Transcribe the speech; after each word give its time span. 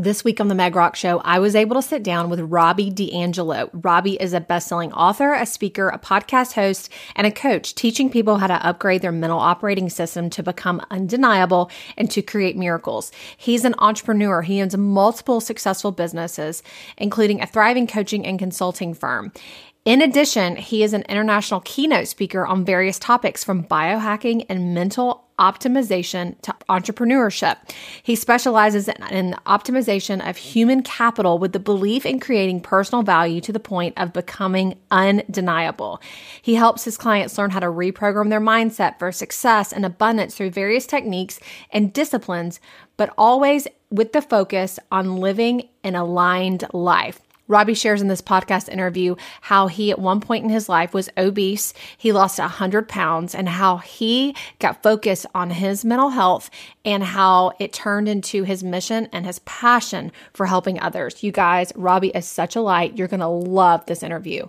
This 0.00 0.22
week 0.22 0.40
on 0.40 0.46
the 0.46 0.54
Meg 0.54 0.76
Rock 0.76 0.94
Show, 0.94 1.18
I 1.24 1.40
was 1.40 1.56
able 1.56 1.74
to 1.74 1.82
sit 1.82 2.04
down 2.04 2.30
with 2.30 2.38
Robby 2.38 2.88
D'Angelo. 2.88 3.68
Robby 3.72 4.12
is 4.12 4.32
a 4.32 4.38
best-selling 4.38 4.92
author, 4.92 5.34
a 5.34 5.44
speaker, 5.44 5.88
a 5.88 5.98
podcast 5.98 6.52
host, 6.52 6.88
and 7.16 7.26
a 7.26 7.32
coach 7.32 7.74
teaching 7.74 8.08
people 8.08 8.36
how 8.36 8.46
to 8.46 8.64
upgrade 8.64 9.02
their 9.02 9.10
mental 9.10 9.40
operating 9.40 9.90
system 9.90 10.30
to 10.30 10.42
become 10.44 10.80
undeniable 10.92 11.68
and 11.96 12.08
to 12.12 12.22
create 12.22 12.56
miracles. 12.56 13.10
He's 13.36 13.64
an 13.64 13.74
entrepreneur. 13.78 14.42
He 14.42 14.62
owns 14.62 14.76
multiple 14.76 15.40
successful 15.40 15.90
businesses, 15.90 16.62
including 16.96 17.42
a 17.42 17.46
thriving 17.48 17.88
coaching 17.88 18.24
and 18.24 18.38
consulting 18.38 18.94
firm. 18.94 19.32
In 19.84 20.02
addition, 20.02 20.56
he 20.56 20.82
is 20.82 20.92
an 20.92 21.04
international 21.08 21.60
keynote 21.60 22.08
speaker 22.08 22.46
on 22.46 22.64
various 22.64 22.98
topics 22.98 23.42
from 23.42 23.64
biohacking 23.64 24.44
and 24.48 24.74
mental 24.74 25.28
optimization 25.38 26.38
to 26.42 26.54
entrepreneurship. 26.68 27.56
He 28.02 28.16
specializes 28.16 28.88
in, 28.88 29.30
the 29.30 29.38
optimization 29.46 30.28
of 30.28 30.36
human 30.36 30.82
capital 30.82 31.38
with 31.38 31.52
the 31.52 31.60
belief 31.60 32.04
in 32.04 32.20
creating 32.20 32.60
personal 32.60 33.02
value 33.02 33.40
to 33.42 33.52
the 33.52 33.60
point 33.60 33.94
of 33.96 34.12
becoming 34.12 34.78
undeniable. 34.90 36.02
He 36.42 36.56
helps 36.56 36.84
his 36.84 36.98
clients 36.98 37.38
learn 37.38 37.50
how 37.50 37.60
to 37.60 37.66
reprogram 37.66 38.30
their 38.30 38.40
mindset 38.40 38.98
for 38.98 39.12
success 39.12 39.72
and 39.72 39.86
abundance 39.86 40.34
through 40.34 40.50
various 40.50 40.86
techniques 40.86 41.40
and 41.70 41.92
disciplines, 41.92 42.60
but 42.96 43.14
always 43.16 43.68
with 43.90 44.12
the 44.12 44.22
focus 44.22 44.78
on 44.90 45.16
living 45.16 45.68
an 45.84 45.94
aligned 45.94 46.64
life. 46.72 47.20
Robby 47.48 47.72
shares 47.72 48.02
in 48.02 48.08
this 48.08 48.20
podcast 48.20 48.68
interview 48.68 49.16
how 49.40 49.68
he, 49.68 49.90
at 49.90 49.98
one 49.98 50.20
point 50.20 50.44
in 50.44 50.50
his 50.50 50.68
life, 50.68 50.92
was 50.92 51.08
obese. 51.16 51.72
He 51.96 52.12
lost 52.12 52.38
100 52.38 52.88
pounds 52.88 53.34
and 53.34 53.48
how 53.48 53.78
he 53.78 54.36
got 54.58 54.82
focused 54.82 55.24
on 55.34 55.48
his 55.48 55.82
mental 55.82 56.10
health 56.10 56.50
and 56.84 57.02
how 57.02 57.52
it 57.58 57.72
turned 57.72 58.06
into 58.06 58.44
his 58.44 58.62
mission 58.62 59.08
and 59.14 59.24
his 59.24 59.38
passion 59.40 60.12
for 60.34 60.44
helping 60.44 60.78
others. 60.78 61.22
You 61.22 61.32
guys, 61.32 61.72
Robby 61.74 62.08
is 62.08 62.26
such 62.26 62.54
a 62.54 62.60
light. 62.60 62.98
You're 62.98 63.08
going 63.08 63.20
to 63.20 63.26
love 63.26 63.86
this 63.86 64.02
interview. 64.02 64.46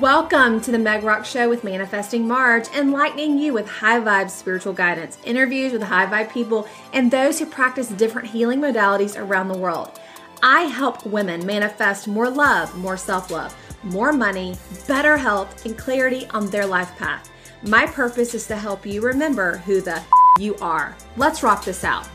Welcome 0.00 0.60
to 0.62 0.70
the 0.70 0.78
Meg 0.78 1.02
Rock 1.02 1.26
Show 1.26 1.50
with 1.50 1.64
Manifesting 1.64 2.26
Marge, 2.26 2.68
enlightening 2.68 3.38
you 3.38 3.52
with 3.52 3.68
high 3.68 3.98
vibe 3.98 4.30
spiritual 4.30 4.72
guidance, 4.72 5.18
interviews 5.24 5.72
with 5.72 5.82
high 5.82 6.06
vibe 6.06 6.32
people, 6.32 6.66
and 6.92 7.10
those 7.10 7.40
who 7.40 7.44
practice 7.44 7.88
different 7.88 8.28
healing 8.28 8.60
modalities 8.60 9.20
around 9.20 9.48
the 9.48 9.58
world. 9.58 10.00
I 10.42 10.62
help 10.62 11.04
women 11.04 11.44
manifest 11.44 12.08
more 12.08 12.30
love, 12.30 12.74
more 12.74 12.96
self 12.96 13.30
love, 13.30 13.54
more 13.82 14.10
money, 14.10 14.56
better 14.88 15.18
health, 15.18 15.66
and 15.66 15.76
clarity 15.76 16.26
on 16.28 16.48
their 16.48 16.64
life 16.64 16.96
path. 16.96 17.30
My 17.62 17.84
purpose 17.84 18.32
is 18.32 18.46
to 18.46 18.56
help 18.56 18.86
you 18.86 19.02
remember 19.02 19.58
who 19.58 19.82
the 19.82 20.02
you 20.38 20.56
are. 20.56 20.96
Let's 21.18 21.42
rock 21.42 21.66
this 21.66 21.84
out. 21.84 22.08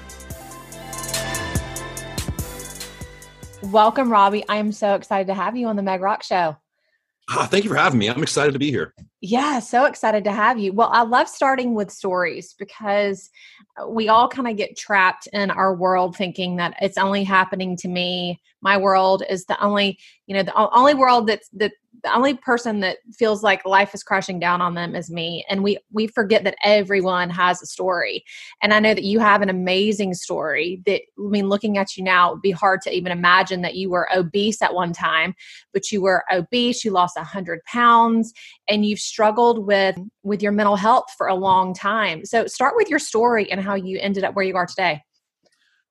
Welcome, 3.61 4.11
Robby. 4.11 4.43
I 4.49 4.55
am 4.55 4.71
so 4.71 4.95
excited 4.95 5.27
to 5.27 5.35
have 5.35 5.55
you 5.55 5.67
on 5.67 5.75
the 5.75 5.83
Meg 5.83 6.01
Rock 6.01 6.23
Show. 6.23 6.57
Ah, 7.29 7.47
thank 7.49 7.63
you 7.63 7.69
for 7.69 7.75
having 7.75 7.99
me. 7.99 8.07
I'm 8.07 8.23
excited 8.23 8.53
to 8.53 8.59
be 8.59 8.71
here. 8.71 8.93
Yeah, 9.21 9.59
so 9.59 9.85
excited 9.85 10.23
to 10.23 10.31
have 10.31 10.59
you. 10.59 10.73
Well, 10.73 10.89
I 10.91 11.03
love 11.03 11.27
starting 11.27 11.73
with 11.73 11.91
stories 11.91 12.55
because 12.57 13.29
we 13.87 14.07
all 14.07 14.27
kind 14.27 14.47
of 14.47 14.57
get 14.57 14.77
trapped 14.77 15.27
in 15.33 15.51
our 15.51 15.75
world 15.75 16.15
thinking 16.15 16.55
that 16.57 16.75
it's 16.81 16.97
only 16.97 17.23
happening 17.23 17.75
to 17.77 17.87
me. 17.87 18.41
My 18.61 18.77
world 18.77 19.23
is 19.29 19.45
the 19.45 19.61
only, 19.61 19.99
you 20.27 20.35
know, 20.35 20.43
the 20.43 20.55
only 20.55 20.93
world 20.93 21.27
that's 21.27 21.49
that 21.49 21.73
the 22.05 22.15
only 22.15 22.35
person 22.35 22.81
that 22.81 22.97
feels 23.13 23.41
like 23.41 23.65
life 23.65 23.95
is 23.95 24.03
crashing 24.03 24.39
down 24.39 24.61
on 24.61 24.75
them 24.75 24.95
is 24.95 25.09
me 25.09 25.43
and 25.49 25.63
we 25.63 25.77
we 25.91 26.05
forget 26.05 26.43
that 26.43 26.55
everyone 26.63 27.29
has 27.29 27.61
a 27.61 27.65
story. 27.65 28.23
And 28.61 28.73
i 28.73 28.79
know 28.79 28.93
that 28.93 29.03
you 29.03 29.19
have 29.19 29.41
an 29.41 29.49
amazing 29.49 30.13
story 30.13 30.81
that 30.85 31.01
i 31.01 31.29
mean 31.29 31.49
looking 31.49 31.77
at 31.77 31.97
you 31.97 32.03
now 32.03 32.29
it 32.29 32.33
would 32.35 32.41
be 32.41 32.51
hard 32.51 32.81
to 32.81 32.95
even 32.95 33.11
imagine 33.11 33.61
that 33.61 33.75
you 33.75 33.89
were 33.89 34.07
obese 34.15 34.61
at 34.61 34.73
one 34.73 34.93
time 34.93 35.33
but 35.73 35.91
you 35.91 36.01
were 36.01 36.23
obese 36.31 36.85
you 36.85 36.91
lost 36.91 37.17
100 37.17 37.63
pounds 37.65 38.33
and 38.67 38.85
you've 38.85 38.99
struggled 38.99 39.65
with 39.65 39.97
with 40.23 40.41
your 40.41 40.51
mental 40.51 40.75
health 40.75 41.05
for 41.17 41.27
a 41.27 41.35
long 41.35 41.73
time. 41.73 42.25
So 42.25 42.47
start 42.47 42.75
with 42.75 42.89
your 42.89 42.99
story 42.99 43.51
and 43.51 43.61
how 43.61 43.75
you 43.75 43.99
ended 43.99 44.23
up 44.23 44.35
where 44.35 44.45
you 44.45 44.55
are 44.55 44.65
today. 44.65 45.01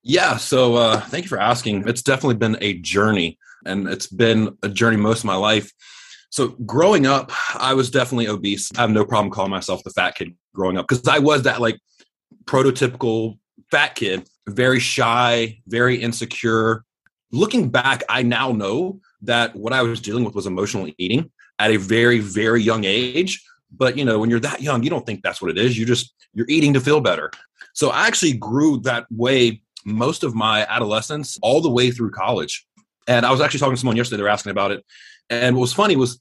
Yeah 0.02 0.36
so 0.36 0.74
uh, 0.76 1.00
thank 1.00 1.24
you 1.24 1.28
for 1.28 1.40
asking. 1.40 1.88
It's 1.88 2.02
definitely 2.02 2.36
been 2.36 2.58
a 2.60 2.74
journey 2.78 3.38
and 3.64 3.88
it's 3.88 4.06
been 4.06 4.56
a 4.62 4.68
journey 4.68 4.96
most 4.96 5.20
of 5.20 5.24
my 5.24 5.36
life 5.36 5.72
so 6.34 6.48
growing 6.66 7.06
up, 7.06 7.30
I 7.54 7.74
was 7.74 7.92
definitely 7.92 8.26
obese. 8.26 8.68
I 8.76 8.80
have 8.80 8.90
no 8.90 9.04
problem 9.04 9.30
calling 9.30 9.52
myself 9.52 9.84
the 9.84 9.90
fat 9.90 10.16
kid 10.16 10.34
growing 10.52 10.76
up 10.76 10.88
because 10.88 11.06
I 11.06 11.20
was 11.20 11.44
that 11.44 11.60
like 11.60 11.78
prototypical 12.46 13.38
fat 13.70 13.94
kid, 13.94 14.28
very 14.48 14.80
shy, 14.80 15.60
very 15.68 15.94
insecure. 15.94 16.82
Looking 17.30 17.70
back, 17.70 18.02
I 18.08 18.24
now 18.24 18.50
know 18.50 18.98
that 19.22 19.54
what 19.54 19.72
I 19.72 19.82
was 19.82 20.00
dealing 20.00 20.24
with 20.24 20.34
was 20.34 20.48
emotional 20.48 20.90
eating 20.98 21.30
at 21.60 21.70
a 21.70 21.76
very, 21.76 22.18
very 22.18 22.60
young 22.60 22.82
age. 22.82 23.40
But 23.70 23.96
you 23.96 24.04
know, 24.04 24.18
when 24.18 24.28
you're 24.28 24.40
that 24.40 24.60
young, 24.60 24.82
you 24.82 24.90
don't 24.90 25.06
think 25.06 25.22
that's 25.22 25.40
what 25.40 25.52
it 25.52 25.56
is. 25.56 25.78
You 25.78 25.86
just 25.86 26.16
you're 26.32 26.50
eating 26.50 26.74
to 26.74 26.80
feel 26.80 27.00
better. 27.00 27.30
So 27.74 27.90
I 27.90 28.08
actually 28.08 28.32
grew 28.32 28.80
that 28.80 29.06
way 29.08 29.62
most 29.84 30.24
of 30.24 30.34
my 30.34 30.66
adolescence, 30.66 31.38
all 31.42 31.60
the 31.60 31.70
way 31.70 31.92
through 31.92 32.10
college. 32.10 32.66
And 33.06 33.24
I 33.24 33.30
was 33.30 33.40
actually 33.40 33.60
talking 33.60 33.76
to 33.76 33.80
someone 33.80 33.96
yesterday. 33.96 34.16
They 34.16 34.24
were 34.24 34.30
asking 34.30 34.50
about 34.50 34.72
it, 34.72 34.84
and 35.30 35.56
what 35.56 35.62
was 35.62 35.72
funny 35.72 35.96
was 35.96 36.20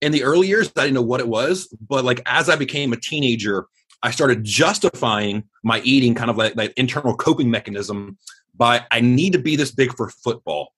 in 0.00 0.12
the 0.12 0.22
early 0.22 0.46
years, 0.46 0.70
I 0.76 0.82
didn't 0.82 0.94
know 0.94 1.02
what 1.02 1.20
it 1.20 1.28
was, 1.28 1.68
but 1.88 2.04
like 2.04 2.20
as 2.26 2.48
I 2.48 2.56
became 2.56 2.92
a 2.92 2.96
teenager, 2.96 3.66
I 4.02 4.10
started 4.10 4.44
justifying 4.44 5.44
my 5.64 5.80
eating 5.80 6.14
kind 6.14 6.30
of 6.30 6.36
like 6.36 6.54
that 6.54 6.72
internal 6.76 7.16
coping 7.16 7.50
mechanism 7.50 8.16
by 8.54 8.84
I 8.90 9.00
need 9.00 9.32
to 9.32 9.38
be 9.38 9.56
this 9.56 9.72
big 9.72 9.96
for 9.96 10.08
football. 10.08 10.72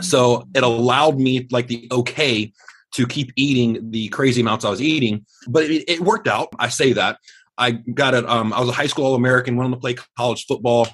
So 0.00 0.46
it 0.54 0.62
allowed 0.62 1.18
me 1.18 1.46
like 1.50 1.66
the 1.66 1.88
okay 1.90 2.52
to 2.94 3.06
keep 3.06 3.32
eating 3.36 3.90
the 3.90 4.08
crazy 4.08 4.40
amounts 4.40 4.64
I 4.64 4.70
was 4.70 4.80
eating, 4.80 5.26
but 5.46 5.64
it, 5.64 5.84
it 5.88 6.00
worked 6.00 6.28
out. 6.28 6.48
I 6.58 6.68
say 6.68 6.94
that 6.94 7.18
I 7.58 7.72
got 7.72 8.14
it. 8.14 8.26
Um, 8.26 8.52
I 8.52 8.60
was 8.60 8.68
a 8.68 8.72
high 8.72 8.86
school 8.86 9.04
All 9.04 9.14
American, 9.16 9.56
went 9.56 9.66
on 9.66 9.72
to 9.72 9.80
play 9.80 9.96
college 10.16 10.46
football, 10.46 10.86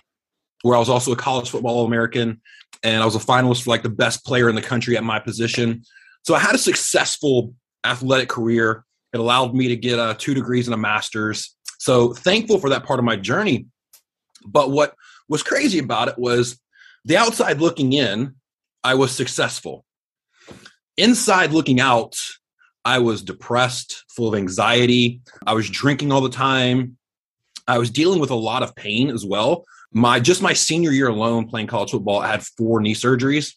where 0.62 0.74
I 0.74 0.78
was 0.78 0.88
also 0.88 1.12
a 1.12 1.16
college 1.16 1.50
football 1.50 1.76
All 1.76 1.86
American 1.86 2.40
and 2.82 3.02
I 3.02 3.04
was 3.04 3.14
a 3.14 3.20
finalist 3.20 3.64
for 3.64 3.70
like 3.70 3.82
the 3.82 3.88
best 3.88 4.24
player 4.24 4.48
in 4.48 4.54
the 4.54 4.62
country 4.62 4.96
at 4.96 5.04
my 5.04 5.18
position. 5.18 5.82
So 6.22 6.34
I 6.34 6.38
had 6.38 6.54
a 6.54 6.58
successful 6.58 7.54
athletic 7.84 8.28
career. 8.28 8.84
It 9.12 9.20
allowed 9.20 9.54
me 9.54 9.68
to 9.68 9.76
get 9.76 9.98
uh, 9.98 10.14
two 10.16 10.34
degrees 10.34 10.66
and 10.66 10.74
a 10.74 10.78
master's. 10.78 11.54
So 11.78 12.14
thankful 12.14 12.58
for 12.58 12.70
that 12.70 12.84
part 12.84 12.98
of 12.98 13.04
my 13.04 13.16
journey. 13.16 13.66
But 14.46 14.70
what 14.70 14.94
was 15.28 15.42
crazy 15.42 15.78
about 15.78 16.08
it 16.08 16.18
was 16.18 16.60
the 17.04 17.16
outside 17.16 17.60
looking 17.60 17.92
in, 17.92 18.34
I 18.82 18.94
was 18.94 19.12
successful. 19.12 19.84
Inside 20.96 21.52
looking 21.52 21.80
out, 21.80 22.16
I 22.84 22.98
was 22.98 23.22
depressed, 23.22 24.04
full 24.08 24.28
of 24.28 24.34
anxiety. 24.34 25.20
I 25.46 25.54
was 25.54 25.68
drinking 25.68 26.12
all 26.12 26.20
the 26.20 26.28
time. 26.28 26.96
I 27.66 27.78
was 27.78 27.90
dealing 27.90 28.20
with 28.20 28.30
a 28.30 28.34
lot 28.34 28.62
of 28.62 28.74
pain 28.74 29.10
as 29.10 29.24
well 29.24 29.64
my 29.94 30.20
just 30.20 30.42
my 30.42 30.52
senior 30.52 30.90
year 30.90 31.08
alone 31.08 31.48
playing 31.48 31.68
college 31.68 31.92
football, 31.92 32.18
I 32.18 32.28
had 32.28 32.42
four 32.42 32.80
knee 32.80 32.94
surgeries. 32.94 33.54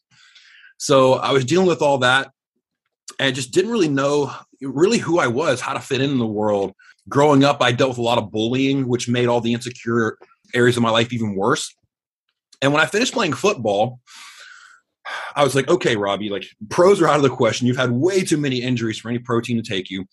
So 0.78 1.14
I 1.14 1.32
was 1.32 1.44
dealing 1.44 1.68
with 1.68 1.82
all 1.82 1.98
that 2.00 2.32
and 3.20 3.36
just 3.36 3.52
didn't 3.52 3.72
really 3.72 3.90
know 3.90 4.32
really 4.62 5.00
who 5.00 5.20
I 5.20 5.28
was, 5.28 5.60
how 5.60 5.74
to 5.74 5.80
fit 5.80 6.02
in, 6.02 6.12
in 6.12 6.20
the 6.20 6.28
world. 6.28 6.74
Growing 7.10 7.44
up, 7.44 7.62
I 7.62 7.72
dealt 7.72 7.90
with 7.90 7.98
a 7.98 8.04
lot 8.04 8.20
of 8.20 8.32
bullying, 8.32 8.88
which 8.88 9.10
made 9.10 9.28
all 9.28 9.42
the 9.42 9.54
insecure 9.54 10.18
areas 10.54 10.78
of 10.78 10.84
my 10.84 10.92
life 10.92 11.12
even 11.12 11.36
worse. 11.36 11.74
And 12.62 12.72
when 12.72 12.82
I 12.82 12.86
finished 12.86 13.14
playing 13.14 13.34
football, 13.34 14.00
I 15.36 15.44
was 15.44 15.56
like, 15.56 15.70
okay, 15.70 15.96
Robby, 15.96 16.30
like 16.30 16.46
pros 16.70 17.02
are 17.02 17.08
out 17.08 17.16
of 17.16 17.22
the 17.24 17.30
question. 17.30 17.66
You've 17.66 17.78
had 17.78 17.92
way 17.92 18.24
too 18.24 18.38
many 18.38 18.62
injuries 18.62 19.00
for 19.00 19.10
any 19.10 19.20
protein 19.20 19.58
to 19.58 19.68
take 19.68 19.90
you. 19.90 20.06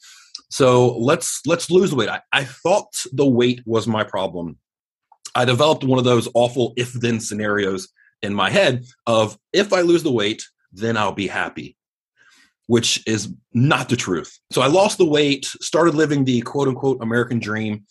So 0.50 0.96
let's 0.98 1.40
let's 1.46 1.70
lose 1.70 1.90
the 1.90 1.96
weight. 1.96 2.08
I, 2.08 2.20
I 2.32 2.44
thought 2.44 2.94
the 3.12 3.26
weight 3.26 3.62
was 3.66 3.86
my 3.86 4.04
problem. 4.04 4.58
I 5.34 5.44
developed 5.44 5.84
one 5.84 5.98
of 5.98 6.04
those 6.04 6.28
awful 6.34 6.72
if 6.76 6.92
then 6.92 7.20
scenarios 7.20 7.88
in 8.22 8.34
my 8.34 8.50
head 8.50 8.84
of 9.06 9.38
if 9.52 9.72
I 9.72 9.82
lose 9.82 10.02
the 10.02 10.12
weight, 10.12 10.44
then 10.72 10.96
I'll 10.96 11.12
be 11.12 11.26
happy, 11.26 11.76
which 12.66 13.02
is 13.06 13.32
not 13.52 13.88
the 13.88 13.96
truth. 13.96 14.38
So 14.50 14.62
I 14.62 14.66
lost 14.66 14.98
the 14.98 15.04
weight, 15.04 15.44
started 15.44 15.94
living 15.94 16.24
the 16.24 16.40
quote 16.42 16.68
unquote 16.68 16.98
American 17.00 17.38
dream, 17.38 17.84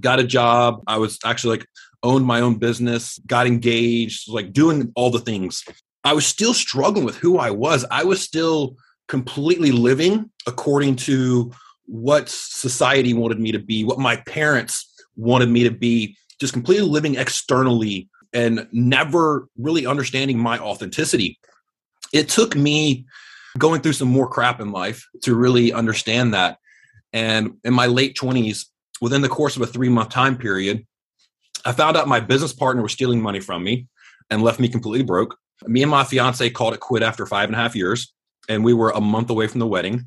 got 0.00 0.20
a 0.20 0.24
job. 0.24 0.82
I 0.86 0.98
was 0.98 1.18
actually 1.24 1.58
like 1.58 1.66
owned 2.02 2.24
my 2.24 2.40
own 2.40 2.56
business, 2.56 3.18
got 3.26 3.46
engaged, 3.46 4.28
like 4.28 4.52
doing 4.52 4.92
all 4.94 5.10
the 5.10 5.20
things. 5.20 5.64
I 6.04 6.12
was 6.12 6.26
still 6.26 6.54
struggling 6.54 7.04
with 7.04 7.16
who 7.16 7.38
I 7.38 7.50
was. 7.50 7.84
I 7.90 8.04
was 8.04 8.22
still 8.22 8.76
completely 9.08 9.72
living 9.72 10.30
according 10.46 10.96
to 10.96 11.52
what 11.86 12.28
society 12.28 13.14
wanted 13.14 13.40
me 13.40 13.52
to 13.52 13.58
be, 13.58 13.84
what 13.84 13.98
my 13.98 14.16
parents 14.16 14.94
wanted 15.16 15.48
me 15.48 15.64
to 15.64 15.70
be, 15.70 16.16
just 16.40 16.52
completely 16.52 16.86
living 16.86 17.16
externally 17.16 18.08
and 18.32 18.66
never 18.72 19.48
really 19.56 19.86
understanding 19.86 20.38
my 20.38 20.58
authenticity. 20.58 21.38
It 22.12 22.28
took 22.28 22.56
me 22.56 23.06
going 23.56 23.80
through 23.80 23.94
some 23.94 24.08
more 24.08 24.28
crap 24.28 24.60
in 24.60 24.72
life 24.72 25.06
to 25.22 25.34
really 25.34 25.72
understand 25.72 26.34
that. 26.34 26.58
And 27.12 27.54
in 27.64 27.74
my 27.74 27.86
late 27.86 28.16
20s, 28.16 28.66
within 29.00 29.22
the 29.22 29.28
course 29.28 29.56
of 29.56 29.62
a 29.62 29.66
three 29.66 29.88
month 29.88 30.10
time 30.10 30.36
period, 30.36 30.86
I 31.64 31.72
found 31.72 31.96
out 31.96 32.08
my 32.08 32.20
business 32.20 32.52
partner 32.52 32.82
was 32.82 32.92
stealing 32.92 33.20
money 33.20 33.40
from 33.40 33.64
me 33.64 33.86
and 34.30 34.42
left 34.42 34.60
me 34.60 34.68
completely 34.68 35.04
broke. 35.04 35.36
Me 35.66 35.82
and 35.82 35.90
my 35.90 36.04
fiance 36.04 36.48
called 36.50 36.74
it 36.74 36.80
quit 36.80 37.02
after 37.02 37.26
five 37.26 37.48
and 37.48 37.56
a 37.56 37.58
half 37.58 37.74
years, 37.74 38.12
and 38.48 38.64
we 38.64 38.72
were 38.72 38.90
a 38.90 39.00
month 39.00 39.28
away 39.30 39.48
from 39.48 39.58
the 39.58 39.66
wedding. 39.66 40.06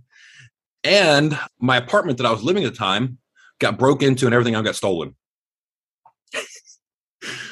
And 0.83 1.37
my 1.59 1.77
apartment 1.77 2.17
that 2.17 2.25
I 2.25 2.31
was 2.31 2.43
living 2.43 2.63
at 2.63 2.71
the 2.71 2.77
time 2.77 3.17
got 3.59 3.77
broke 3.77 4.01
into 4.01 4.25
and 4.25 4.33
everything 4.33 4.61
got 4.63 4.75
stolen. 4.75 5.15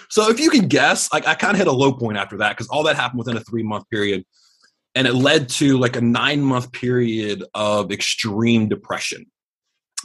So 0.10 0.30
if 0.30 0.40
you 0.40 0.50
can 0.50 0.68
guess, 0.68 1.12
like 1.14 1.28
I 1.28 1.36
kind 1.36 1.54
of 1.54 1.58
hit 1.58 1.68
a 1.68 1.72
low 1.72 1.94
point 1.94 2.18
after 2.18 2.38
that 2.38 2.52
because 2.52 2.68
all 2.70 2.84
that 2.84 2.96
happened 2.96 3.20
within 3.20 3.38
a 3.38 3.42
three 3.42 3.64
month 3.64 3.90
period. 3.90 4.26
And 4.96 5.08
it 5.08 5.14
led 5.14 5.50
to 5.50 5.78
like 5.78 5.96
a 5.96 6.02
nine 6.02 6.42
month 6.42 6.72
period 6.72 7.44
of 7.54 7.92
extreme 7.92 8.68
depression 8.68 9.26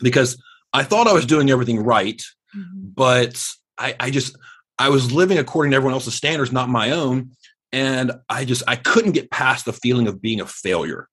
because 0.02 0.40
I 0.72 0.82
thought 0.82 1.06
I 1.06 1.12
was 1.12 1.26
doing 1.26 1.50
everything 1.50 1.82
right, 1.82 2.20
mm-hmm. 2.54 2.88
but 2.94 3.42
I, 3.78 3.94
I 3.98 4.10
just 4.10 4.36
I 4.78 4.90
was 4.90 5.12
living 5.12 5.38
according 5.38 5.70
to 5.70 5.76
everyone 5.76 5.94
else's 5.94 6.14
standards, 6.14 6.52
not 6.52 6.68
my 6.68 6.90
own. 6.90 7.30
And 7.72 8.12
I 8.28 8.44
just 8.44 8.62
I 8.68 8.76
couldn't 8.76 9.12
get 9.12 9.30
past 9.30 9.64
the 9.64 9.72
feeling 9.72 10.06
of 10.06 10.20
being 10.20 10.40
a 10.40 10.46
failure 10.46 11.08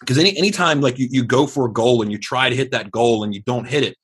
because 0.00 0.18
any 0.18 0.36
anytime 0.36 0.80
like 0.80 0.98
you, 0.98 1.08
you 1.10 1.24
go 1.24 1.46
for 1.46 1.66
a 1.66 1.72
goal 1.72 2.02
and 2.02 2.12
you 2.12 2.18
try 2.18 2.48
to 2.48 2.56
hit 2.56 2.70
that 2.70 2.90
goal 2.90 3.24
and 3.24 3.34
you 3.34 3.42
don't 3.42 3.66
hit 3.66 3.82
it 3.82 3.96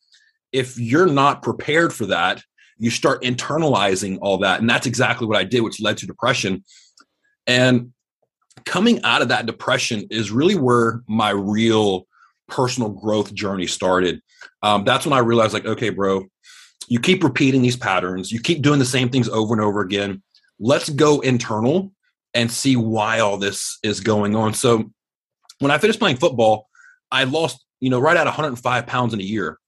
if 0.53 0.79
you're 0.79 1.07
not 1.07 1.43
prepared 1.43 1.93
for 1.93 2.07
that 2.07 2.43
you 2.83 2.91
start 2.91 3.23
internalizing 3.23 4.19
all 4.21 4.39
that. 4.39 4.61
And 4.61 4.69
that's 4.69 4.87
exactly 4.87 5.27
what 5.27 5.37
i 5.37 5.45
did 5.45 5.61
which 5.61 5.81
led 5.81 5.99
to 5.99 6.07
depression. 6.07 6.65
And 7.47 7.93
coming 8.65 9.03
out 9.03 9.23
of 9.23 9.29
that 9.29 9.47
depression 9.47 10.07
is 10.11 10.31
really 10.31 10.57
where 10.57 11.03
my 11.07 11.31
real 11.31 12.07
personal 12.49 12.91
growth 12.91 13.33
journey 13.33 13.67
started. 13.67 14.21
Um, 14.63 14.85
that's 14.85 15.07
when 15.07 15.13
i 15.13 15.19
realized 15.19 15.55
like 15.55 15.65
okay 15.65 15.91
bro 15.91 16.27
you 16.89 17.01
keep 17.01 17.25
repeating 17.25 17.63
these 17.63 17.77
patterns. 17.77 18.31
You 18.33 18.41
keep 18.41 18.63
doing 18.63 18.79
the 18.79 18.85
same 18.85 19.09
things 19.09 19.29
over 19.29 19.55
and 19.55 19.63
over 19.63 19.81
again. 19.81 20.23
Let's 20.59 20.91
go 20.91 21.21
internal 21.21 21.93
and 22.35 22.51
see 22.51 22.77
why 22.77 23.21
all 23.21 23.37
this 23.37 23.79
is 23.83 24.01
going 24.01 24.37
on. 24.37 24.55
So 24.55 24.91
when 25.59 25.71
I 25.71 25.79
finished 25.79 25.99
playing 25.99 26.17
football, 26.17 26.69
I 27.11 27.25
lost, 27.25 27.65
you 27.81 27.91
know, 27.91 27.99
right 27.99 28.17
at 28.17 28.27
105 28.27 28.87
pounds 28.87 29.15
in 29.15 29.21
a 29.21 29.25
year. 29.25 29.59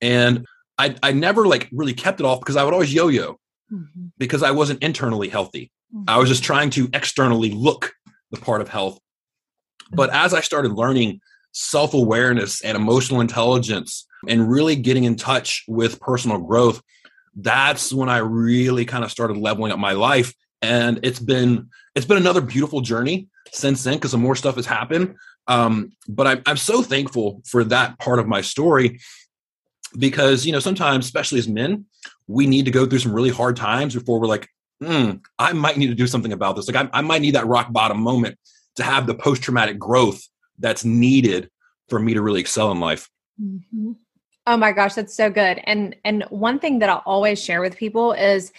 And 0.00 0.46
I, 0.78 0.96
I 1.02 1.12
never 1.12 1.46
like 1.46 1.68
really 1.72 1.94
kept 1.94 2.20
it 2.20 2.26
off 2.26 2.40
because 2.40 2.56
I 2.56 2.64
would 2.64 2.72
always 2.72 2.92
yo-yo 2.92 3.38
mm-hmm. 3.72 4.06
because 4.18 4.42
I 4.42 4.50
wasn't 4.50 4.82
internally 4.82 5.28
healthy. 5.28 5.70
Mm-hmm. 5.94 6.04
I 6.08 6.18
was 6.18 6.28
just 6.28 6.44
trying 6.44 6.70
to 6.70 6.88
externally 6.92 7.50
look 7.50 7.92
the 8.30 8.40
part 8.40 8.60
of 8.60 8.68
health. 8.68 8.98
But 9.92 10.10
as 10.10 10.34
I 10.34 10.40
started 10.40 10.72
learning 10.72 11.20
self-awareness 11.52 12.62
and 12.62 12.76
emotional 12.76 13.20
intelligence 13.20 14.06
and 14.28 14.50
really 14.50 14.74
getting 14.74 15.04
in 15.04 15.14
touch 15.16 15.64
with 15.68 16.00
personal 16.00 16.38
growth, 16.38 16.82
that's 17.36 17.92
when 17.92 18.08
I 18.08 18.18
really 18.18 18.84
kind 18.84 19.04
of 19.04 19.10
started 19.10 19.36
leveling 19.36 19.72
up 19.72 19.78
my 19.78 19.92
life. 19.92 20.34
And 20.62 21.00
it's 21.02 21.20
been 21.20 21.68
it's 21.94 22.06
been 22.06 22.16
another 22.16 22.40
beautiful 22.40 22.80
journey 22.80 23.28
since 23.52 23.84
then 23.84 23.94
because 23.94 24.12
some 24.12 24.22
more 24.22 24.36
stuff 24.36 24.56
has 24.56 24.66
happened. 24.66 25.16
Um, 25.46 25.92
but 26.08 26.26
I'm, 26.26 26.42
I'm 26.46 26.56
so 26.56 26.82
thankful 26.82 27.42
for 27.46 27.64
that 27.64 27.98
part 27.98 28.18
of 28.18 28.26
my 28.26 28.40
story 28.40 29.00
because, 29.98 30.46
you 30.46 30.52
know, 30.52 30.60
sometimes, 30.60 31.04
especially 31.04 31.38
as 31.38 31.48
men, 31.48 31.86
we 32.26 32.46
need 32.46 32.64
to 32.64 32.70
go 32.70 32.86
through 32.86 33.00
some 33.00 33.12
really 33.12 33.30
hard 33.30 33.56
times 33.56 33.94
before 33.94 34.20
we're 34.20 34.26
like, 34.26 34.48
mm, 34.82 35.20
I 35.38 35.52
might 35.52 35.76
need 35.76 35.88
to 35.88 35.94
do 35.94 36.06
something 36.06 36.32
about 36.32 36.56
this. 36.56 36.68
Like, 36.68 36.86
I, 36.86 36.98
I 36.98 37.00
might 37.00 37.22
need 37.22 37.34
that 37.34 37.46
rock 37.46 37.72
bottom 37.72 38.00
moment 38.00 38.38
to 38.76 38.82
have 38.82 39.06
the 39.06 39.14
post 39.14 39.42
traumatic 39.42 39.78
growth 39.78 40.26
that's 40.58 40.84
needed 40.84 41.50
for 41.88 41.98
me 41.98 42.14
to 42.14 42.22
really 42.22 42.40
excel 42.40 42.72
in 42.72 42.80
life. 42.80 43.08
Mm-hmm. 43.40 43.92
Oh 44.46 44.56
my 44.56 44.72
gosh, 44.72 44.94
that's 44.94 45.16
so 45.16 45.30
good. 45.30 45.60
And 45.64 45.96
and 46.04 46.24
one 46.28 46.58
thing 46.58 46.80
that 46.80 46.90
I'll 46.90 47.02
always 47.06 47.42
share 47.42 47.62
with 47.62 47.76
people 47.76 48.12
is 48.12 48.52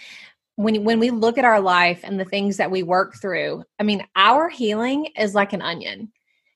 when 0.56 0.84
when 0.84 1.00
we 1.00 1.12
look 1.12 1.38
at 1.38 1.46
our 1.46 1.60
life 1.60 2.02
and 2.04 2.20
the 2.20 2.26
things 2.26 2.58
that 2.58 2.72
we 2.72 2.82
work 2.82 3.16
through, 3.22 3.64
I 3.80 3.84
mean, 3.84 4.06
our 4.16 4.50
healing 4.50 5.08
is 5.16 5.36
like 5.36 5.54
an 5.54 5.62
onion 5.62 6.12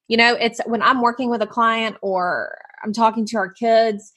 you 0.10 0.18
know 0.18 0.34
it's 0.34 0.60
when 0.66 0.81
i'm 0.81 1.00
working 1.00 1.30
with 1.30 1.42
a 1.42 1.48
client 1.48 1.96
or 2.02 2.58
i'm 2.84 2.92
talking 2.92 3.26
to 3.26 3.38
our 3.38 3.50
kids 3.50 4.12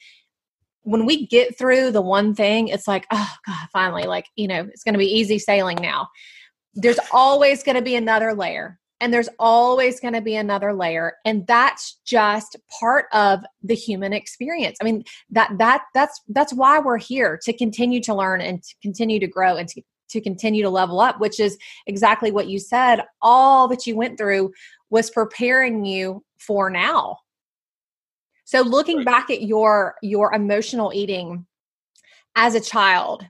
when 0.83 1.05
we 1.05 1.25
get 1.27 1.57
through 1.57 1.91
the 1.91 2.01
one 2.01 2.35
thing 2.35 2.67
it's 2.67 2.87
like 2.87 3.05
oh 3.11 3.33
god 3.45 3.67
finally 3.71 4.03
like 4.03 4.27
you 4.35 4.47
know 4.47 4.61
it's 4.71 4.83
going 4.83 4.93
to 4.93 4.99
be 4.99 5.05
easy 5.05 5.39
sailing 5.39 5.77
now. 5.81 6.07
There's 6.75 6.99
always 7.11 7.63
going 7.63 7.75
to 7.75 7.81
be 7.81 7.95
another 7.95 8.33
layer 8.33 8.79
and 8.99 9.13
there's 9.13 9.29
always 9.37 9.99
going 9.99 10.13
to 10.13 10.21
be 10.21 10.35
another 10.35 10.73
layer 10.73 11.13
and 11.25 11.45
that's 11.47 11.99
just 12.05 12.57
part 12.79 13.05
of 13.13 13.43
the 13.61 13.75
human 13.75 14.13
experience. 14.13 14.77
I 14.81 14.85
mean 14.85 15.03
that 15.29 15.51
that 15.57 15.83
that's 15.93 16.21
that's 16.29 16.53
why 16.53 16.79
we're 16.79 16.97
here 16.97 17.39
to 17.43 17.53
continue 17.53 18.01
to 18.01 18.13
learn 18.13 18.41
and 18.41 18.61
to 18.63 18.75
continue 18.81 19.19
to 19.19 19.27
grow 19.27 19.55
and 19.57 19.67
to, 19.69 19.81
to 20.09 20.21
continue 20.21 20.63
to 20.63 20.69
level 20.69 20.99
up 20.99 21.19
which 21.19 21.39
is 21.39 21.57
exactly 21.87 22.31
what 22.31 22.47
you 22.47 22.59
said. 22.59 23.01
All 23.21 23.67
that 23.69 23.87
you 23.87 23.95
went 23.95 24.17
through 24.17 24.51
was 24.89 25.09
preparing 25.09 25.85
you 25.85 26.23
for 26.39 26.69
now 26.69 27.17
so 28.53 28.61
looking 28.61 28.97
right. 28.97 29.05
back 29.05 29.29
at 29.29 29.41
your 29.41 29.95
your 30.01 30.33
emotional 30.33 30.91
eating 30.93 31.45
as 32.35 32.55
a 32.55 32.61
child 32.61 33.25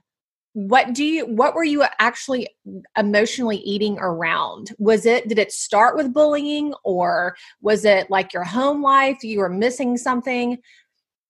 what 0.52 0.92
do 0.92 1.04
you 1.04 1.26
what 1.26 1.54
were 1.54 1.64
you 1.64 1.84
actually 1.98 2.48
emotionally 2.96 3.56
eating 3.56 3.98
around 3.98 4.70
was 4.78 5.04
it 5.04 5.28
did 5.28 5.38
it 5.38 5.50
start 5.50 5.96
with 5.96 6.12
bullying 6.12 6.72
or 6.84 7.34
was 7.60 7.84
it 7.84 8.08
like 8.10 8.32
your 8.32 8.44
home 8.44 8.82
life 8.82 9.24
you 9.24 9.38
were 9.40 9.48
missing 9.48 9.96
something 9.96 10.58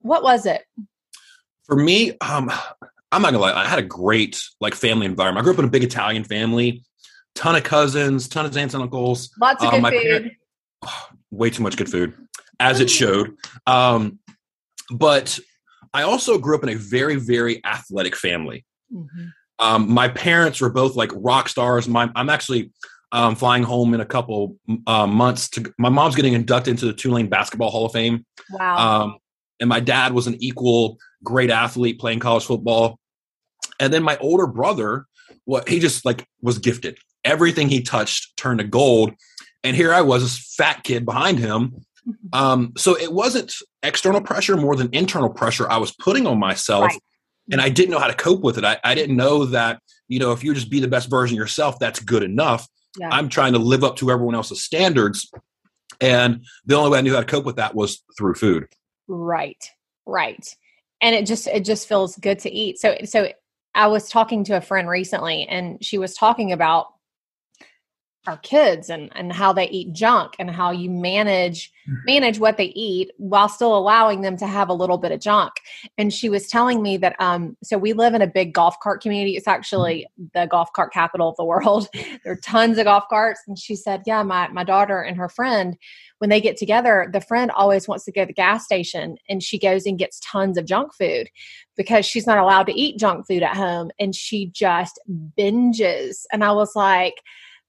what 0.00 0.22
was 0.22 0.44
it 0.44 0.62
for 1.64 1.76
me 1.76 2.10
um 2.20 2.50
i'm 3.12 3.22
not 3.22 3.32
gonna 3.32 3.38
lie 3.38 3.54
i 3.54 3.66
had 3.66 3.78
a 3.78 3.82
great 3.82 4.42
like 4.60 4.74
family 4.74 5.06
environment 5.06 5.42
i 5.42 5.44
grew 5.44 5.54
up 5.54 5.58
in 5.58 5.64
a 5.64 5.70
big 5.70 5.84
italian 5.84 6.24
family 6.24 6.82
ton 7.34 7.56
of 7.56 7.64
cousins, 7.64 8.28
ton 8.28 8.46
of 8.46 8.56
aunts 8.56 8.74
and 8.74 8.82
uncles. 8.82 9.30
Lots 9.40 9.62
of 9.64 9.74
um, 9.74 9.82
good 9.82 9.92
food. 9.92 10.02
Parent, 10.02 10.32
oh, 10.82 11.08
way 11.30 11.50
too 11.50 11.62
much 11.62 11.76
good 11.76 11.90
food, 11.90 12.14
as 12.60 12.80
it 12.80 12.90
showed. 12.90 13.36
Um, 13.66 14.18
but 14.90 15.38
I 15.92 16.02
also 16.02 16.38
grew 16.38 16.56
up 16.56 16.62
in 16.62 16.70
a 16.70 16.74
very, 16.74 17.16
very 17.16 17.64
athletic 17.64 18.16
family. 18.16 18.64
Mm-hmm. 18.92 19.26
Um, 19.58 19.90
my 19.90 20.08
parents 20.08 20.60
were 20.60 20.70
both 20.70 20.96
like 20.96 21.10
rock 21.14 21.48
stars. 21.48 21.88
My, 21.88 22.10
I'm 22.16 22.28
actually 22.28 22.72
um, 23.12 23.36
flying 23.36 23.62
home 23.62 23.94
in 23.94 24.00
a 24.00 24.06
couple 24.06 24.56
uh, 24.86 25.06
months. 25.06 25.48
To 25.50 25.72
my 25.78 25.88
mom's 25.88 26.16
getting 26.16 26.32
inducted 26.32 26.72
into 26.72 26.86
the 26.86 26.92
Tulane 26.92 27.28
Basketball 27.28 27.70
Hall 27.70 27.86
of 27.86 27.92
Fame. 27.92 28.26
Wow. 28.50 29.02
Um, 29.02 29.18
and 29.60 29.68
my 29.68 29.80
dad 29.80 30.12
was 30.12 30.26
an 30.26 30.36
equal 30.42 30.98
great 31.22 31.50
athlete 31.50 32.00
playing 32.00 32.18
college 32.18 32.44
football. 32.44 32.98
And 33.78 33.92
then 33.92 34.02
my 34.02 34.16
older 34.18 34.46
brother, 34.46 35.06
what 35.44 35.68
he 35.68 35.78
just 35.78 36.04
like 36.04 36.26
was 36.42 36.58
gifted 36.58 36.98
everything 37.24 37.68
he 37.68 37.82
touched 37.82 38.36
turned 38.36 38.60
to 38.60 38.64
gold. 38.64 39.14
And 39.62 39.74
here 39.74 39.92
I 39.92 40.02
was, 40.02 40.22
this 40.22 40.54
fat 40.56 40.84
kid 40.84 41.04
behind 41.04 41.38
him. 41.38 41.84
Mm-hmm. 42.08 42.34
Um, 42.34 42.72
so 42.76 42.96
it 42.96 43.12
wasn't 43.12 43.54
external 43.82 44.20
pressure 44.20 44.56
more 44.56 44.76
than 44.76 44.88
internal 44.92 45.30
pressure 45.30 45.70
I 45.70 45.78
was 45.78 45.92
putting 45.92 46.26
on 46.26 46.38
myself. 46.38 46.86
Right. 46.86 47.00
And 47.50 47.60
I 47.60 47.68
didn't 47.68 47.90
know 47.90 47.98
how 47.98 48.06
to 48.08 48.14
cope 48.14 48.42
with 48.42 48.58
it. 48.58 48.64
I, 48.64 48.78
I, 48.84 48.94
didn't 48.94 49.16
know 49.16 49.44
that, 49.46 49.80
you 50.08 50.18
know, 50.18 50.32
if 50.32 50.42
you 50.42 50.54
just 50.54 50.70
be 50.70 50.80
the 50.80 50.88
best 50.88 51.10
version 51.10 51.36
of 51.36 51.38
yourself, 51.38 51.78
that's 51.78 52.00
good 52.00 52.22
enough. 52.22 52.66
Yeah. 52.98 53.10
I'm 53.10 53.28
trying 53.28 53.52
to 53.52 53.58
live 53.58 53.84
up 53.84 53.96
to 53.96 54.10
everyone 54.10 54.34
else's 54.34 54.64
standards. 54.64 55.30
And 56.00 56.44
the 56.64 56.74
only 56.74 56.90
way 56.90 56.98
I 56.98 57.02
knew 57.02 57.14
how 57.14 57.20
to 57.20 57.26
cope 57.26 57.44
with 57.44 57.56
that 57.56 57.74
was 57.74 58.02
through 58.16 58.34
food. 58.34 58.66
Right. 59.08 59.62
Right. 60.06 60.46
And 61.00 61.14
it 61.14 61.26
just 61.26 61.46
it 61.46 61.64
just 61.64 61.86
feels 61.86 62.16
good 62.16 62.38
to 62.40 62.50
eat. 62.50 62.78
So 62.78 62.96
so 63.04 63.30
I 63.74 63.88
was 63.88 64.08
talking 64.08 64.44
to 64.44 64.56
a 64.56 64.60
friend 64.60 64.88
recently 64.88 65.46
and 65.46 65.84
she 65.84 65.98
was 65.98 66.14
talking 66.14 66.52
about 66.52 66.93
our 68.26 68.38
kids 68.38 68.88
and 68.88 69.10
and 69.14 69.32
how 69.32 69.52
they 69.52 69.68
eat 69.68 69.92
junk 69.92 70.34
and 70.38 70.50
how 70.50 70.70
you 70.70 70.90
manage 70.90 71.72
mm. 71.88 71.96
manage 72.06 72.38
what 72.38 72.56
they 72.56 72.66
eat 72.66 73.10
while 73.18 73.48
still 73.48 73.76
allowing 73.76 74.22
them 74.22 74.36
to 74.36 74.46
have 74.46 74.68
a 74.68 74.74
little 74.74 74.98
bit 74.98 75.12
of 75.12 75.20
junk. 75.20 75.52
And 75.98 76.12
she 76.12 76.28
was 76.28 76.48
telling 76.48 76.82
me 76.82 76.96
that 76.98 77.16
um 77.20 77.56
so 77.62 77.76
we 77.76 77.92
live 77.92 78.14
in 78.14 78.22
a 78.22 78.26
big 78.26 78.54
golf 78.54 78.78
cart 78.80 79.02
community. 79.02 79.36
It's 79.36 79.48
actually 79.48 80.06
mm. 80.20 80.32
the 80.32 80.46
golf 80.46 80.72
cart 80.72 80.92
capital 80.92 81.28
of 81.28 81.36
the 81.36 81.44
world. 81.44 81.88
There 82.24 82.32
are 82.32 82.36
tons 82.36 82.78
of 82.78 82.84
golf 82.84 83.04
carts. 83.10 83.40
And 83.46 83.58
she 83.58 83.76
said 83.76 84.02
yeah 84.06 84.22
my 84.22 84.48
my 84.48 84.64
daughter 84.64 85.00
and 85.00 85.16
her 85.16 85.28
friend 85.28 85.76
when 86.18 86.30
they 86.30 86.40
get 86.40 86.56
together 86.56 87.08
the 87.12 87.20
friend 87.20 87.50
always 87.50 87.86
wants 87.86 88.04
to 88.04 88.12
go 88.12 88.22
to 88.22 88.26
the 88.26 88.32
gas 88.32 88.64
station 88.64 89.16
and 89.28 89.42
she 89.42 89.58
goes 89.58 89.84
and 89.84 89.98
gets 89.98 90.20
tons 90.20 90.56
of 90.56 90.64
junk 90.64 90.94
food 90.94 91.28
because 91.76 92.06
she's 92.06 92.26
not 92.26 92.38
allowed 92.38 92.64
to 92.64 92.72
eat 92.72 92.98
junk 92.98 93.26
food 93.26 93.42
at 93.42 93.56
home 93.56 93.90
and 93.98 94.14
she 94.14 94.46
just 94.46 94.98
binges. 95.36 96.24
And 96.32 96.42
i 96.44 96.52
was 96.52 96.74
like 96.74 97.20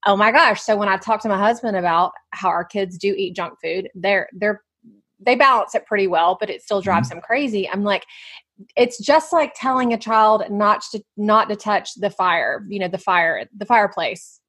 oh 0.06 0.16
my 0.16 0.32
gosh. 0.32 0.62
So 0.62 0.76
when 0.76 0.88
i 0.88 0.96
talk 0.96 1.20
to 1.22 1.28
my 1.28 1.38
husband 1.38 1.76
about 1.76 2.12
how 2.30 2.48
our 2.48 2.64
kids 2.64 2.96
do 2.96 3.14
eat 3.16 3.36
junk 3.36 3.54
food 3.62 3.88
they're 3.94 4.28
they're 4.32 4.62
they 5.18 5.34
balance 5.34 5.74
it 5.74 5.86
pretty 5.86 6.06
well 6.06 6.36
but 6.38 6.50
it 6.50 6.62
still 6.62 6.80
drives 6.80 7.08
mm-hmm. 7.08 7.16
them 7.16 7.24
crazy. 7.26 7.68
I'm 7.68 7.84
like 7.84 8.04
it's 8.74 8.98
just 8.98 9.32
like 9.32 9.52
telling 9.54 9.92
a 9.92 9.98
child 9.98 10.44
not 10.50 10.82
to 10.92 11.02
not 11.16 11.48
to 11.50 11.56
touch 11.56 11.94
the 11.96 12.10
fire 12.10 12.64
you 12.68 12.78
know 12.78 12.88
the 12.88 12.98
fire 12.98 13.46
the 13.56 13.66
fireplace 13.66 14.40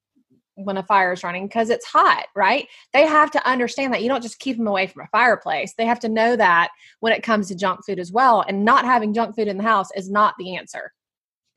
when 0.54 0.76
a 0.76 0.82
fire 0.82 1.12
is 1.12 1.22
running 1.22 1.46
because 1.46 1.70
it's 1.70 1.86
hot 1.86 2.26
right? 2.34 2.66
They 2.92 3.06
have 3.06 3.30
to 3.32 3.48
understand 3.48 3.92
that 3.92 4.02
you 4.02 4.08
don't 4.08 4.22
just 4.22 4.40
keep 4.40 4.56
them 4.56 4.66
away 4.66 4.88
from 4.88 5.02
a 5.02 5.08
fireplace. 5.12 5.74
They 5.76 5.86
have 5.86 6.00
to 6.00 6.08
know 6.08 6.36
that 6.36 6.70
when 7.00 7.12
it 7.12 7.22
comes 7.22 7.48
to 7.48 7.54
junk 7.54 7.80
food 7.86 8.00
as 8.00 8.10
well 8.10 8.44
and 8.48 8.64
not 8.64 8.84
having 8.84 9.14
junk 9.14 9.36
food 9.36 9.48
in 9.48 9.56
the 9.56 9.62
house 9.62 9.88
is 9.94 10.10
not 10.10 10.34
the 10.38 10.56
answer 10.56 10.92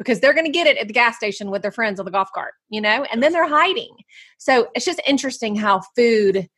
because 0.02 0.20
they're 0.20 0.34
going 0.34 0.48
to 0.48 0.52
get 0.52 0.66
it 0.66 0.78
at 0.78 0.88
the 0.88 0.94
gas 0.94 1.16
station 1.16 1.52
with 1.52 1.62
their 1.62 1.72
friends 1.72 2.00
on 2.00 2.06
the 2.06 2.12
golf 2.12 2.30
cart, 2.34 2.54
you 2.70 2.82
know, 2.82 3.06
and 3.12 3.22
then 3.22 3.32
they're 3.32 3.48
hiding. 3.48 3.96
So 4.40 4.68
it's 4.74 4.84
just 4.84 5.00
interesting 5.06 5.56
how 5.56 5.82
food 5.96 6.50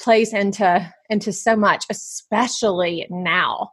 plays 0.00 0.32
into 0.32 0.92
into 1.08 1.32
so 1.32 1.54
much, 1.54 1.84
especially 1.88 3.06
now. 3.08 3.70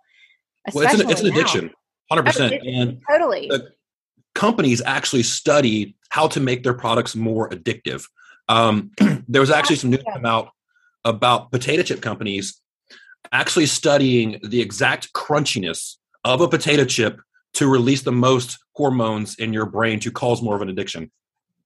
Especially 0.67 0.85
well, 0.85 0.93
it's 0.93 1.01
an, 1.01 1.09
it's 1.09 1.21
an 1.21 1.27
addiction, 1.27 1.71
hundred 2.11 2.25
percent, 2.27 2.53
and 2.63 3.01
totally. 3.09 3.49
companies 4.35 4.79
actually 4.85 5.23
study 5.23 5.95
how 6.09 6.27
to 6.27 6.39
make 6.39 6.61
their 6.61 6.75
products 6.75 7.15
more 7.15 7.49
addictive. 7.49 8.05
Um, 8.47 8.91
there 9.27 9.41
was 9.41 9.49
actually 9.49 9.77
some 9.77 9.89
news 9.89 10.03
come 10.13 10.25
out 10.25 10.49
about 11.03 11.51
potato 11.51 11.81
chip 11.81 12.01
companies 12.01 12.61
actually 13.31 13.65
studying 13.65 14.39
the 14.43 14.61
exact 14.61 15.13
crunchiness 15.13 15.95
of 16.23 16.41
a 16.41 16.47
potato 16.47 16.85
chip 16.85 17.19
to 17.55 17.69
release 17.69 18.03
the 18.03 18.11
most 18.11 18.59
hormones 18.73 19.35
in 19.35 19.53
your 19.53 19.65
brain 19.65 19.99
to 20.01 20.11
cause 20.11 20.41
more 20.41 20.55
of 20.55 20.61
an 20.61 20.69
addiction. 20.69 21.11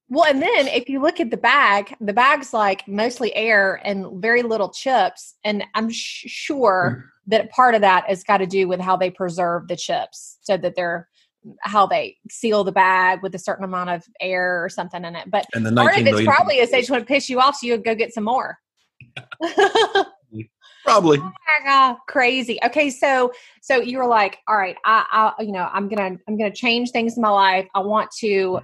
Well, 0.08 0.24
and 0.24 0.42
then 0.42 0.66
if 0.66 0.88
you 0.88 1.00
look 1.00 1.20
at 1.20 1.30
the 1.30 1.36
bag, 1.36 1.94
the 2.00 2.12
bag's 2.12 2.52
like 2.52 2.86
mostly 2.88 3.34
air 3.36 3.80
and 3.84 4.20
very 4.20 4.42
little 4.42 4.68
chips. 4.68 5.36
And 5.44 5.62
I'm 5.74 5.88
sh- 5.88 6.24
sure 6.26 6.96
mm. 6.98 7.10
that 7.28 7.50
part 7.50 7.76
of 7.76 7.80
that 7.82 8.08
has 8.08 8.24
got 8.24 8.38
to 8.38 8.46
do 8.46 8.66
with 8.66 8.80
how 8.80 8.96
they 8.96 9.10
preserve 9.10 9.68
the 9.68 9.76
chips 9.76 10.38
so 10.40 10.56
that 10.56 10.74
they're 10.74 11.08
how 11.62 11.86
they 11.86 12.16
seal 12.28 12.64
the 12.64 12.72
bag 12.72 13.22
with 13.22 13.34
a 13.34 13.38
certain 13.38 13.64
amount 13.64 13.88
of 13.88 14.04
air 14.20 14.62
or 14.62 14.68
something 14.68 15.04
in 15.04 15.16
it. 15.16 15.30
But 15.30 15.46
and 15.54 15.64
the 15.64 15.72
part 15.72 15.96
of 15.96 16.06
it's 16.06 16.22
probably 16.22 16.56
is 16.56 16.70
they 16.70 16.80
just 16.80 16.90
want 16.90 17.02
to 17.02 17.06
piss 17.06 17.30
you 17.30 17.40
off 17.40 17.56
so 17.56 17.66
you 17.66 17.78
go 17.78 17.94
get 17.94 18.12
some 18.12 18.24
more. 18.24 18.58
Probably. 20.84 21.18
Oh 21.18 21.22
my 21.24 21.64
God, 21.64 21.96
crazy. 22.08 22.58
Okay, 22.64 22.90
so 22.90 23.32
so 23.60 23.76
you 23.76 23.98
were 23.98 24.06
like, 24.06 24.38
all 24.48 24.56
right, 24.56 24.76
I, 24.84 25.32
I, 25.38 25.42
you 25.42 25.52
know, 25.52 25.68
I'm 25.72 25.88
gonna, 25.88 26.16
I'm 26.26 26.38
gonna 26.38 26.50
change 26.50 26.90
things 26.90 27.16
in 27.16 27.22
my 27.22 27.28
life. 27.30 27.68
I 27.74 27.80
want 27.80 28.10
to, 28.20 28.60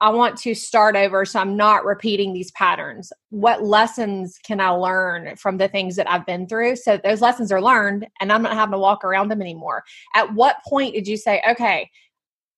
I 0.00 0.10
want 0.10 0.36
to 0.38 0.54
start 0.54 0.96
over, 0.96 1.24
so 1.24 1.40
I'm 1.40 1.56
not 1.56 1.84
repeating 1.84 2.32
these 2.32 2.50
patterns. 2.52 3.12
What 3.30 3.62
lessons 3.62 4.38
can 4.44 4.60
I 4.60 4.70
learn 4.70 5.36
from 5.36 5.58
the 5.58 5.68
things 5.68 5.96
that 5.96 6.10
I've 6.10 6.26
been 6.26 6.46
through? 6.46 6.76
So 6.76 6.96
those 6.96 7.20
lessons 7.20 7.50
are 7.52 7.62
learned, 7.62 8.06
and 8.20 8.32
I'm 8.32 8.42
not 8.42 8.54
having 8.54 8.72
to 8.72 8.78
walk 8.78 9.04
around 9.04 9.28
them 9.28 9.42
anymore. 9.42 9.84
At 10.14 10.32
what 10.34 10.56
point 10.66 10.94
did 10.94 11.06
you 11.06 11.16
say, 11.16 11.42
okay, 11.50 11.90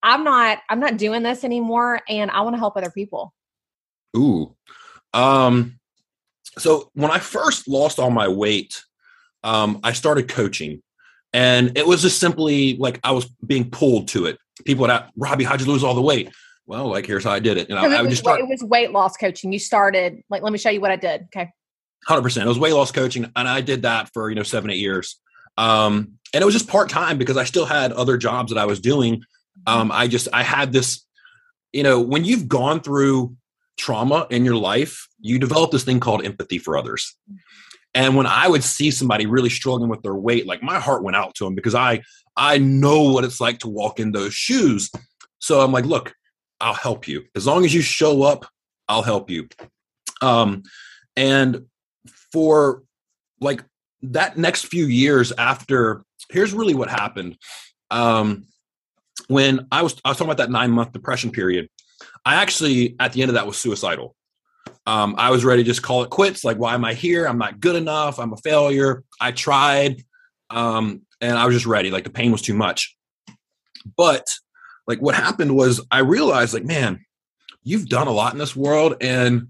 I'm 0.02 0.24
not, 0.24 0.58
I'm 0.68 0.80
not 0.80 0.98
doing 0.98 1.22
this 1.22 1.44
anymore, 1.44 2.00
and 2.08 2.30
I 2.30 2.42
want 2.42 2.54
to 2.54 2.58
help 2.58 2.76
other 2.76 2.90
people? 2.90 3.34
Ooh, 4.16 4.54
um 5.12 5.78
so 6.58 6.90
when 6.94 7.10
I 7.10 7.18
first 7.18 7.68
lost 7.68 7.98
all 7.98 8.10
my 8.10 8.28
weight, 8.28 8.82
um, 9.42 9.80
I 9.82 9.92
started 9.92 10.28
coaching, 10.28 10.82
and 11.32 11.76
it 11.76 11.86
was 11.86 12.02
just 12.02 12.18
simply 12.18 12.76
like 12.76 13.00
I 13.04 13.12
was 13.12 13.26
being 13.46 13.70
pulled 13.70 14.08
to 14.08 14.26
it. 14.26 14.38
People 14.64 14.82
would 14.82 14.90
ask, 14.90 15.12
"Robby, 15.16 15.44
how'd 15.44 15.60
you 15.60 15.66
lose 15.66 15.84
all 15.84 15.94
the 15.94 16.02
weight?" 16.02 16.30
Well, 16.66 16.88
like 16.88 17.06
here's 17.06 17.24
how 17.24 17.32
I 17.32 17.40
did 17.40 17.58
it, 17.58 17.68
and 17.68 17.78
I, 17.78 17.98
I 17.98 18.00
would 18.00 18.10
just 18.10 18.22
start. 18.22 18.40
It 18.40 18.48
was 18.48 18.62
weight 18.62 18.90
loss 18.92 19.16
coaching. 19.16 19.52
You 19.52 19.58
started 19.58 20.22
like, 20.30 20.42
let 20.42 20.52
me 20.52 20.58
show 20.58 20.70
you 20.70 20.80
what 20.80 20.90
I 20.90 20.96
did. 20.96 21.26
Okay, 21.34 21.50
hundred 22.06 22.22
percent. 22.22 22.46
It 22.46 22.48
was 22.48 22.58
weight 22.58 22.72
loss 22.72 22.90
coaching, 22.90 23.30
and 23.36 23.48
I 23.48 23.60
did 23.60 23.82
that 23.82 24.10
for 24.14 24.30
you 24.30 24.34
know 24.34 24.42
seven 24.42 24.70
eight 24.70 24.78
years. 24.78 25.20
Um, 25.56 26.18
and 26.32 26.42
it 26.42 26.44
was 26.44 26.54
just 26.54 26.68
part 26.68 26.88
time 26.88 27.18
because 27.18 27.36
I 27.36 27.44
still 27.44 27.64
had 27.64 27.92
other 27.92 28.16
jobs 28.16 28.52
that 28.52 28.58
I 28.58 28.64
was 28.64 28.80
doing. 28.80 29.16
Mm-hmm. 29.16 29.80
Um, 29.80 29.92
I 29.92 30.08
just 30.08 30.28
I 30.32 30.42
had 30.42 30.72
this, 30.72 31.04
you 31.72 31.82
know, 31.82 32.00
when 32.00 32.24
you've 32.24 32.48
gone 32.48 32.80
through 32.80 33.36
trauma 33.76 34.26
in 34.30 34.44
your 34.44 34.56
life, 34.56 35.08
you 35.20 35.38
develop 35.38 35.70
this 35.70 35.84
thing 35.84 36.00
called 36.00 36.24
empathy 36.24 36.58
for 36.58 36.76
others. 36.76 37.16
And 37.94 38.16
when 38.16 38.26
I 38.26 38.48
would 38.48 38.64
see 38.64 38.90
somebody 38.90 39.26
really 39.26 39.50
struggling 39.50 39.88
with 39.88 40.02
their 40.02 40.14
weight, 40.14 40.46
like 40.46 40.62
my 40.62 40.80
heart 40.80 41.04
went 41.04 41.16
out 41.16 41.34
to 41.36 41.44
them 41.44 41.54
because 41.54 41.74
I 41.74 42.02
I 42.36 42.58
know 42.58 43.12
what 43.12 43.24
it's 43.24 43.40
like 43.40 43.60
to 43.60 43.68
walk 43.68 44.00
in 44.00 44.12
those 44.12 44.34
shoes. 44.34 44.90
So 45.38 45.60
I'm 45.60 45.70
like, 45.72 45.84
look, 45.84 46.14
I'll 46.60 46.74
help 46.74 47.06
you. 47.06 47.24
As 47.36 47.46
long 47.46 47.64
as 47.64 47.72
you 47.72 47.82
show 47.82 48.22
up, 48.22 48.46
I'll 48.88 49.02
help 49.02 49.30
you. 49.30 49.48
Um, 50.20 50.62
and 51.16 51.66
for 52.32 52.82
like 53.40 53.62
that 54.02 54.36
next 54.36 54.66
few 54.66 54.86
years 54.86 55.32
after, 55.38 56.02
here's 56.30 56.52
really 56.52 56.74
what 56.74 56.90
happened. 56.90 57.36
Um, 57.90 58.46
when 59.28 59.66
I 59.70 59.82
was 59.82 60.00
I 60.04 60.08
was 60.08 60.18
talking 60.18 60.32
about 60.32 60.42
that 60.42 60.50
nine 60.50 60.70
month 60.70 60.92
depression 60.92 61.30
period, 61.30 61.68
I 62.24 62.36
actually, 62.36 62.96
at 62.98 63.12
the 63.12 63.22
end 63.22 63.30
of 63.30 63.34
that, 63.34 63.46
was 63.46 63.56
suicidal. 63.56 64.14
Um, 64.86 65.14
I 65.18 65.30
was 65.30 65.44
ready 65.44 65.62
to 65.62 65.66
just 65.66 65.82
call 65.82 66.02
it 66.02 66.10
quits. 66.10 66.44
Like, 66.44 66.58
why 66.58 66.74
am 66.74 66.84
I 66.84 66.94
here? 66.94 67.26
I'm 67.26 67.38
not 67.38 67.60
good 67.60 67.76
enough. 67.76 68.18
I'm 68.18 68.32
a 68.32 68.36
failure. 68.38 69.02
I 69.20 69.32
tried. 69.32 70.02
Um, 70.50 71.02
and 71.20 71.38
I 71.38 71.46
was 71.46 71.54
just 71.54 71.66
ready. 71.66 71.90
Like, 71.90 72.04
the 72.04 72.10
pain 72.10 72.32
was 72.32 72.42
too 72.42 72.54
much. 72.54 72.96
But, 73.96 74.26
like, 74.86 75.00
what 75.00 75.14
happened 75.14 75.54
was 75.54 75.80
I 75.90 75.98
realized, 76.00 76.54
like, 76.54 76.64
man, 76.64 77.04
you've 77.62 77.88
done 77.88 78.08
a 78.08 78.12
lot 78.12 78.32
in 78.32 78.38
this 78.38 78.56
world. 78.56 78.96
And 79.00 79.48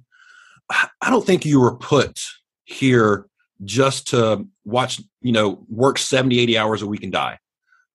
I 0.70 1.10
don't 1.10 1.24
think 1.24 1.44
you 1.44 1.60
were 1.60 1.76
put 1.76 2.20
here 2.64 3.26
just 3.64 4.08
to 4.08 4.46
watch, 4.64 5.00
you 5.20 5.32
know, 5.32 5.64
work 5.68 5.98
70, 5.98 6.38
80 6.38 6.58
hours 6.58 6.82
a 6.82 6.86
week 6.86 7.02
and 7.02 7.12
die. 7.12 7.38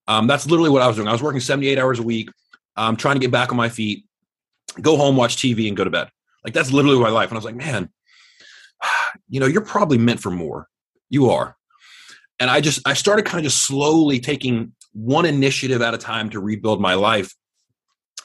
Um, 0.07 0.27
that's 0.27 0.47
literally 0.47 0.69
what 0.69 0.81
I 0.81 0.87
was 0.87 0.95
doing. 0.95 1.07
I 1.07 1.11
was 1.11 1.23
working 1.23 1.41
78 1.41 1.77
hours 1.77 1.99
a 1.99 2.03
week, 2.03 2.29
um, 2.75 2.95
trying 2.95 3.15
to 3.15 3.19
get 3.19 3.31
back 3.31 3.51
on 3.51 3.57
my 3.57 3.69
feet 3.69 4.05
go 4.73 4.97
home, 4.97 5.15
watch 5.15 5.37
TV, 5.37 5.67
and 5.67 5.77
go 5.77 5.83
to 5.83 5.89
bed. 5.89 6.09
Like 6.43 6.53
that's 6.53 6.71
literally 6.71 6.99
my 6.99 7.09
life. 7.09 7.29
And 7.29 7.35
I 7.35 7.39
was 7.39 7.45
like, 7.45 7.55
man, 7.55 7.89
you 9.29 9.39
know, 9.39 9.45
you're 9.45 9.61
probably 9.61 9.97
meant 9.97 10.21
for 10.21 10.31
more. 10.31 10.67
You 11.09 11.29
are. 11.29 11.55
And 12.39 12.49
I 12.49 12.61
just 12.61 12.87
I 12.87 12.93
started 12.93 13.25
kind 13.25 13.39
of 13.39 13.51
just 13.51 13.65
slowly 13.65 14.19
taking 14.19 14.73
one 14.93 15.25
initiative 15.25 15.81
at 15.81 15.93
a 15.93 15.97
time 15.97 16.29
to 16.31 16.39
rebuild 16.39 16.81
my 16.81 16.93
life. 16.93 17.33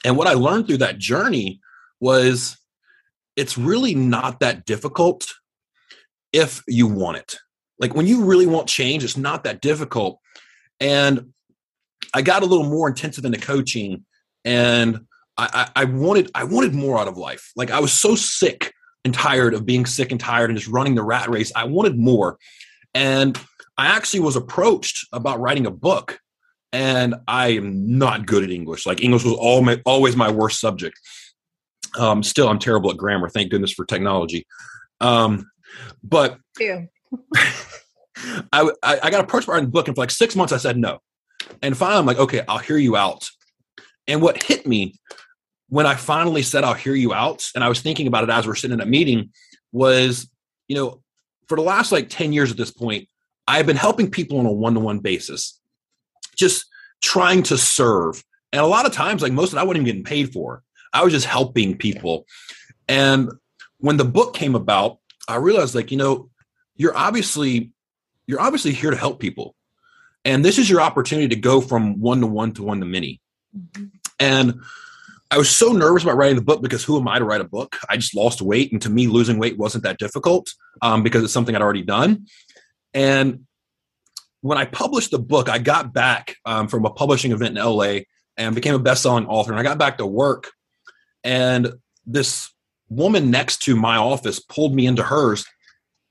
And 0.03 0.17
what 0.17 0.27
I 0.27 0.33
learned 0.33 0.67
through 0.67 0.77
that 0.77 0.97
journey 0.97 1.59
was 1.99 2.57
it's 3.35 3.57
really 3.57 3.95
not 3.95 4.39
that 4.39 4.65
difficult 4.65 5.33
if 6.31 6.63
you 6.67 6.87
want 6.87 7.17
it. 7.17 7.37
Like 7.79 7.93
when 7.93 8.07
you 8.07 8.23
really 8.23 8.45
want 8.45 8.67
change, 8.67 9.03
it's 9.03 9.17
not 9.17 9.43
that 9.43 9.61
difficult. 9.61 10.19
And 10.79 11.33
I 12.13 12.21
got 12.21 12.43
a 12.43 12.45
little 12.45 12.69
more 12.69 12.87
intensive 12.87 13.25
into 13.25 13.39
coaching 13.39 14.05
and 14.45 15.01
I, 15.37 15.69
I, 15.75 15.83
wanted 15.85 16.31
I 16.33 16.45
wanted 16.45 16.73
more 16.73 16.97
out 16.97 17.07
of 17.07 17.17
life. 17.17 17.51
Like 17.55 17.71
I 17.71 17.79
was 17.79 17.91
so 17.91 18.15
sick 18.15 18.73
and 19.03 19.13
tired 19.13 19.53
of 19.53 19.65
being 19.65 19.85
sick 19.85 20.11
and 20.11 20.19
tired 20.19 20.49
and 20.49 20.57
just 20.57 20.71
running 20.71 20.95
the 20.95 21.03
rat 21.03 21.29
race. 21.29 21.51
I 21.55 21.65
wanted 21.65 21.97
more. 21.97 22.37
And 22.93 23.37
I 23.77 23.87
actually 23.87 24.21
was 24.21 24.35
approached 24.35 25.07
about 25.11 25.39
writing 25.39 25.65
a 25.65 25.71
book. 25.71 26.19
And 26.71 27.15
I 27.27 27.49
am 27.49 27.97
not 27.97 28.25
good 28.25 28.43
at 28.43 28.49
English. 28.49 28.85
Like 28.85 29.01
English 29.01 29.23
was 29.23 29.33
all 29.33 29.61
my, 29.61 29.81
always 29.85 30.15
my 30.15 30.31
worst 30.31 30.59
subject. 30.59 30.99
Um, 31.97 32.23
still, 32.23 32.49
I'm 32.49 32.59
terrible 32.59 32.91
at 32.91 32.97
grammar. 32.97 33.29
Thank 33.29 33.51
goodness 33.51 33.71
for 33.71 33.85
technology. 33.85 34.45
Um, 34.99 35.49
but 36.03 36.37
I, 38.51 38.69
I, 38.83 38.99
I 39.03 39.09
got 39.09 39.23
approached 39.23 39.47
by 39.47 39.53
writing 39.53 39.69
a 39.69 39.71
book, 39.71 39.87
and 39.87 39.95
for 39.95 40.01
like 40.01 40.11
six 40.11 40.35
months, 40.35 40.51
I 40.51 40.57
said 40.57 40.77
no. 40.77 40.99
And 41.61 41.77
finally, 41.77 41.99
I'm 41.99 42.05
like, 42.05 42.19
okay, 42.19 42.41
I'll 42.47 42.57
hear 42.57 42.77
you 42.77 42.95
out. 42.95 43.29
And 44.07 44.21
what 44.21 44.43
hit 44.43 44.67
me 44.67 44.95
when 45.69 45.85
I 45.85 45.95
finally 45.95 46.41
said, 46.41 46.63
I'll 46.63 46.73
hear 46.73 46.95
you 46.95 47.13
out, 47.13 47.49
and 47.55 47.63
I 47.63 47.69
was 47.69 47.81
thinking 47.81 48.07
about 48.07 48.23
it 48.23 48.29
as 48.29 48.47
we're 48.47 48.55
sitting 48.55 48.75
in 48.75 48.81
a 48.81 48.85
meeting, 48.85 49.31
was, 49.71 50.29
you 50.67 50.75
know, 50.75 51.01
for 51.47 51.55
the 51.55 51.63
last 51.63 51.91
like 51.91 52.09
10 52.09 52.33
years 52.33 52.51
at 52.51 52.57
this 52.57 52.71
point, 52.71 53.07
I've 53.47 53.65
been 53.65 53.75
helping 53.75 54.09
people 54.09 54.39
on 54.39 54.45
a 54.45 54.51
one 54.51 54.73
to 54.73 54.79
one 54.79 54.99
basis, 54.99 55.59
just 56.35 56.65
trying 57.01 57.43
to 57.43 57.57
serve. 57.57 58.23
And 58.51 58.61
a 58.61 58.67
lot 58.67 58.85
of 58.85 58.93
times, 58.93 59.21
like 59.21 59.33
most 59.33 59.51
of 59.51 59.57
it, 59.57 59.61
I 59.61 59.63
wasn't 59.63 59.81
even 59.81 59.85
getting 59.85 60.03
paid 60.03 60.33
for. 60.33 60.63
I 60.93 61.03
was 61.03 61.13
just 61.13 61.25
helping 61.25 61.77
people. 61.77 62.25
And 62.87 63.29
when 63.79 63.97
the 63.97 64.05
book 64.05 64.33
came 64.33 64.55
about, 64.55 64.99
I 65.27 65.35
realized 65.35 65.75
like, 65.75 65.91
you 65.91 65.97
know, 65.97 66.29
you're 66.75 66.95
obviously 66.95 67.71
you're 68.27 68.41
obviously 68.41 68.73
here 68.73 68.91
to 68.91 68.97
help 68.97 69.19
people. 69.19 69.55
And 70.23 70.43
this 70.43 70.57
is 70.57 70.69
your 70.69 70.81
opportunity 70.81 71.27
to 71.29 71.35
go 71.35 71.61
from 71.61 71.99
one 71.99 72.21
to 72.21 72.27
one 72.27 72.53
to 72.53 72.63
one 72.63 72.79
to 72.79 72.85
many. 72.85 73.21
Mm-hmm. 73.55 73.85
And 74.19 74.61
I 75.31 75.37
was 75.37 75.49
so 75.49 75.71
nervous 75.71 76.03
about 76.03 76.17
writing 76.17 76.35
the 76.35 76.43
book 76.43 76.61
because 76.61 76.83
who 76.83 76.99
am 76.99 77.07
I 77.07 77.17
to 77.17 77.25
write 77.25 77.41
a 77.41 77.45
book? 77.45 77.77
I 77.89 77.97
just 77.97 78.15
lost 78.15 78.41
weight, 78.41 78.71
and 78.71 78.81
to 78.83 78.89
me, 78.89 79.07
losing 79.07 79.39
weight 79.39 79.57
wasn't 79.57 79.83
that 79.83 79.97
difficult 79.97 80.53
um, 80.81 81.03
because 81.03 81.23
it's 81.23 81.33
something 81.33 81.55
I'd 81.55 81.61
already 81.61 81.81
done. 81.81 82.27
And 82.93 83.45
when 84.41 84.57
I 84.57 84.65
published 84.65 85.11
the 85.11 85.19
book, 85.19 85.49
I 85.49 85.57
got 85.57 85.93
back 85.93 86.35
um, 86.45 86.67
from 86.67 86.85
a 86.85 86.91
publishing 86.91 87.31
event 87.31 87.57
in 87.57 87.63
LA 87.63 88.01
and 88.37 88.53
became 88.53 88.75
a 88.75 88.79
best-selling 88.79 89.25
author. 89.25 89.51
And 89.51 89.59
I 89.59 89.63
got 89.63 89.79
back 89.79 89.97
to 89.97 90.05
work, 90.05 90.51
and 91.23 91.73
this 92.05 92.51
woman 92.89 93.31
next 93.31 93.63
to 93.63 93.75
my 93.75 93.97
office 93.97 94.39
pulled 94.39 94.75
me 94.75 94.85
into 94.85 95.01
hers, 95.01 95.45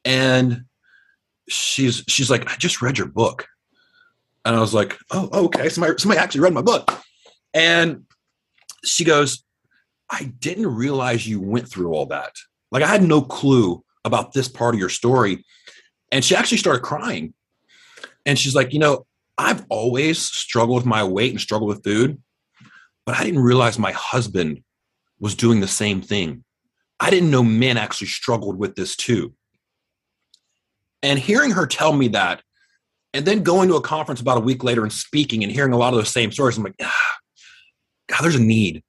and 0.04 0.64
she's 1.49 2.02
she's 2.09 2.30
like, 2.30 2.50
"I 2.50 2.56
just 2.56 2.83
read 2.83 2.99
your 2.99 3.06
book," 3.06 3.47
and 4.44 4.56
I 4.56 4.61
was 4.61 4.75
like, 4.75 4.99
"Oh, 5.12 5.44
okay, 5.47 5.68
somebody 5.68 5.94
somebody 5.99 6.18
actually 6.18 6.40
read 6.40 6.52
my 6.52 6.62
book," 6.62 6.90
and 7.54 8.04
she 8.85 9.05
goes, 9.05 9.45
I 10.11 10.33
didn't 10.38 10.75
realize 10.75 11.26
you 11.26 11.41
went 11.41 11.69
through 11.69 11.93
all 11.93 12.07
that. 12.07 12.33
Like 12.71 12.83
I 12.83 12.88
had 12.88 13.03
no 13.03 13.23
clue 13.23 13.83
about 14.05 14.33
this 14.33 14.49
part 14.49 14.75
of 14.75 14.81
your 14.81 14.88
story. 14.88 15.45
And 16.12 16.25
she 16.25 16.37
actually 16.37 16.59
started 16.59 16.83
crying. 16.83 17.35
And 18.26 18.38
she's 18.38 18.55
like, 18.55 18.73
you 18.73 18.79
know, 18.79 19.07
I've 19.38 19.64
always 19.69 20.19
struggled 20.19 20.76
with 20.76 20.87
my 20.87 21.03
weight 21.03 21.33
and 21.33 21.41
struggled 21.41 21.69
with 21.69 21.83
food. 21.83 22.21
but 23.07 23.17
I 23.17 23.25
didn't 23.25 23.41
realize 23.41 23.79
my 23.79 23.93
husband 23.93 24.62
was 25.21 25.35
doing 25.35 25.61
the 25.61 25.69
same 25.69 26.00
thing. 26.00 26.45
I 27.00 27.11
didn't 27.11 27.31
know 27.31 27.43
men 27.43 27.76
actually 27.76 28.07
struggled 28.09 28.59
with 28.59 28.75
this 28.76 28.97
too. 28.97 29.35
And 31.03 31.19
hearing 31.19 31.50
her 31.50 31.67
tell 31.67 31.93
me 31.93 32.09
that, 32.09 32.43
and 33.12 33.26
then 33.26 33.43
going 33.43 33.69
to 33.69 33.76
a 33.76 33.81
conference 33.81 34.21
about 34.21 34.38
a 34.38 34.41
week 34.41 34.64
later 34.64 34.83
and 34.83 34.93
speaking 34.93 35.43
and 35.43 35.53
hearing 35.53 35.73
a 35.73 35.76
lot 35.76 35.93
of 35.93 35.99
those 35.99 36.09
same 36.09 36.33
stories, 36.33 36.57
I'm 36.57 36.64
like, 36.64 36.75
ah, 36.83 37.13
God, 38.09 38.23
there's 38.23 38.37
a 38.37 38.43
need. 38.43 38.83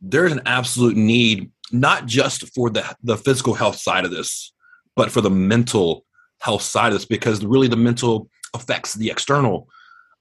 There's 0.00 0.32
an 0.32 0.42
absolute 0.46 0.96
need, 0.96 1.50
not 1.72 2.06
just 2.06 2.54
for 2.54 2.70
the, 2.70 2.84
the 3.02 3.16
physical 3.16 3.54
health 3.54 3.76
side 3.76 4.04
of 4.04 4.10
this, 4.10 4.52
but 4.94 5.10
for 5.10 5.20
the 5.20 5.30
mental 5.30 6.04
health 6.40 6.62
side 6.62 6.88
of 6.88 6.94
this, 6.94 7.04
because 7.04 7.44
really 7.44 7.68
the 7.68 7.76
mental 7.76 8.28
affects 8.54 8.94
the 8.94 9.10
external. 9.10 9.68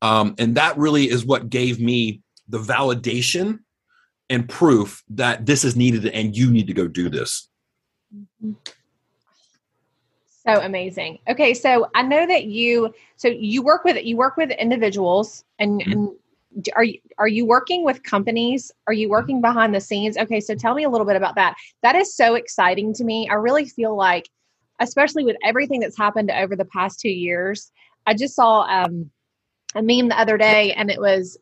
Um, 0.01 0.35
and 0.37 0.55
that 0.55 0.77
really 0.77 1.09
is 1.09 1.25
what 1.25 1.49
gave 1.49 1.79
me 1.79 2.21
the 2.47 2.59
validation 2.59 3.59
and 4.29 4.47
proof 4.47 5.03
that 5.09 5.45
this 5.45 5.63
is 5.63 5.75
needed 5.75 6.05
and 6.07 6.35
you 6.35 6.51
need 6.51 6.67
to 6.67 6.73
go 6.73 6.87
do 6.87 7.09
this. 7.09 7.49
Mm-hmm. 8.15 8.53
So 10.45 10.61
amazing. 10.61 11.19
Okay, 11.27 11.53
so 11.53 11.89
I 11.93 12.03
know 12.03 12.25
that 12.25 12.45
you 12.45 12.93
so 13.17 13.27
you 13.27 13.61
work 13.61 13.83
with 13.83 14.03
you 14.05 14.15
work 14.15 14.37
with 14.37 14.49
individuals 14.51 15.43
and, 15.59 15.81
mm-hmm. 15.81 15.91
and 15.91 16.09
are 16.75 16.83
you 16.83 16.99
are 17.17 17.27
you 17.27 17.45
working 17.45 17.83
with 17.83 18.03
companies? 18.03 18.71
Are 18.87 18.93
you 18.93 19.09
working 19.09 19.41
behind 19.41 19.75
the 19.75 19.81
scenes? 19.81 20.17
Okay, 20.17 20.39
so 20.39 20.55
tell 20.55 20.73
me 20.73 20.83
a 20.83 20.89
little 20.89 21.05
bit 21.05 21.15
about 21.15 21.35
that. 21.35 21.55
That 21.83 21.95
is 21.95 22.15
so 22.15 22.35
exciting 22.35 22.93
to 22.95 23.03
me. 23.03 23.27
I 23.29 23.35
really 23.35 23.65
feel 23.65 23.95
like 23.95 24.29
especially 24.79 25.23
with 25.23 25.37
everything 25.43 25.79
that's 25.79 25.97
happened 25.97 26.29
over 26.29 26.55
the 26.55 26.65
past 26.65 26.99
2 26.99 27.09
years. 27.09 27.71
I 28.05 28.13
just 28.13 28.35
saw 28.35 28.61
um, 28.61 29.09
a 29.75 29.81
meme 29.81 30.07
the 30.07 30.19
other 30.19 30.37
day 30.37 30.73
and 30.73 30.89
it 30.89 30.99
was 30.99 31.37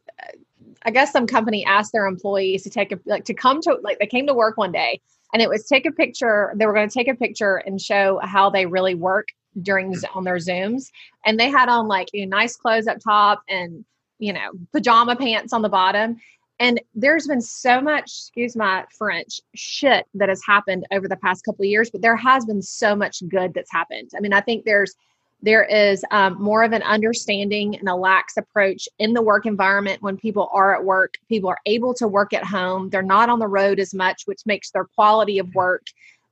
I 0.83 0.91
guess 0.91 1.12
some 1.12 1.27
company 1.27 1.65
asked 1.65 1.91
their 1.91 2.05
employees 2.05 2.63
to 2.63 2.69
take 2.69 2.91
a 2.91 3.00
like 3.05 3.25
to 3.25 3.33
come 3.33 3.62
to 3.62 3.77
like 3.83 4.00
they 4.00 4.07
came 4.07 4.27
to 4.27 4.33
work 4.33 4.57
one 4.57 4.71
day 4.71 5.01
and 5.33 5.41
it 5.41 5.50
was 5.50 5.65
take 5.65 5.85
a 5.85 5.91
picture. 5.91 6.53
They 6.55 6.65
were 6.65 6.74
going 6.74 6.88
to 6.88 6.93
take 6.93 7.07
a 7.07 7.15
picture 7.15 7.57
and 7.57 7.81
show 7.81 8.19
how 8.24 8.50
they 8.50 8.65
really 8.65 8.95
work 8.95 9.29
during 9.62 9.93
on 10.13 10.24
their 10.24 10.38
zooms, 10.38 10.91
and 11.25 11.39
they 11.39 11.50
had 11.50 11.69
on 11.69 11.88
like 11.88 12.09
you 12.13 12.25
know, 12.25 12.38
nice 12.38 12.55
clothes 12.55 12.88
up 12.88 13.00
top 13.00 13.41
and 13.50 13.83
you 14.19 14.34
know 14.34 14.51
pajama 14.72 15.15
pants 15.15 15.53
on 15.53 15.62
the 15.62 15.69
bottom. 15.69 16.17
And 16.60 16.79
there's 16.93 17.27
been 17.27 17.41
so 17.41 17.81
much, 17.81 18.05
excuse 18.05 18.55
my 18.55 18.86
French, 18.98 19.41
shit 19.55 20.05
that 20.13 20.29
has 20.29 20.41
happened 20.45 20.86
over 20.91 21.10
the 21.10 21.17
past 21.17 21.43
couple 21.43 21.63
of 21.63 21.69
years, 21.69 21.89
but 21.89 22.01
there 22.01 22.15
has 22.15 22.45
been 22.45 22.62
so 22.62 22.95
much 22.95 23.27
good 23.27 23.53
that's 23.53 23.72
happened. 23.72 24.12
I 24.15 24.22
mean, 24.22 24.31
I 24.31 24.39
think 24.39 24.63
there's 24.63 24.95
there 25.41 25.63
is 25.63 26.03
um, 26.12 26.41
more 26.41 26.63
of 26.63 26.72
an 26.72 26.81
understanding 26.81 27.77
and 27.77 27.88
a 27.88 27.95
lax 27.95 28.38
approach 28.38 28.88
in 29.00 29.13
the 29.13 29.22
work 29.22 29.45
environment 29.45 30.01
when 30.01 30.17
people 30.17 30.50
are 30.51 30.74
at 30.74 30.84
work. 30.84 31.15
People 31.29 31.50
are 31.50 31.60
able 31.65 31.93
to 31.95 32.07
work 32.07 32.34
at 32.34 32.43
home. 32.43 32.89
They're 32.89 33.03
not 33.03 33.29
on 33.29 33.39
the 33.39 33.48
road 33.48 33.79
as 33.79 33.93
much, 33.93 34.24
which 34.25 34.41
makes 34.45 34.72
their 34.72 34.86
quality 34.86 35.38
of 35.38 35.53
work, 35.53 35.86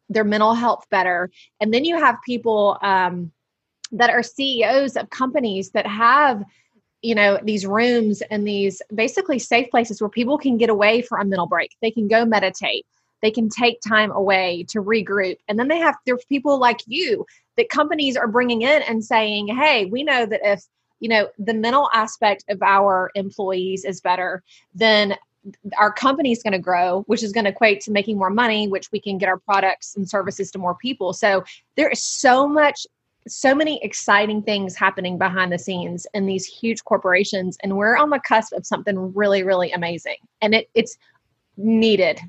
their 0.10 0.24
mental 0.24 0.54
health 0.54 0.86
better. 0.90 1.30
And 1.60 1.72
then 1.74 1.86
you 1.86 1.98
have 1.98 2.18
people 2.26 2.80
um, 2.82 3.32
that 3.92 4.10
are 4.10 4.24
CEOs 4.24 4.96
of 4.96 5.10
companies 5.10 5.72
that 5.72 5.86
have 5.86 6.44
you 7.04 7.14
know 7.14 7.40
these 7.44 7.66
rooms 7.66 8.22
and 8.32 8.48
these 8.48 8.82
basically 8.96 9.38
safe 9.38 9.70
places 9.70 10.02
where 10.02 10.10
people 10.10 10.38
can 10.38 10.58
get 10.58 10.70
away 10.70 11.02
for 11.02 11.20
a 11.20 11.26
mental 11.26 11.48
break. 11.48 11.72
They 11.82 11.92
can 11.92 12.08
go 12.08 12.26
meditate. 12.26 12.86
They 13.22 13.32
can 13.32 13.50
take 13.50 13.80
time 13.82 14.12
away 14.12 14.66
to 14.70 14.82
regroup. 14.82 15.38
And 15.48 15.60
then 15.60 15.68
they 15.68 15.78
have 15.78 15.96
there's 16.06 16.26
people 16.26 16.58
like 16.60 16.82
you 16.88 17.26
that 17.58 17.70
companies 17.70 18.18
are 18.18 18.28
bringing 18.28 18.64
in 18.64 18.82
and 18.84 19.04
saying, 19.04 19.48
hey, 19.48 19.86
we 19.86 20.04
know 20.04 20.26
that 20.26 20.42
if 20.44 20.64
you 21.00 21.10
know 21.10 21.28
the 21.38 21.54
mental 21.54 21.90
aspect 21.94 22.46
of 22.50 22.62
our 22.64 23.12
employees 23.16 23.86
is 23.86 24.02
better, 24.02 24.42
then 24.74 25.16
our 25.78 25.92
company 25.92 26.32
is 26.32 26.42
going 26.42 26.54
to 26.54 26.60
grow, 26.60 27.04
which 27.08 27.24
is 27.24 27.32
going 27.32 27.44
to 27.44 27.52
equate 27.52 27.82
to 27.82 27.92
making 27.92 28.18
more 28.18 28.30
money, 28.30 28.68
which 28.68 28.92
we 28.92 29.00
can 29.00 29.18
get 29.18 29.28
our 29.28 29.40
products 29.40 29.96
and 29.96 30.10
services 30.10 30.52
to 30.52 30.60
more 30.60 30.76
people. 30.76 31.12
So 31.14 31.44
there 31.76 31.90
is 31.90 32.02
so 32.02 32.48
much, 32.48 32.88
so 33.28 33.56
many 33.56 33.84
exciting 33.84 34.42
things 34.42 34.76
happening 34.76 35.18
behind 35.18 35.52
the 35.52 35.60
scenes 35.60 36.06
in 36.14 36.26
these 36.26 36.46
huge 36.46 36.84
corporations, 36.84 37.58
and 37.64 37.78
we're 37.78 37.96
on 37.96 38.10
the 38.10 38.20
cusp 38.20 38.54
of 38.54 38.66
something 38.66 39.14
really, 39.14 39.44
really 39.44 39.72
amazing, 39.72 40.18
and 40.42 40.54
it, 40.54 40.70
it's 40.74 40.98
needed. 41.58 42.20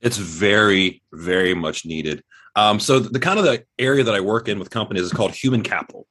It's 0.00 0.18
very, 0.18 1.02
very 1.12 1.54
much 1.54 1.86
needed. 1.86 2.22
Um, 2.56 2.78
so 2.78 3.00
the, 3.00 3.08
the 3.10 3.18
kind 3.18 3.38
of 3.38 3.44
the 3.44 3.64
area 3.78 4.04
that 4.04 4.14
I 4.14 4.20
work 4.20 4.48
in 4.48 4.58
with 4.58 4.70
companies 4.70 5.04
is 5.04 5.12
called 5.12 5.32
human 5.32 5.62
capital. 5.62 6.06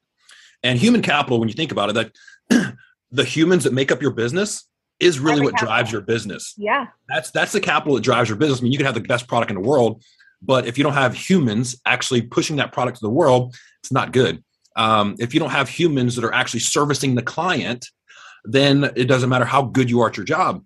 And 0.63 0.79
human 0.79 1.01
capital, 1.01 1.39
when 1.39 1.49
you 1.49 1.55
think 1.55 1.71
about 1.71 1.89
it, 1.89 2.11
that 2.49 2.75
the 3.11 3.23
humans 3.23 3.63
that 3.65 3.73
make 3.73 3.91
up 3.91 4.01
your 4.01 4.11
business 4.11 4.67
is 4.99 5.19
really 5.19 5.33
Every 5.33 5.45
what 5.45 5.53
capital. 5.55 5.67
drives 5.67 5.91
your 5.91 6.01
business. 6.01 6.53
Yeah. 6.57 6.87
That's 7.09 7.31
that's 7.31 7.51
the 7.51 7.59
capital 7.59 7.95
that 7.95 8.03
drives 8.03 8.29
your 8.29 8.37
business. 8.37 8.59
I 8.59 8.63
mean, 8.63 8.71
you 8.71 8.77
can 8.77 8.85
have 8.85 8.95
the 8.95 9.01
best 9.01 9.27
product 9.27 9.51
in 9.51 9.61
the 9.61 9.67
world, 9.67 10.03
but 10.45 10.67
if 10.67 10.77
you 10.77 10.83
don't 10.83 10.93
have 10.93 11.13
humans 11.13 11.79
actually 11.85 12.21
pushing 12.21 12.57
that 12.57 12.71
product 12.71 12.97
to 12.97 13.05
the 13.05 13.09
world, 13.09 13.55
it's 13.81 13.91
not 13.91 14.11
good. 14.11 14.43
Um, 14.75 15.15
if 15.19 15.33
you 15.33 15.39
don't 15.39 15.51
have 15.51 15.69
humans 15.69 16.15
that 16.15 16.25
are 16.25 16.33
actually 16.33 16.61
servicing 16.61 17.15
the 17.15 17.21
client, 17.21 17.87
then 18.43 18.91
it 18.95 19.05
doesn't 19.05 19.29
matter 19.29 19.45
how 19.45 19.63
good 19.63 19.89
you 19.89 20.01
are 20.01 20.09
at 20.09 20.17
your 20.17 20.25
job. 20.25 20.63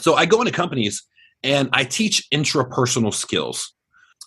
So 0.00 0.14
I 0.14 0.26
go 0.26 0.40
into 0.40 0.52
companies 0.52 1.04
and 1.42 1.68
I 1.72 1.84
teach 1.84 2.28
intrapersonal 2.32 3.14
skills. 3.14 3.72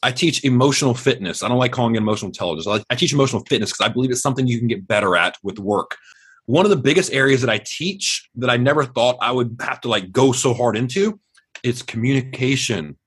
I 0.03 0.11
teach 0.11 0.43
emotional 0.43 0.95
fitness. 0.95 1.43
I 1.43 1.47
don't 1.47 1.59
like 1.59 1.73
calling 1.73 1.95
it 1.95 1.99
emotional 1.99 2.29
intelligence. 2.29 2.67
I, 2.67 2.83
I 2.91 2.95
teach 2.95 3.13
emotional 3.13 3.43
fitness 3.47 3.71
because 3.71 3.85
I 3.85 3.93
believe 3.93 4.09
it's 4.09 4.21
something 4.21 4.47
you 4.47 4.57
can 4.57 4.67
get 4.67 4.87
better 4.87 5.15
at 5.15 5.35
with 5.43 5.59
work. 5.59 5.95
One 6.45 6.65
of 6.65 6.71
the 6.71 6.77
biggest 6.77 7.13
areas 7.13 7.41
that 7.41 7.49
I 7.49 7.61
teach 7.63 8.27
that 8.35 8.49
I 8.49 8.57
never 8.57 8.83
thought 8.83 9.17
I 9.21 9.31
would 9.31 9.57
have 9.61 9.79
to 9.81 9.89
like 9.89 10.11
go 10.11 10.31
so 10.31 10.53
hard 10.53 10.75
into 10.75 11.19
is 11.63 11.83
communication. 11.83 12.97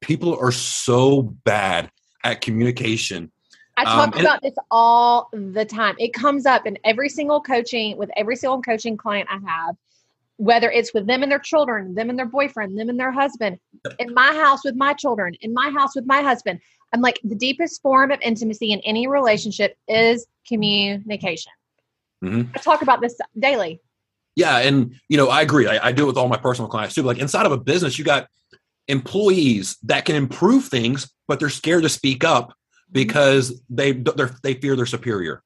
People 0.00 0.38
are 0.38 0.52
so 0.52 1.22
bad 1.22 1.90
at 2.24 2.40
communication. 2.40 3.30
I 3.76 3.84
talk 3.84 4.14
um, 4.14 4.20
about 4.20 4.42
this 4.42 4.54
all 4.70 5.28
the 5.32 5.64
time. 5.64 5.94
It 5.98 6.12
comes 6.12 6.44
up 6.44 6.66
in 6.66 6.78
every 6.84 7.08
single 7.08 7.40
coaching 7.40 7.96
with 7.96 8.10
every 8.16 8.36
single 8.36 8.60
coaching 8.60 8.96
client 8.96 9.28
I 9.30 9.38
have 9.46 9.76
whether 10.40 10.70
it's 10.70 10.94
with 10.94 11.06
them 11.06 11.22
and 11.22 11.30
their 11.30 11.38
children, 11.38 11.94
them 11.94 12.08
and 12.08 12.18
their 12.18 12.24
boyfriend, 12.24 12.78
them 12.78 12.88
and 12.88 12.98
their 12.98 13.12
husband, 13.12 13.58
in 13.98 14.14
my 14.14 14.32
house 14.32 14.64
with 14.64 14.74
my 14.74 14.94
children, 14.94 15.34
in 15.42 15.52
my 15.52 15.68
house 15.68 15.94
with 15.94 16.06
my 16.06 16.22
husband. 16.22 16.58
I'm 16.94 17.02
like, 17.02 17.20
the 17.22 17.34
deepest 17.34 17.82
form 17.82 18.10
of 18.10 18.18
intimacy 18.22 18.72
in 18.72 18.80
any 18.80 19.06
relationship 19.06 19.76
is 19.86 20.26
communication. 20.48 21.52
Mm-hmm. 22.24 22.52
I 22.54 22.58
talk 22.58 22.80
about 22.80 23.02
this 23.02 23.18
daily. 23.38 23.82
Yeah. 24.34 24.56
And, 24.60 24.98
you 25.10 25.18
know, 25.18 25.28
I 25.28 25.42
agree. 25.42 25.66
I, 25.66 25.88
I 25.88 25.92
do 25.92 26.04
it 26.04 26.06
with 26.06 26.16
all 26.16 26.28
my 26.28 26.38
personal 26.38 26.70
clients 26.70 26.94
too. 26.94 27.02
But 27.02 27.08
like 27.08 27.18
inside 27.18 27.44
of 27.44 27.52
a 27.52 27.58
business, 27.58 27.98
you 27.98 28.06
got 28.06 28.28
employees 28.90 29.76
that 29.84 30.04
can 30.04 30.16
improve 30.16 30.66
things, 30.66 31.10
but 31.28 31.38
they're 31.38 31.48
scared 31.48 31.82
to 31.84 31.88
speak 31.88 32.24
up 32.24 32.48
mm-hmm. 32.48 32.92
because 32.92 33.60
they 33.68 33.92
they 34.42 34.54
fear 34.54 34.76
their 34.76 34.86
superior. 34.86 35.42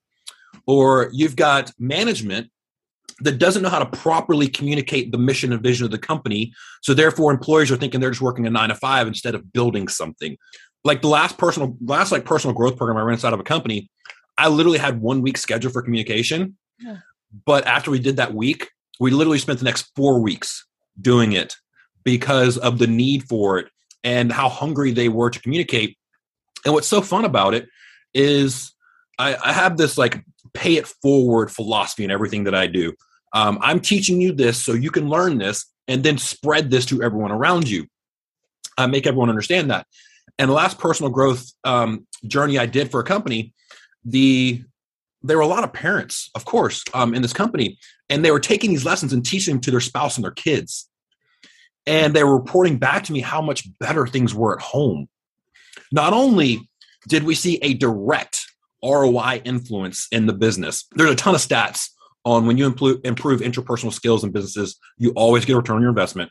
Or 0.66 1.11
you've 1.12 1.37
got 1.37 1.72
management 1.78 2.50
that 3.20 3.38
doesn't 3.38 3.62
know 3.62 3.68
how 3.68 3.78
to 3.78 3.87
properly 3.87 4.48
communicate 4.48 5.12
the 5.12 5.18
mission 5.18 5.52
and 5.52 5.62
vision 5.62 5.85
of 5.85 5.90
the 5.90 5.98
company. 5.98 6.52
So 6.83 6.94
therefore, 6.94 7.33
employers 7.33 7.70
are 7.70 7.76
thinking 7.76 8.00
they're 8.00 8.11
just 8.11 8.22
working 8.22 8.46
a 8.46 8.50
nine 8.50 8.70
to 8.70 8.74
five 8.74 9.07
instead 9.07 9.35
of 9.35 9.52
building 9.52 9.88
something. 9.88 10.37
Like 10.83 11.00
the 11.00 11.09
last 11.09 11.38
personal, 11.38 11.76
last 11.85 12.12
like 12.12 12.24
personal 12.24 12.54
growth 12.54 12.76
program 12.76 12.98
I 12.98 13.02
ran 13.02 13.14
inside 13.14 13.33
of 13.33 13.40
a 13.40 13.44
company, 13.44 13.88
I 14.37 14.48
literally 14.48 14.78
had 14.78 15.00
one 15.00 15.22
week 15.22 15.38
schedule 15.38 15.70
for 15.70 15.83
communication. 15.83 16.57
Yeah. 16.78 16.98
But 17.46 17.66
after 17.66 17.90
we 17.90 17.98
did 17.98 18.16
that 18.16 18.35
week, 18.35 18.70
we 19.00 19.11
literally 19.11 19.38
spent 19.38 19.59
the 19.59 19.64
next 19.64 19.90
four 19.94 20.20
weeks 20.20 20.66
doing 21.00 21.33
it 21.33 21.57
because 22.04 22.58
of 22.58 22.78
the 22.78 22.86
need 22.86 23.24
for 23.24 23.58
it 23.58 23.68
and 24.02 24.30
how 24.30 24.48
hungry 24.48 24.92
they 24.92 25.08
were 25.08 25.30
to 25.30 25.40
communicate. 25.40 25.96
And 26.64 26.74
what's 26.74 26.88
so 26.88 27.00
fun 27.00 27.24
about 27.24 27.54
it 27.54 27.68
is 28.12 28.72
I, 29.18 29.36
I 29.42 29.52
have 29.52 29.76
this 29.76 29.96
like 29.98 30.24
pay 30.52 30.76
it 30.76 30.86
forward 30.86 31.50
philosophy 31.50 32.04
in 32.04 32.10
everything 32.10 32.44
that 32.44 32.54
I 32.54 32.66
do. 32.66 32.94
Um, 33.32 33.58
I'm 33.60 33.80
teaching 33.80 34.20
you 34.20 34.32
this 34.32 34.62
so 34.62 34.72
you 34.72 34.90
can 34.90 35.08
learn 35.08 35.38
this 35.38 35.66
and 35.88 36.02
then 36.02 36.18
spread 36.18 36.70
this 36.70 36.86
to 36.86 37.02
everyone 37.02 37.32
around 37.32 37.68
you. 37.68 37.86
I 38.78 38.86
make 38.86 39.06
everyone 39.06 39.28
understand 39.28 39.70
that. 39.70 39.86
And 40.38 40.50
the 40.50 40.54
last 40.54 40.78
personal 40.78 41.10
growth 41.10 41.52
um, 41.64 42.06
journey 42.26 42.58
I 42.58 42.66
did 42.66 42.90
for 42.90 43.00
a 43.00 43.04
company, 43.04 43.52
the 44.04 44.62
there 45.22 45.38
were 45.38 45.42
a 45.42 45.48
lot 45.48 45.64
of 45.64 45.72
parents, 45.72 46.30
of 46.34 46.44
course, 46.44 46.84
um, 46.92 47.14
in 47.14 47.22
this 47.22 47.32
company, 47.32 47.78
and 48.10 48.22
they 48.22 48.30
were 48.30 48.40
taking 48.40 48.70
these 48.70 48.84
lessons 48.84 49.12
and 49.12 49.24
teaching 49.24 49.54
them 49.54 49.60
to 49.62 49.70
their 49.70 49.80
spouse 49.80 50.16
and 50.16 50.24
their 50.24 50.32
kids. 50.32 50.88
And 51.87 52.14
they 52.14 52.25
were 52.25 52.38
reporting 52.38 52.79
back 52.79 53.05
to 53.05 53.12
me 53.12 53.20
how 53.20 53.42
much 53.42 53.66
better 53.79 54.07
things 54.07 54.35
were 54.35 54.55
at 54.57 54.62
home. 54.62 55.09
Not 55.92 56.12
only 56.12 56.68
did 57.09 57.25
we 57.25 57.35
see 57.35 57.59
a 57.61 57.75
direct 57.75 58.47
ROI 58.85 59.40
influence 59.44 60.07
in 60.12 60.27
the 60.27 60.33
business. 60.33 60.85
There's 60.92 61.11
a 61.11 61.16
ton 61.16 61.35
of 61.35 61.40
stats 61.40 61.88
on 62.25 62.47
when 62.47 62.57
you 62.59 62.66
improve, 62.66 63.01
interpersonal 63.03 63.92
skills 63.92 64.25
in 64.25 64.31
businesses, 64.31 64.79
you 64.99 65.11
always 65.12 65.44
get 65.44 65.55
a 65.55 65.57
return 65.57 65.77
on 65.77 65.83
your 65.83 65.90
investment. 65.90 66.31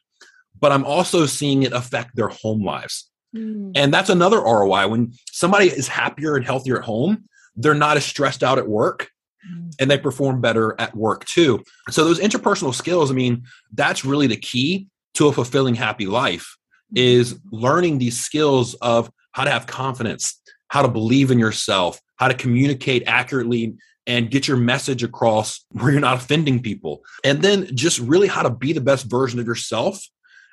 But 0.59 0.71
I'm 0.71 0.85
also 0.85 1.25
seeing 1.25 1.63
it 1.63 1.73
affect 1.73 2.15
their 2.15 2.29
home 2.29 2.63
lives. 2.63 3.09
Mm. 3.35 3.73
And 3.75 3.93
that's 3.93 4.09
another 4.09 4.39
ROI. 4.39 4.87
When 4.87 5.13
somebody 5.31 5.67
is 5.67 5.87
happier 5.87 6.35
and 6.35 6.45
healthier 6.45 6.77
at 6.79 6.85
home, 6.85 7.25
they're 7.55 7.73
not 7.73 7.97
as 7.97 8.05
stressed 8.05 8.43
out 8.43 8.57
at 8.57 8.67
work 8.67 9.09
mm. 9.47 9.73
and 9.79 9.89
they 9.89 9.97
perform 9.97 10.41
better 10.41 10.75
at 10.79 10.95
work 10.95 11.25
too. 11.25 11.63
So 11.89 12.03
those 12.03 12.19
interpersonal 12.19 12.73
skills, 12.73 13.11
I 13.11 13.13
mean, 13.13 13.43
that's 13.73 14.05
really 14.05 14.27
the 14.27 14.37
key 14.37 14.87
to 15.15 15.27
a 15.27 15.33
fulfilling, 15.33 15.75
happy 15.75 16.05
life 16.05 16.57
is 16.95 17.39
learning 17.51 17.97
these 17.97 18.19
skills 18.19 18.73
of 18.75 19.11
how 19.31 19.43
to 19.43 19.49
have 19.49 19.67
confidence, 19.67 20.39
how 20.67 20.81
to 20.81 20.87
believe 20.87 21.31
in 21.31 21.39
yourself, 21.39 21.99
how 22.17 22.27
to 22.27 22.33
communicate 22.33 23.03
accurately 23.07 23.75
and 24.05 24.29
get 24.29 24.47
your 24.47 24.57
message 24.57 25.03
across 25.03 25.65
where 25.69 25.91
you're 25.91 26.01
not 26.01 26.17
offending 26.17 26.61
people. 26.61 27.01
And 27.23 27.41
then 27.41 27.73
just 27.75 27.99
really 27.99 28.27
how 28.27 28.43
to 28.43 28.49
be 28.49 28.73
the 28.73 28.81
best 28.81 29.05
version 29.05 29.39
of 29.39 29.47
yourself. 29.47 30.03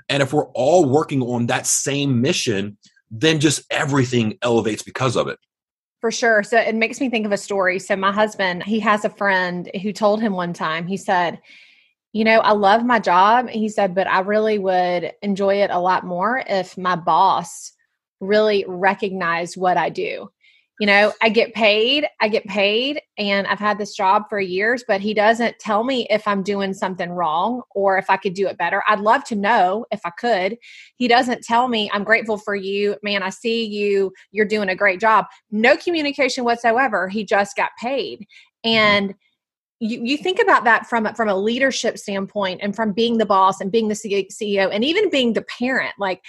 And 0.09 0.23
if 0.23 0.33
we're 0.33 0.49
all 0.53 0.88
working 0.88 1.23
on 1.23 1.46
that 1.46 1.66
same 1.66 2.20
mission, 2.20 2.79
then 3.11 3.40
just 3.40 3.62
everything 3.70 4.38
elevates 4.42 4.83
because 4.83 5.16
of 5.16 5.29
it. 5.29 5.38
For 6.01 6.11
sure. 6.11 6.42
So 6.42 6.59
it 6.59 6.75
makes 6.75 7.01
me 7.01 7.11
think 7.11 7.27
of 7.27 7.33
a 7.33 7.37
story. 7.37 7.79
So 7.79 7.94
my 7.94 8.12
husband, 8.12 8.62
he 8.62 8.81
has 8.81 9.05
a 9.05 9.11
friend 9.11 9.70
who 9.83 9.92
told 9.92 10.23
him 10.23 10.33
one 10.33 10.53
time, 10.53 10.87
he 10.87 10.96
said, 10.96 11.40
you 12.12 12.25
know, 12.25 12.40
I 12.40 12.53
love 12.53 12.85
my 12.85 12.99
job. 12.99 13.49
He 13.49 13.68
said, 13.68 13.94
but 13.94 14.09
I 14.09 14.20
really 14.20 14.59
would 14.59 15.12
enjoy 15.23 15.62
it 15.62 15.70
a 15.70 15.79
lot 15.79 16.05
more 16.05 16.42
if 16.46 16.77
my 16.77 16.96
boss 16.96 17.73
really 18.20 18.64
recognized 18.66 19.57
what 19.57 19.77
I 19.77 19.90
do. 19.90 20.31
You 20.81 20.87
know, 20.87 21.12
I 21.20 21.29
get 21.29 21.53
paid, 21.53 22.07
I 22.23 22.29
get 22.29 22.46
paid, 22.46 23.03
and 23.18 23.46
I've 23.46 23.59
had 23.59 23.77
this 23.77 23.94
job 23.94 24.25
for 24.31 24.40
years, 24.40 24.83
but 24.88 25.03
he 25.03 25.12
doesn't 25.12 25.59
tell 25.59 25.85
me 25.85 26.07
if 26.09 26.27
I'm 26.27 26.42
doing 26.42 26.73
something 26.73 27.11
wrong 27.11 27.61
or 27.75 27.99
if 27.99 28.09
I 28.09 28.16
could 28.16 28.33
do 28.33 28.46
it 28.46 28.57
better. 28.57 28.83
I'd 28.88 29.01
love 29.01 29.23
to 29.25 29.37
know 29.37 29.85
if 29.90 30.01
I 30.07 30.11
could. 30.11 30.57
He 30.96 31.07
doesn't 31.07 31.44
tell 31.44 31.68
me, 31.68 31.90
I'm 31.92 32.03
grateful 32.03 32.38
for 32.38 32.55
you. 32.55 32.96
Man, 33.03 33.23
I 33.23 33.29
see 33.29 33.66
you. 33.66 34.11
You're 34.33 34.46
doing 34.46 34.70
a 34.70 34.75
great 34.75 35.01
job. 35.01 35.27
No 35.51 35.77
communication 35.77 36.44
whatsoever. 36.44 37.09
He 37.09 37.25
just 37.27 37.57
got 37.57 37.73
paid. 37.79 38.27
Mm-hmm. 38.64 39.12
You, 39.81 40.05
you 40.05 40.16
think 40.19 40.40
about 40.40 40.64
that 40.64 40.87
from 40.87 41.12
from 41.14 41.29
a 41.29 41.35
leadership 41.35 41.99
standpoint 41.99 42.61
and 42.62 42.77
from 42.77 42.93
being 42.93 43.19
the 43.19 43.27
boss 43.27 43.61
and 43.61 43.73
being 43.73 43.88
the 43.88 43.95
CEO 43.95 44.69
and 44.73 44.85
even 44.85 45.11
being 45.11 45.33
the 45.33 45.43
parent 45.43 45.95
like 45.99 46.23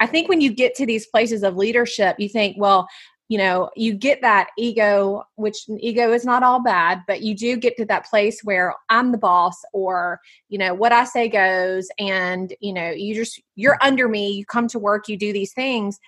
I 0.00 0.06
think 0.06 0.28
when 0.28 0.40
you 0.40 0.52
get 0.52 0.74
to 0.76 0.86
these 0.86 1.06
places 1.06 1.42
of 1.42 1.56
leadership 1.56 2.16
you 2.18 2.28
think 2.28 2.56
well 2.58 2.88
you 3.28 3.38
know 3.38 3.70
you 3.74 3.94
get 3.94 4.20
that 4.22 4.48
ego 4.56 5.24
which 5.34 5.66
ego 5.80 6.12
is 6.12 6.24
not 6.24 6.42
all 6.42 6.62
bad 6.62 7.02
but 7.06 7.22
you 7.22 7.34
do 7.34 7.56
get 7.56 7.76
to 7.76 7.84
that 7.84 8.06
place 8.06 8.40
where 8.44 8.74
i'm 8.88 9.12
the 9.12 9.18
boss 9.18 9.56
or 9.72 10.20
you 10.48 10.58
know 10.58 10.74
what 10.74 10.92
i 10.92 11.04
say 11.04 11.28
goes 11.28 11.88
and 11.98 12.54
you 12.60 12.72
know 12.72 12.90
you 12.90 13.14
just 13.14 13.40
you're 13.56 13.78
under 13.82 14.08
me 14.08 14.30
you 14.30 14.44
come 14.44 14.68
to 14.68 14.78
work 14.78 15.08
you 15.08 15.16
do 15.16 15.32
these 15.32 15.52
things 15.52 15.98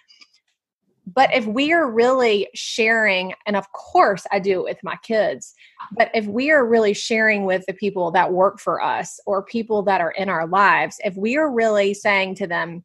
but 1.14 1.34
if 1.34 1.46
we 1.46 1.72
are 1.72 1.90
really 1.90 2.48
sharing, 2.54 3.32
and 3.46 3.56
of 3.56 3.70
course 3.72 4.26
I 4.30 4.40
do 4.40 4.60
it 4.60 4.64
with 4.64 4.78
my 4.82 4.96
kids, 5.02 5.54
but 5.92 6.10
if 6.14 6.26
we 6.26 6.50
are 6.50 6.66
really 6.66 6.92
sharing 6.92 7.44
with 7.44 7.64
the 7.66 7.72
people 7.72 8.10
that 8.10 8.32
work 8.32 8.60
for 8.60 8.82
us 8.82 9.18
or 9.26 9.42
people 9.42 9.82
that 9.84 10.00
are 10.00 10.10
in 10.10 10.28
our 10.28 10.46
lives, 10.46 10.96
if 11.04 11.16
we 11.16 11.36
are 11.36 11.50
really 11.50 11.94
saying 11.94 12.34
to 12.36 12.46
them, 12.46 12.84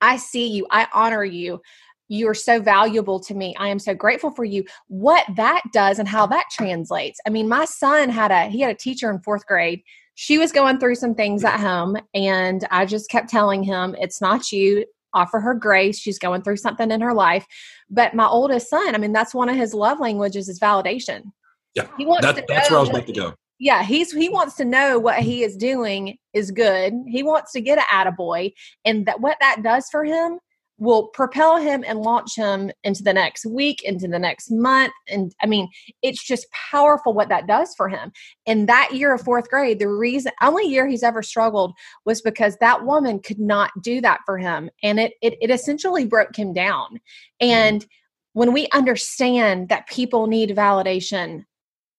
I 0.00 0.16
see 0.16 0.46
you, 0.46 0.66
I 0.70 0.86
honor 0.94 1.24
you, 1.24 1.60
you 2.08 2.28
are 2.28 2.34
so 2.34 2.60
valuable 2.60 3.20
to 3.20 3.34
me. 3.34 3.54
I 3.58 3.68
am 3.68 3.78
so 3.78 3.94
grateful 3.94 4.30
for 4.30 4.44
you. 4.44 4.64
What 4.88 5.24
that 5.36 5.62
does 5.72 5.98
and 5.98 6.08
how 6.08 6.26
that 6.28 6.46
translates. 6.50 7.20
I 7.26 7.30
mean, 7.30 7.48
my 7.48 7.66
son 7.66 8.08
had 8.08 8.30
a 8.30 8.46
he 8.46 8.60
had 8.60 8.70
a 8.70 8.78
teacher 8.78 9.10
in 9.10 9.18
4th 9.18 9.44
grade. 9.46 9.82
She 10.14 10.38
was 10.38 10.50
going 10.50 10.78
through 10.78 10.96
some 10.96 11.14
things 11.14 11.44
at 11.44 11.60
home 11.60 11.96
and 12.14 12.66
I 12.70 12.86
just 12.86 13.10
kept 13.10 13.28
telling 13.28 13.62
him, 13.62 13.94
it's 13.98 14.20
not 14.20 14.50
you 14.50 14.84
offer 15.14 15.40
her 15.40 15.54
grace. 15.54 15.98
She's 15.98 16.18
going 16.18 16.42
through 16.42 16.58
something 16.58 16.90
in 16.90 17.00
her 17.00 17.14
life. 17.14 17.46
But 17.88 18.14
my 18.14 18.26
oldest 18.26 18.68
son, 18.68 18.94
I 18.94 18.98
mean, 18.98 19.12
that's 19.12 19.34
one 19.34 19.48
of 19.48 19.56
his 19.56 19.74
love 19.74 20.00
languages 20.00 20.48
is 20.48 20.60
validation. 20.60 21.32
Yeah. 21.74 21.86
He 21.96 22.06
wants 22.06 22.26
that, 22.26 22.36
to 22.36 22.44
that's 22.48 22.70
where 22.70 22.78
I 22.78 22.82
was 22.82 22.90
about 22.90 23.06
to 23.06 23.12
go. 23.12 23.34
Yeah, 23.58 23.82
he's 23.82 24.10
he 24.12 24.30
wants 24.30 24.56
to 24.56 24.64
know 24.64 24.98
what 24.98 25.18
he 25.18 25.42
is 25.42 25.54
doing 25.54 26.16
is 26.32 26.50
good. 26.50 26.94
He 27.06 27.22
wants 27.22 27.52
to 27.52 27.60
get 27.60 27.78
an 27.78 27.84
attaboy. 27.92 28.52
And 28.84 29.04
that 29.06 29.20
what 29.20 29.36
that 29.40 29.62
does 29.62 29.88
for 29.90 30.04
him 30.04 30.38
will 30.80 31.08
propel 31.08 31.58
him 31.58 31.84
and 31.86 32.00
launch 32.00 32.34
him 32.34 32.70
into 32.84 33.02
the 33.02 33.12
next 33.12 33.44
week, 33.44 33.82
into 33.84 34.08
the 34.08 34.18
next 34.18 34.50
month. 34.50 34.92
And 35.08 35.32
I 35.42 35.46
mean, 35.46 35.68
it's 36.02 36.24
just 36.24 36.46
powerful 36.52 37.12
what 37.12 37.28
that 37.28 37.46
does 37.46 37.74
for 37.76 37.88
him. 37.88 38.10
In 38.46 38.64
that 38.66 38.94
year 38.94 39.14
of 39.14 39.20
fourth 39.20 39.50
grade, 39.50 39.78
the 39.78 39.88
reason, 39.88 40.32
only 40.42 40.64
year 40.64 40.88
he's 40.88 41.02
ever 41.02 41.22
struggled 41.22 41.74
was 42.06 42.22
because 42.22 42.56
that 42.56 42.86
woman 42.86 43.20
could 43.20 43.38
not 43.38 43.70
do 43.82 44.00
that 44.00 44.20
for 44.24 44.38
him. 44.38 44.70
And 44.82 44.98
it, 44.98 45.12
it, 45.20 45.36
it 45.42 45.50
essentially 45.50 46.06
broke 46.06 46.34
him 46.34 46.54
down. 46.54 46.94
Mm-hmm. 47.42 47.46
And 47.46 47.86
when 48.32 48.54
we 48.54 48.66
understand 48.72 49.68
that 49.68 49.86
people 49.86 50.28
need 50.28 50.50
validation, 50.50 51.44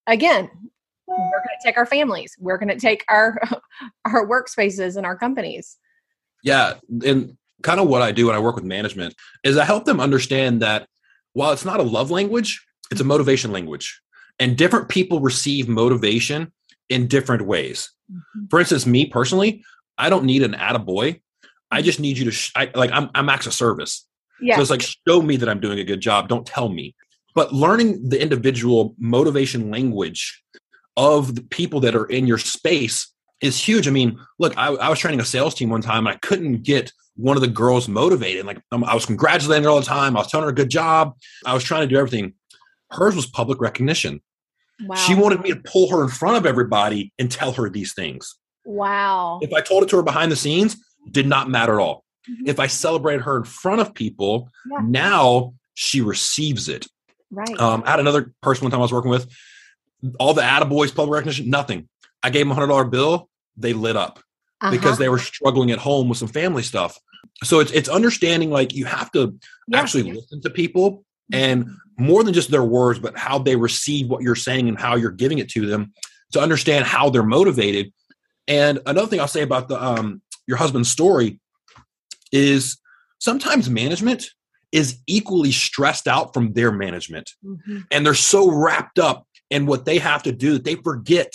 again, 0.08 0.50
we're 1.06 1.18
going 1.18 1.58
to 1.60 1.68
take 1.68 1.78
our 1.78 1.86
families, 1.86 2.36
we're 2.40 2.58
going 2.58 2.70
to 2.70 2.80
take 2.80 3.06
our, 3.10 3.40
our 4.06 4.28
workspaces 4.28 4.98
and 4.98 5.06
our 5.06 5.16
companies. 5.16 5.78
Yeah. 6.44 6.76
And 7.06 7.38
kind 7.62 7.80
of 7.80 7.88
what 7.88 8.02
I 8.02 8.12
do 8.12 8.28
when 8.28 8.36
I 8.36 8.40
work 8.40 8.56
with 8.56 8.64
management 8.64 9.16
is 9.44 9.58
I 9.58 9.66
help 9.66 9.86
them 9.86 10.00
understand 10.00 10.62
that 10.62 10.88
while 11.34 11.52
it's 11.52 11.66
not 11.66 11.80
a 11.80 11.84
love 11.84 12.12
language, 12.12 12.66
it's 12.92 13.02
a 13.02 13.06
motivation 13.06 13.52
language. 13.52 14.02
And 14.40 14.58
different 14.58 14.90
people 14.90 15.20
receive 15.20 15.68
motivation 15.68 16.52
in 16.90 17.08
different 17.08 17.44
ways. 17.46 17.92
Mm-hmm. 18.12 18.46
For 18.50 18.60
instance, 18.60 18.86
me 18.86 19.06
personally, 19.06 19.64
I 19.98 20.10
don't 20.10 20.26
need 20.26 20.44
an 20.44 20.54
attaboy. 20.54 21.22
I 21.70 21.78
mm-hmm. 21.78 21.86
just 21.86 22.00
need 22.00 22.18
you 22.18 22.26
to, 22.26 22.32
sh- 22.32 22.52
I, 22.56 22.72
like, 22.76 22.92
I'm, 22.92 23.10
I'm 23.16 23.30
acts 23.30 23.48
of 23.48 23.54
service. 23.54 24.06
Yeah. 24.42 24.56
So 24.56 24.62
it's 24.62 24.72
like, 24.72 24.82
show 24.82 25.22
me 25.22 25.38
that 25.38 25.48
I'm 25.48 25.60
doing 25.60 25.80
a 25.80 25.84
good 25.84 26.02
job. 26.02 26.28
Don't 26.28 26.46
tell 26.46 26.70
me. 26.70 26.96
But 27.34 27.54
learning 27.54 28.10
the 28.10 28.22
individual 28.22 28.96
motivation 28.98 29.72
language 29.72 30.44
of 30.98 31.36
the 31.36 31.44
people 31.44 31.80
that 31.82 31.96
are 31.96 32.06
in 32.06 32.28
your 32.28 32.40
space 32.40 33.14
is 33.40 33.58
huge. 33.58 33.88
I 33.88 33.92
mean, 33.92 34.20
look, 34.38 34.58
I, 34.58 34.68
I 34.68 34.90
was 34.90 35.00
training 35.00 35.22
a 35.22 35.26
sales 35.26 35.56
team 35.56 35.70
one 35.70 35.82
time 35.82 36.08
and 36.08 36.16
I 36.16 36.20
couldn't 36.20 36.64
get 36.64 36.92
one 37.16 37.38
of 37.38 37.42
the 37.42 37.48
girls 37.48 37.88
motivated. 37.88 38.46
Like 38.46 38.62
um, 38.72 38.84
I 38.84 38.94
was 38.94 39.06
congratulating 39.06 39.64
her 39.64 39.70
all 39.70 39.80
the 39.80 39.86
time. 39.86 40.16
I 40.16 40.20
was 40.20 40.28
telling 40.28 40.46
her 40.46 40.52
a 40.52 40.56
good 40.56 40.70
job. 40.70 41.16
I 41.46 41.54
was 41.54 41.64
trying 41.64 41.82
to 41.82 41.88
do 41.88 41.98
everything. 41.98 42.34
Hers 42.90 43.16
was 43.16 43.26
public 43.26 43.62
recognition. 43.62 44.22
Wow. 44.86 44.96
She 44.96 45.16
wanted 45.16 45.42
me 45.42 45.50
to 45.50 45.58
pull 45.58 45.90
her 45.92 46.04
in 46.04 46.10
front 46.10 46.38
of 46.38 46.46
everybody 46.46 47.14
and 47.20 47.32
tell 47.32 47.52
her 47.54 47.70
these 47.70 47.94
things. 47.94 48.36
Wow. 48.66 49.40
If 49.42 49.54
I 49.54 49.62
told 49.62 49.84
it 49.84 49.90
to 49.90 49.98
her 49.98 50.04
behind 50.04 50.32
the 50.32 50.36
scenes, 50.36 50.78
did 51.10 51.28
not 51.28 51.50
matter 51.50 51.80
at 51.80 51.84
all. 51.84 52.04
Mm-hmm. 52.30 52.50
If 52.50 52.60
I 52.60 52.68
celebrated 52.68 53.22
her 53.24 53.38
in 53.38 53.44
front 53.44 53.82
of 53.82 53.94
people, 53.94 54.50
yeah. 54.70 54.80
now 54.84 55.54
she 55.74 56.02
receives 56.02 56.70
it. 56.70 56.88
Right. 57.30 57.60
Um, 57.60 57.84
I 57.86 57.92
had 57.92 58.00
another 58.00 58.34
person 58.42 58.66
one 58.66 58.72
time 58.72 58.80
I 58.80 58.84
was 58.84 58.92
working 58.92 59.12
with, 59.12 59.32
all 60.20 60.34
the 60.34 60.42
attaboys, 60.42 60.94
public 60.94 61.14
recognition, 61.14 61.50
nothing. 61.50 61.88
I 62.24 62.30
gave 62.30 62.42
them 62.42 62.52
a 62.52 62.56
hundred 62.56 62.68
dollar 62.68 62.86
bill. 62.86 63.30
They 63.58 63.74
lit 63.74 63.96
up 63.96 64.20
uh-huh. 64.62 64.72
because 64.72 64.98
they 64.98 65.10
were 65.10 65.20
struggling 65.20 65.72
at 65.72 65.80
home 65.80 66.10
with 66.10 66.18
some 66.18 66.28
family 66.28 66.64
stuff. 66.64 67.00
So 67.44 67.60
it's 67.60 67.72
it's 67.72 67.90
understanding 67.90 68.52
like 68.52 68.74
you 68.74 68.86
have 68.86 69.12
to 69.12 69.38
yeah. 69.68 69.80
actually 69.80 70.04
listen 70.12 70.42
to 70.42 70.50
people 70.50 71.04
and 71.34 71.70
more 71.98 72.24
than 72.24 72.34
just 72.34 72.52
their 72.52 72.64
words, 72.64 73.00
but 73.00 73.18
how 73.18 73.40
they 73.40 73.56
receive 73.56 74.10
what 74.10 74.22
you're 74.22 74.36
saying 74.36 74.68
and 74.68 74.80
how 74.80 74.96
you're 74.96 75.12
giving 75.12 75.40
it 75.40 75.50
to 75.50 75.66
them 75.66 75.94
to 76.34 76.40
understand 76.40 76.86
how 76.86 77.10
they're 77.10 77.24
motivated. 77.24 77.94
And 78.48 78.80
another 78.86 79.08
thing 79.08 79.20
I'll 79.20 79.28
say 79.28 79.44
about 79.44 79.68
the 79.68 79.82
um, 79.82 80.22
your 80.48 80.58
husband's 80.58 80.90
story 80.90 81.40
is 82.32 82.78
sometimes 83.20 83.70
management 83.70 84.30
is 84.72 85.00
equally 85.06 85.52
stressed 85.52 86.08
out 86.08 86.34
from 86.34 86.54
their 86.54 86.72
management, 86.72 87.32
mm-hmm. 87.44 87.80
and 87.92 88.06
they're 88.06 88.14
so 88.14 88.50
wrapped 88.50 89.00
up 89.00 89.28
in 89.50 89.66
what 89.66 89.86
they 89.86 90.00
have 90.00 90.24
to 90.24 90.32
do 90.32 90.54
that 90.54 90.64
they 90.64 90.76
forget 90.76 91.34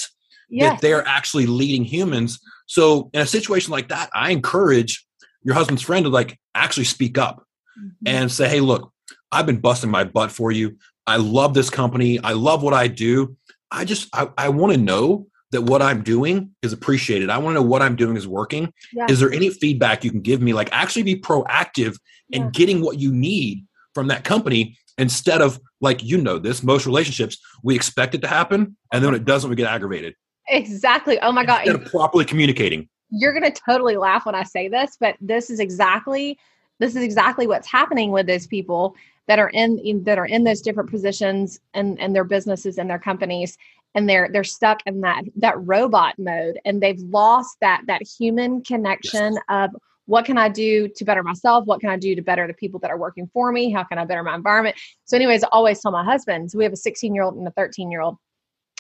yes. 0.49 0.73
that 0.73 0.81
they're 0.81 1.07
actually 1.07 1.47
leading 1.47 1.85
humans. 1.85 2.41
So 2.67 3.11
in 3.13 3.21
a 3.21 3.27
situation 3.27 3.71
like 3.71 3.89
that, 3.89 4.11
I 4.15 4.31
encourage 4.31 5.07
your 5.43 5.55
husband's 5.55 5.83
friend 5.83 6.05
to 6.05 6.11
like 6.11 6.39
actually 6.55 6.85
speak 6.85 7.19
up 7.19 7.45
mm-hmm. 7.79 8.07
and 8.07 8.31
say, 8.31 8.49
Hey, 8.49 8.61
look, 8.61 8.93
I've 9.33 9.47
been 9.47 9.61
busting 9.61 9.91
my 9.91 10.05
butt 10.05 10.31
for 10.31 10.51
you. 10.51 10.77
I 11.07 11.17
love 11.17 11.55
this 11.55 11.71
company. 11.71 12.19
I 12.19 12.33
love 12.33 12.63
what 12.63 12.75
I 12.75 12.89
do. 12.89 13.37
I 13.71 13.85
just, 13.85 14.09
I, 14.13 14.29
I 14.37 14.49
want 14.49 14.73
to 14.73 14.79
know 14.79 15.27
that 15.53 15.63
what 15.63 15.83
I'm 15.83 16.03
doing 16.03 16.51
is 16.63 16.73
appreciated. 16.73 17.31
I 17.31 17.39
want 17.39 17.55
to 17.57 17.61
know 17.61 17.67
what 17.67 17.83
I'm 17.83 17.97
doing 17.97 18.17
is 18.17 18.27
working. 18.27 18.73
Yeah. 18.93 19.07
Is 19.09 19.21
there 19.21 19.33
any 19.33 19.51
feedback 19.51 20.05
you 20.05 20.11
can 20.11 20.21
give 20.21 20.43
me? 20.43 20.53
Like 20.53 20.69
actually 20.73 21.05
be 21.05 21.17
proactive 21.17 21.97
yeah. 22.29 22.41
in 22.41 22.51
getting 22.51 22.81
what 22.81 22.99
you 22.99 23.13
need 23.13 23.65
from 23.95 24.09
that 24.09 24.25
company 24.25 24.77
instead 24.99 25.41
of 25.41 25.61
like, 25.81 26.03
you 26.03 26.19
know, 26.19 26.39
this 26.39 26.63
most 26.63 26.87
relationships, 26.87 27.39
we 27.63 27.75
expect 27.75 28.15
it 28.15 28.23
to 28.23 28.29
happen. 28.29 28.77
And 28.93 29.03
then 29.03 29.13
when 29.13 29.21
it 29.21 29.25
doesn't, 29.25 29.49
we 29.49 29.57
get 29.57 29.71
aggravated. 29.71 30.15
Exactly. 30.49 31.19
Oh 31.21 31.33
my 31.33 31.45
God. 31.45 31.67
Instead 31.67 31.83
of 31.83 31.91
properly 31.91 32.25
communicating. 32.25 32.89
You're 33.11 33.33
going 33.33 33.51
to 33.51 33.61
totally 33.67 33.97
laugh 33.97 34.27
when 34.27 34.35
I 34.35 34.43
say 34.43 34.69
this, 34.69 34.97
but 34.99 35.17
this 35.21 35.51
is 35.51 35.61
exactly 35.61 36.39
this 36.79 36.95
is 36.95 37.03
exactly 37.03 37.47
what's 37.47 37.67
happening 37.67 38.11
with 38.11 38.27
those 38.27 38.47
people 38.47 38.95
that 39.29 39.39
are 39.39 39.49
in, 39.51 39.79
in 39.79 40.05
that 40.05 40.19
are 40.19 40.27
in 40.27 40.45
those 40.45 40.61
different 40.61 40.91
positions 40.91 41.59
and 41.75 41.99
and 42.01 42.15
their 42.15 42.25
businesses 42.25 42.79
and 42.79 42.91
their 42.91 42.99
companies 42.99 43.57
and 43.95 44.09
they're 44.09 44.29
they're 44.33 44.45
stuck 44.45 44.81
in 44.87 45.01
that 45.01 45.25
that 45.37 45.55
robot 45.59 46.15
mode 46.19 46.61
and 46.65 46.83
they've 46.83 47.01
lost 47.01 47.57
that 47.61 47.83
that 47.87 48.03
human 48.03 48.63
connection 48.63 49.35
yes. 49.35 49.43
of 49.49 49.71
what 50.07 50.25
can 50.25 50.39
I 50.39 50.49
do 50.49 50.89
to 50.89 51.05
better 51.05 51.25
myself? 51.25 51.67
What 51.67 51.81
can 51.81 51.91
I 51.91 51.97
do 51.97 52.15
to 52.15 52.23
better 52.23 52.47
the 52.47 52.55
people 52.55 52.79
that 52.81 52.91
are 52.91 52.97
working 52.97 53.29
for 53.33 53.51
me? 53.51 53.73
How 53.73 53.83
can 53.83 53.99
I 53.99 54.05
better 54.05 54.23
my 54.23 54.37
environment? 54.37 54.77
So, 55.05 55.17
anyways, 55.17 55.43
I 55.43 55.49
always 55.51 55.81
tell 55.81 55.91
my 55.91 56.05
husband, 56.05 56.51
so 56.51 56.59
we 56.59 56.65
have 56.65 56.73
a 56.73 56.77
16 56.77 57.13
year 57.13 57.25
old 57.25 57.35
and 57.37 57.47
a 57.47 57.51
13 57.51 57.91
year 57.91 58.01
old 58.01 58.17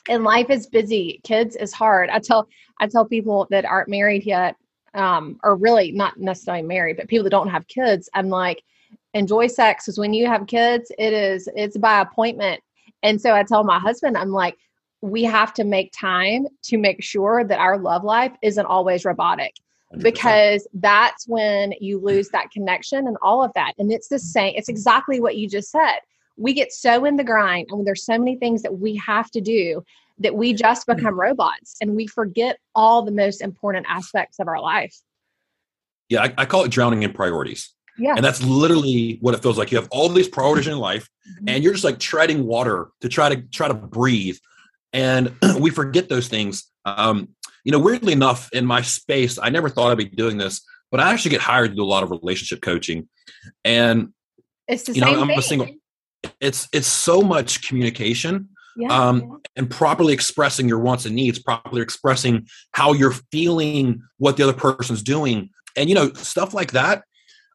and 0.09 0.25
life 0.25 0.51
is 0.51 0.67
busy 0.67 1.21
kids 1.25 1.57
is 1.57 1.73
hard 1.73 2.11
i 2.11 2.19
tell 2.19 2.49
i 2.81 2.87
tell 2.87 3.05
people 3.05 3.47
that 3.51 3.65
aren't 3.65 3.89
married 3.89 4.25
yet 4.25 4.57
um, 4.97 5.39
or 5.45 5.55
really 5.57 5.93
not 5.93 6.19
necessarily 6.19 6.63
married, 6.63 6.97
but 6.97 7.07
people 7.07 7.25
that 7.25 7.31
don't 7.31 7.51
have 7.51 7.69
kids, 7.69 8.09
I'm 8.15 8.31
like, 8.31 8.63
enjoy 9.15 9.47
sex 9.47 9.85
because 9.85 9.99
when 9.99 10.15
you 10.15 10.27
have 10.27 10.47
kids, 10.47 10.91
it 10.99 11.13
is 11.13 11.49
it's 11.55 11.77
by 11.77 12.01
appointment. 12.01 12.61
And 13.03 13.21
so 13.21 13.35
I 13.35 13.43
tell 13.45 13.63
my 13.63 13.79
husband, 13.79 14.17
I'm 14.17 14.33
like, 14.33 14.57
we 15.03 15.23
have 15.25 15.53
to 15.55 15.65
make 15.65 15.93
time 15.93 16.47
to 16.65 16.79
make 16.79 17.03
sure 17.03 17.45
that 17.45 17.59
our 17.59 17.79
love 17.79 18.05
life 18.05 18.33
isn't 18.43 18.67
always 18.67 19.05
robotic 19.05 19.55
100%. 19.95 20.03
because 20.03 20.67
that's 20.75 21.29
when 21.29 21.75
you 21.79 22.01
lose 22.01 22.31
that 22.31 22.51
connection 22.51 23.07
and 23.07 23.17
all 23.23 23.45
of 23.45 23.53
that. 23.55 23.75
And 23.79 23.93
it's 23.93 24.09
the 24.09 24.19
same, 24.19 24.55
it's 24.57 24.71
exactly 24.71 25.21
what 25.21 25.37
you 25.37 25.49
just 25.49 25.71
said. 25.71 26.01
We 26.37 26.53
get 26.53 26.73
so 26.73 27.05
in 27.05 27.17
the 27.17 27.25
grind 27.25 27.69
and 27.71 27.87
there's 27.87 28.05
so 28.05 28.19
many 28.19 28.37
things 28.37 28.63
that 28.63 28.79
we 28.79 28.97
have 28.97 29.31
to 29.33 29.41
do 29.41 29.85
that 30.19 30.35
we 30.35 30.53
just 30.53 30.87
mm. 30.87 30.97
become 30.97 31.19
robots 31.19 31.77
and 31.81 31.95
we 31.95 32.07
forget 32.07 32.59
all 32.75 33.03
the 33.03 33.13
most 33.13 33.41
important 33.43 33.87
aspects 33.89 34.39
of 34.39 34.49
our 34.49 34.61
life. 34.61 34.97
Yeah, 36.09 36.23
I, 36.23 36.35
I 36.39 36.45
call 36.45 36.65
it 36.65 36.71
drowning 36.71 37.03
in 37.03 37.13
priorities. 37.13 37.73
Yeah. 37.99 38.15
And 38.15 38.25
that's 38.25 38.43
literally 38.43 39.19
what 39.21 39.35
it 39.35 39.43
feels 39.43 39.59
like. 39.59 39.73
You 39.73 39.79
have 39.79 39.89
all 39.91 40.09
these 40.09 40.29
priorities 40.29 40.67
in 40.67 40.79
life 40.79 41.09
mm-hmm. 41.29 41.49
and 41.49 41.65
you're 41.65 41.73
just 41.73 41.85
like 41.85 41.99
treading 41.99 42.47
water 42.47 42.89
to 43.01 43.09
try 43.09 43.35
to 43.35 43.43
try 43.43 43.69
to 43.69 43.75
breathe. 43.75 44.37
And 44.93 45.35
we 45.59 45.71
forget 45.71 46.09
those 46.09 46.29
things. 46.29 46.71
Um, 46.85 47.31
you 47.65 47.73
know, 47.73 47.79
weirdly 47.81 48.13
enough, 48.13 48.49
in 48.53 48.65
my 48.65 48.83
space, 48.83 49.39
I 49.43 49.49
never 49.49 49.69
thought 49.69 49.91
I'd 49.91 49.99
be 49.99 50.05
doing 50.05 50.39
this, 50.39 50.63
but 50.91 51.01
I 51.01 51.13
actually 51.13 51.33
get 51.33 51.41
hired 51.41 51.71
to 51.71 51.77
do 51.77 51.83
a 51.83 51.85
lot 51.85 52.05
of 52.05 52.11
relationship 52.11 52.63
coaching. 52.63 53.09
And 53.65 54.13
it's 54.69 54.85
the 54.85 54.93
you 54.93 55.01
know, 55.01 55.21
I'm 55.21 55.27
thing. 55.27 55.39
a 55.39 55.43
single. 55.43 55.69
It's 56.41 56.69
it's 56.73 56.89
so 56.89 57.23
much 57.23 57.67
communication. 57.67 58.49
Yeah, 58.79 58.89
um, 58.89 59.21
yeah. 59.21 59.37
and 59.57 59.71
properly 59.71 60.13
expressing 60.13 60.69
your 60.69 60.81
wants 60.81 61.07
and 61.07 61.17
needs, 61.17 61.39
properly 61.39 61.81
expressing 61.81 62.47
how 62.73 62.93
you're 62.93 63.15
feeling, 63.33 64.03
what 64.19 64.37
the 64.37 64.43
other 64.43 64.53
person's 64.53 65.03
doing, 65.03 65.49
and 65.77 65.89
you 65.89 65.95
know 65.95 66.13
stuff 66.13 66.53
like 66.53 66.73
that 66.73 67.05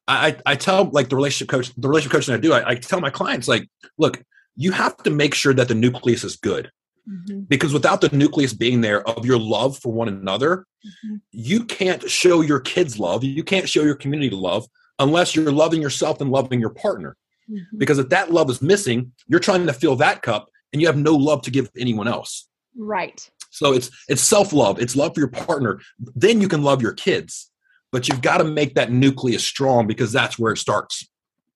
I, 0.08 0.36
I 0.46 0.56
tell 0.56 0.90
like 0.90 1.08
the 1.08 1.16
relationship 1.16 1.48
coach, 1.48 1.72
the 1.76 1.88
relationship 1.88 2.12
coaching 2.12 2.34
I 2.34 2.38
do, 2.38 2.52
I, 2.52 2.70
I 2.70 2.74
tell 2.74 3.00
my 3.00 3.10
clients 3.10 3.48
like, 3.48 3.68
look, 3.98 4.22
you 4.56 4.72
have 4.72 4.96
to 4.98 5.10
make 5.10 5.34
sure 5.34 5.54
that 5.54 5.68
the 5.68 5.74
nucleus 5.74 6.24
is 6.24 6.36
good. 6.36 6.70
Mm-hmm. 7.08 7.40
Because 7.42 7.72
without 7.72 8.00
the 8.00 8.14
nucleus 8.14 8.52
being 8.52 8.80
there 8.80 9.06
of 9.08 9.26
your 9.26 9.38
love 9.38 9.78
for 9.78 9.92
one 9.92 10.08
another, 10.08 10.66
mm-hmm. 10.86 11.16
you 11.30 11.64
can't 11.64 12.08
show 12.08 12.40
your 12.42 12.60
kids 12.60 12.98
love. 12.98 13.24
You 13.24 13.42
can't 13.42 13.68
show 13.68 13.82
your 13.82 13.96
community 13.96 14.30
love 14.30 14.66
unless 14.98 15.34
you're 15.34 15.50
loving 15.50 15.82
yourself 15.82 16.20
and 16.20 16.30
loving 16.30 16.60
your 16.60 16.70
partner. 16.70 17.16
Mm-hmm. 17.52 17.78
Because 17.78 17.98
if 17.98 18.08
that 18.08 18.32
love 18.32 18.48
is 18.50 18.62
missing, 18.62 19.12
you're 19.28 19.40
trying 19.40 19.66
to 19.66 19.72
fill 19.72 19.96
that 19.96 20.22
cup 20.22 20.48
and 20.72 20.80
you 20.80 20.86
have 20.88 20.96
no 20.96 21.14
love 21.14 21.42
to 21.42 21.50
give 21.50 21.70
anyone 21.76 22.08
else. 22.08 22.48
Right. 22.76 23.28
So 23.50 23.74
it's 23.74 23.90
it's 24.08 24.22
self-love, 24.22 24.80
it's 24.80 24.96
love 24.96 25.14
for 25.14 25.20
your 25.20 25.28
partner. 25.28 25.80
Then 25.98 26.40
you 26.40 26.48
can 26.48 26.62
love 26.62 26.80
your 26.80 26.94
kids 26.94 27.50
but 27.92 28.08
you've 28.08 28.22
got 28.22 28.38
to 28.38 28.44
make 28.44 28.74
that 28.74 28.90
nucleus 28.90 29.44
strong 29.44 29.86
because 29.86 30.10
that's 30.10 30.38
where 30.38 30.52
it 30.52 30.58
starts 30.58 31.06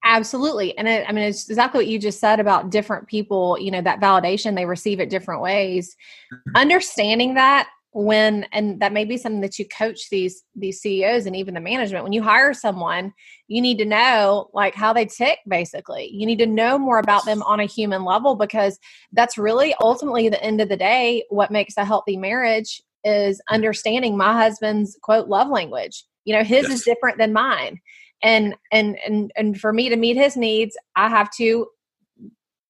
absolutely 0.05 0.77
and 0.77 0.87
it, 0.87 1.03
i 1.09 1.11
mean 1.11 1.25
it's 1.25 1.49
exactly 1.49 1.79
what 1.79 1.87
you 1.87 1.99
just 1.99 2.19
said 2.19 2.39
about 2.39 2.69
different 2.69 3.07
people 3.07 3.57
you 3.59 3.71
know 3.71 3.81
that 3.81 3.99
validation 3.99 4.55
they 4.55 4.65
receive 4.65 4.99
it 4.99 5.09
different 5.09 5.41
ways 5.41 5.95
mm-hmm. 6.31 6.55
understanding 6.55 7.33
that 7.33 7.67
when 7.91 8.45
and 8.51 8.79
that 8.81 8.93
may 8.93 9.05
be 9.05 9.17
something 9.17 9.41
that 9.41 9.57
you 9.57 9.65
coach 9.67 10.09
these 10.09 10.43
these 10.55 10.79
CEOs 10.81 11.25
and 11.25 11.35
even 11.35 11.53
the 11.53 11.59
management. 11.59 12.03
When 12.03 12.13
you 12.13 12.21
hire 12.21 12.53
someone 12.53 13.13
you 13.47 13.61
need 13.61 13.77
to 13.77 13.85
know 13.85 14.49
like 14.53 14.75
how 14.75 14.93
they 14.93 15.05
tick 15.05 15.39
basically. 15.47 16.09
You 16.13 16.25
need 16.25 16.39
to 16.39 16.45
know 16.45 16.77
more 16.77 16.99
about 16.99 17.25
them 17.25 17.41
on 17.43 17.59
a 17.59 17.65
human 17.65 18.03
level 18.03 18.35
because 18.35 18.77
that's 19.13 19.37
really 19.37 19.73
ultimately 19.79 20.29
the 20.29 20.43
end 20.43 20.61
of 20.61 20.69
the 20.69 20.77
day 20.77 21.23
what 21.29 21.51
makes 21.51 21.77
a 21.77 21.85
healthy 21.85 22.17
marriage 22.17 22.81
is 23.03 23.41
understanding 23.49 24.17
my 24.17 24.33
husband's 24.33 24.97
quote 25.01 25.27
love 25.27 25.49
language. 25.49 26.03
You 26.25 26.35
know 26.35 26.43
his 26.43 26.63
yes. 26.63 26.79
is 26.79 26.83
different 26.83 27.17
than 27.17 27.33
mine. 27.33 27.79
And 28.21 28.55
and 28.71 28.97
and 29.05 29.31
and 29.35 29.59
for 29.59 29.71
me 29.71 29.89
to 29.89 29.95
meet 29.95 30.17
his 30.17 30.35
needs 30.35 30.75
i 30.95 31.07
have 31.07 31.29
to 31.37 31.67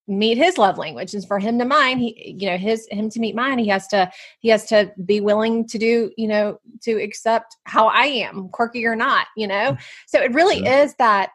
meet 0.08 0.38
his 0.38 0.58
love 0.58 0.78
language 0.78 1.13
and 1.13 1.28
for 1.28 1.39
him 1.39 1.60
to 1.60 1.65
mine 1.65 1.98
he 1.98 2.36
you 2.39 2.50
know 2.50 2.58
his 2.58 2.88
him 2.89 3.10
to 3.10 3.20
meet 3.20 3.36
mine 3.36 3.60
he 3.60 3.67
has 3.67 3.88
to 3.88 4.10
he 4.39 4.50
has 4.50 4.65
to 4.65 4.91
be 5.06 5.20
willing 5.20 5.67
to 5.67 5.78
do 5.78 6.12
you 6.17 6.28
know 6.28 6.58
to 6.82 6.93
accept 6.93 7.56
how 7.65 7.88
i 7.88 8.06
am 8.06 8.48
quirky 8.50 8.86
or 8.86 8.96
not 8.96 9.28
you 9.36 9.48
know 9.48 9.74
mm. 9.74 9.80
so 10.08 10.22
it 10.22 10.34
really 10.34 10.60
sure. 10.60 10.72
is 10.72 10.96
that 10.96 11.30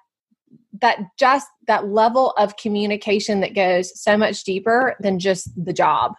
that 0.81 0.99
just 1.19 1.47
that 1.67 1.87
level 1.87 2.31
of 2.39 2.57
communication 2.57 3.41
that 3.41 3.55
goes 3.55 4.01
so 4.01 4.17
much 4.17 4.43
deeper 4.43 4.97
than 5.01 5.19
just 5.19 5.51
the 5.63 5.73
job 5.73 6.13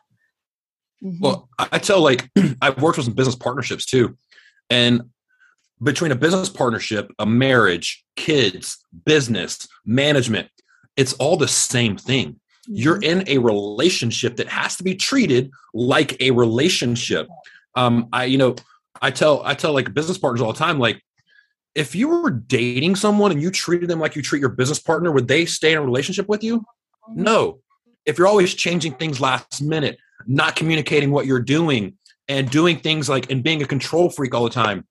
mm-hmm. 1.03 1.19
well 1.19 1.49
i 1.57 1.79
tell 1.79 2.01
like 2.01 2.29
i've 2.61 2.79
worked 2.81 2.97
with 2.97 3.05
some 3.05 3.15
business 3.15 3.35
partnerships 3.35 3.85
too 3.85 4.15
and 4.69 5.01
between 5.83 6.11
a 6.11 6.15
business 6.15 6.49
partnership, 6.49 7.11
a 7.19 7.25
marriage, 7.25 8.05
kids, 8.15 8.77
business, 9.05 9.67
management, 9.85 10.49
it's 10.95 11.13
all 11.13 11.37
the 11.37 11.47
same 11.47 11.97
thing. 11.97 12.39
You're 12.67 12.99
mm-hmm. 12.99 13.27
in 13.27 13.29
a 13.29 13.37
relationship 13.39 14.37
that 14.37 14.47
has 14.47 14.77
to 14.77 14.83
be 14.83 14.95
treated 14.95 15.51
like 15.73 16.19
a 16.21 16.31
relationship. 16.31 17.27
Um, 17.75 18.07
I, 18.13 18.25
you 18.25 18.37
know, 18.37 18.55
I 19.01 19.11
tell 19.11 19.41
I 19.43 19.53
tell 19.53 19.73
like 19.73 19.93
business 19.93 20.17
partners 20.17 20.41
all 20.41 20.53
the 20.53 20.59
time, 20.59 20.79
like 20.79 21.01
if 21.75 21.95
you 21.95 22.07
were 22.07 22.29
dating 22.29 22.95
someone 22.95 23.31
and 23.31 23.41
you 23.41 23.51
treated 23.51 23.89
them 23.89 23.99
like 23.99 24.15
you 24.15 24.21
treat 24.21 24.39
your 24.39 24.49
business 24.49 24.79
partner, 24.79 25.11
would 25.11 25.27
they 25.27 25.45
stay 25.45 25.71
in 25.71 25.77
a 25.77 25.81
relationship 25.81 26.29
with 26.29 26.43
you? 26.43 26.59
Mm-hmm. 26.59 27.23
No. 27.23 27.59
If 28.05 28.17
you're 28.17 28.27
always 28.27 28.53
changing 28.53 28.93
things 28.93 29.21
last 29.21 29.61
minute, 29.61 29.97
not 30.27 30.55
communicating 30.55 31.11
what 31.11 31.25
you're 31.25 31.39
doing, 31.39 31.97
and 32.27 32.49
doing 32.49 32.77
things 32.77 33.09
like 33.09 33.29
and 33.31 33.43
being 33.43 33.61
a 33.61 33.67
control 33.67 34.09
freak 34.09 34.33
all 34.33 34.43
the 34.43 34.49
time, 34.49 34.85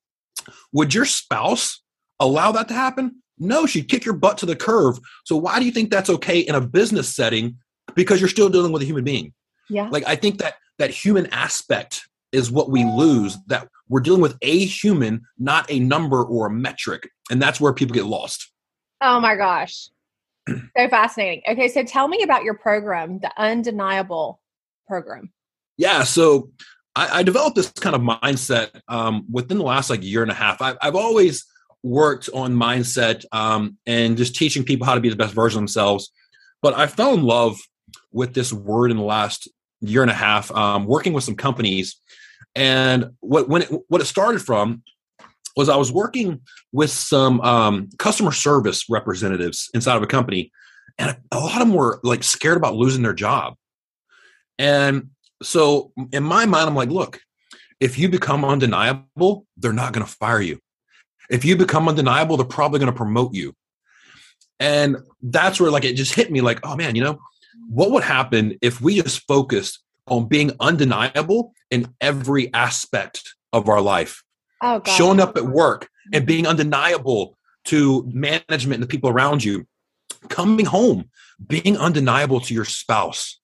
would 0.72 0.94
your 0.94 1.04
spouse 1.04 1.82
allow 2.20 2.52
that 2.52 2.68
to 2.68 2.74
happen? 2.74 3.22
No, 3.38 3.66
she'd 3.66 3.88
kick 3.88 4.04
your 4.04 4.14
butt 4.14 4.38
to 4.38 4.46
the 4.46 4.56
curve. 4.56 4.98
So 5.24 5.36
why 5.36 5.58
do 5.58 5.64
you 5.64 5.72
think 5.72 5.90
that's 5.90 6.10
okay 6.10 6.40
in 6.40 6.54
a 6.54 6.60
business 6.60 7.14
setting? 7.14 7.58
Because 7.94 8.20
you're 8.20 8.28
still 8.28 8.48
dealing 8.48 8.72
with 8.72 8.82
a 8.82 8.86
human 8.86 9.04
being. 9.04 9.32
Yeah. 9.68 9.88
Like 9.90 10.04
I 10.06 10.16
think 10.16 10.38
that 10.38 10.54
that 10.78 10.90
human 10.90 11.26
aspect 11.26 12.06
is 12.32 12.50
what 12.50 12.70
we 12.70 12.84
lose 12.84 13.36
that 13.46 13.68
we're 13.88 14.00
dealing 14.00 14.22
with 14.22 14.36
a 14.42 14.64
human, 14.64 15.22
not 15.38 15.70
a 15.70 15.78
number 15.78 16.24
or 16.24 16.46
a 16.46 16.50
metric. 16.50 17.10
And 17.30 17.40
that's 17.40 17.60
where 17.60 17.72
people 17.72 17.94
get 17.94 18.06
lost. 18.06 18.50
Oh 19.00 19.20
my 19.20 19.36
gosh. 19.36 19.88
so 20.48 20.88
fascinating. 20.88 21.42
Okay, 21.46 21.68
so 21.68 21.84
tell 21.84 22.08
me 22.08 22.22
about 22.22 22.42
your 22.42 22.54
program, 22.54 23.18
the 23.18 23.30
undeniable 23.36 24.40
program. 24.88 25.32
Yeah, 25.76 26.04
so 26.04 26.50
I, 26.94 27.18
I 27.18 27.22
developed 27.22 27.56
this 27.56 27.70
kind 27.70 27.94
of 27.94 28.02
mindset 28.02 28.80
um, 28.88 29.24
within 29.30 29.58
the 29.58 29.64
last 29.64 29.90
like 29.90 30.02
year 30.02 30.22
and 30.22 30.30
a 30.30 30.34
half. 30.34 30.60
I, 30.60 30.76
have 30.80 30.96
always 30.96 31.44
worked 31.82 32.28
on 32.32 32.54
mindset 32.54 33.24
um, 33.32 33.76
and 33.86 34.16
just 34.16 34.36
teaching 34.36 34.64
people 34.64 34.86
how 34.86 34.94
to 34.94 35.00
be 35.00 35.10
the 35.10 35.16
best 35.16 35.34
version 35.34 35.58
of 35.58 35.62
themselves. 35.62 36.10
But 36.60 36.74
I 36.74 36.86
fell 36.86 37.14
in 37.14 37.24
love 37.24 37.58
with 38.12 38.34
this 38.34 38.52
word 38.52 38.90
in 38.90 38.96
the 38.96 39.02
last 39.02 39.48
year 39.80 40.02
and 40.02 40.10
a 40.10 40.14
half, 40.14 40.50
um, 40.52 40.86
working 40.86 41.12
with 41.12 41.24
some 41.24 41.34
companies. 41.34 42.00
And 42.54 43.10
what 43.20 43.48
when 43.48 43.62
it, 43.62 43.70
what 43.88 44.00
it 44.00 44.06
started 44.06 44.40
from 44.40 44.82
was 45.56 45.68
I 45.68 45.76
was 45.76 45.92
working 45.92 46.40
with 46.72 46.90
some 46.90 47.40
um, 47.40 47.88
customer 47.98 48.32
service 48.32 48.86
representatives 48.88 49.70
inside 49.74 49.96
of 49.96 50.02
a 50.02 50.06
company, 50.06 50.50
and 50.98 51.16
a 51.30 51.38
lot 51.38 51.60
of 51.60 51.68
them 51.68 51.74
were 51.74 52.00
like 52.02 52.22
scared 52.22 52.56
about 52.56 52.74
losing 52.74 53.02
their 53.02 53.14
job. 53.14 53.54
And 54.58 55.10
so 55.42 55.92
in 56.12 56.22
my 56.22 56.46
mind, 56.46 56.68
I'm 56.68 56.76
like, 56.76 56.90
look, 56.90 57.20
if 57.80 57.98
you 57.98 58.08
become 58.08 58.44
undeniable, 58.44 59.46
they're 59.56 59.72
not 59.72 59.92
going 59.92 60.06
to 60.06 60.12
fire 60.12 60.40
you. 60.40 60.60
If 61.30 61.44
you 61.44 61.56
become 61.56 61.88
undeniable, 61.88 62.36
they're 62.36 62.46
probably 62.46 62.78
going 62.78 62.92
to 62.92 62.96
promote 62.96 63.34
you. 63.34 63.54
And 64.60 64.98
that's 65.20 65.60
where 65.60 65.70
like 65.70 65.84
it 65.84 65.96
just 65.96 66.14
hit 66.14 66.30
me 66.30 66.40
like, 66.40 66.60
oh 66.62 66.76
man, 66.76 66.94
you 66.94 67.02
know, 67.02 67.18
what 67.68 67.90
would 67.90 68.04
happen 68.04 68.58
if 68.62 68.80
we 68.80 69.00
just 69.00 69.26
focused 69.26 69.80
on 70.06 70.28
being 70.28 70.52
undeniable 70.60 71.52
in 71.70 71.94
every 72.00 72.52
aspect 72.52 73.22
of 73.52 73.68
our 73.68 73.80
life? 73.80 74.22
Oh, 74.62 74.80
God. 74.80 74.92
Showing 74.92 75.20
up 75.20 75.36
at 75.36 75.44
work 75.44 75.88
and 76.12 76.26
being 76.26 76.46
undeniable 76.46 77.36
to 77.64 78.08
management 78.12 78.74
and 78.74 78.82
the 78.82 78.86
people 78.86 79.10
around 79.10 79.44
you. 79.44 79.66
Coming 80.28 80.66
home, 80.66 81.10
being 81.46 81.76
undeniable 81.76 82.40
to 82.40 82.54
your 82.54 82.64
spouse, 82.64 83.40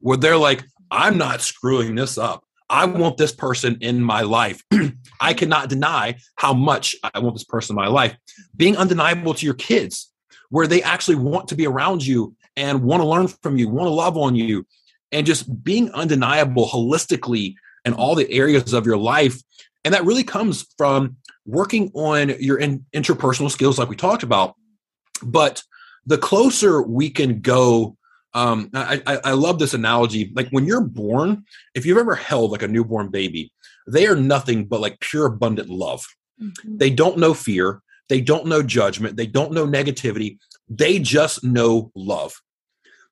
where 0.00 0.16
they're 0.16 0.36
like, 0.36 0.64
I'm 0.90 1.16
not 1.16 1.40
screwing 1.40 1.94
this 1.94 2.18
up. 2.18 2.44
I 2.70 2.84
want 2.84 3.16
this 3.16 3.32
person 3.32 3.78
in 3.80 4.02
my 4.02 4.22
life. 4.22 4.62
I 5.20 5.32
cannot 5.32 5.70
deny 5.70 6.16
how 6.36 6.52
much 6.52 6.96
I 7.02 7.18
want 7.18 7.34
this 7.34 7.44
person 7.44 7.74
in 7.74 7.82
my 7.82 7.88
life. 7.88 8.16
Being 8.56 8.76
undeniable 8.76 9.32
to 9.34 9.46
your 9.46 9.54
kids, 9.54 10.12
where 10.50 10.66
they 10.66 10.82
actually 10.82 11.16
want 11.16 11.48
to 11.48 11.54
be 11.54 11.66
around 11.66 12.06
you 12.06 12.34
and 12.58 12.82
want 12.82 13.00
to 13.00 13.08
learn 13.08 13.28
from 13.28 13.56
you, 13.56 13.68
want 13.68 13.86
to 13.86 13.92
love 13.92 14.18
on 14.18 14.34
you, 14.34 14.66
and 15.12 15.26
just 15.26 15.64
being 15.64 15.90
undeniable 15.92 16.66
holistically 16.66 17.54
in 17.84 17.94
all 17.94 18.14
the 18.14 18.30
areas 18.30 18.74
of 18.74 18.84
your 18.84 18.98
life. 18.98 19.40
And 19.84 19.94
that 19.94 20.04
really 20.04 20.24
comes 20.24 20.66
from 20.76 21.16
working 21.46 21.90
on 21.94 22.34
your 22.40 22.58
in, 22.58 22.84
interpersonal 22.92 23.50
skills, 23.50 23.78
like 23.78 23.88
we 23.88 23.96
talked 23.96 24.24
about. 24.24 24.56
But 25.22 25.62
the 26.04 26.18
closer 26.18 26.82
we 26.82 27.08
can 27.08 27.40
go 27.40 27.96
um, 28.34 28.70
I, 28.74 29.02
I, 29.06 29.18
I 29.24 29.32
love 29.32 29.58
this 29.58 29.74
analogy. 29.74 30.30
Like 30.34 30.48
when 30.50 30.66
you're 30.66 30.84
born, 30.84 31.44
if 31.74 31.86
you've 31.86 31.98
ever 31.98 32.14
held 32.14 32.50
like 32.50 32.62
a 32.62 32.68
newborn 32.68 33.08
baby, 33.08 33.52
they 33.86 34.06
are 34.06 34.16
nothing 34.16 34.66
but 34.66 34.80
like 34.80 35.00
pure 35.00 35.26
abundant 35.26 35.70
love. 35.70 36.04
Mm-hmm. 36.40 36.76
They 36.76 36.90
don't 36.90 37.18
know 37.18 37.32
fear. 37.34 37.80
They 38.08 38.20
don't 38.20 38.46
know 38.46 38.62
judgment. 38.62 39.16
They 39.16 39.26
don't 39.26 39.52
know 39.52 39.66
negativity. 39.66 40.38
They 40.68 40.98
just 40.98 41.42
know 41.42 41.90
love. 41.94 42.40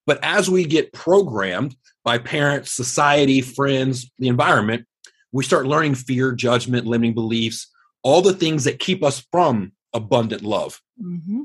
But 0.06 0.18
as 0.22 0.48
we 0.48 0.64
get 0.64 0.92
programmed 0.92 1.76
by 2.04 2.18
parents, 2.18 2.72
society, 2.72 3.40
friends, 3.40 4.10
the 4.18 4.28
environment, 4.28 4.86
we 5.32 5.44
start 5.44 5.66
learning 5.66 5.96
fear, 5.96 6.32
judgment, 6.32 6.86
limiting 6.86 7.14
beliefs, 7.14 7.68
all 8.02 8.22
the 8.22 8.32
things 8.32 8.64
that 8.64 8.78
keep 8.78 9.02
us 9.02 9.26
from 9.32 9.72
abundant 9.92 10.42
love. 10.42 10.80
Mm-hmm. 11.02 11.42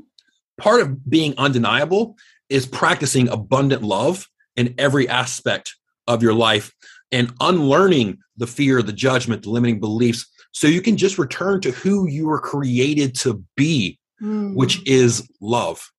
Part 0.58 0.82
of 0.82 1.10
being 1.10 1.34
undeniable 1.36 2.16
is 2.48 2.66
practicing 2.66 3.28
abundant 3.28 3.82
love 3.82 4.28
in 4.56 4.74
every 4.78 5.08
aspect 5.08 5.74
of 6.06 6.22
your 6.22 6.34
life 6.34 6.72
and 7.10 7.32
unlearning 7.40 8.18
the 8.36 8.46
fear, 8.46 8.82
the 8.82 8.92
judgment, 8.92 9.42
the 9.42 9.50
limiting 9.50 9.80
beliefs, 9.80 10.26
so 10.52 10.66
you 10.66 10.82
can 10.82 10.96
just 10.96 11.18
return 11.18 11.60
to 11.62 11.70
who 11.70 12.06
you 12.06 12.26
were 12.26 12.40
created 12.40 13.14
to 13.16 13.42
be, 13.56 13.98
mm. 14.20 14.54
which 14.54 14.86
is 14.86 15.28
love. 15.40 15.90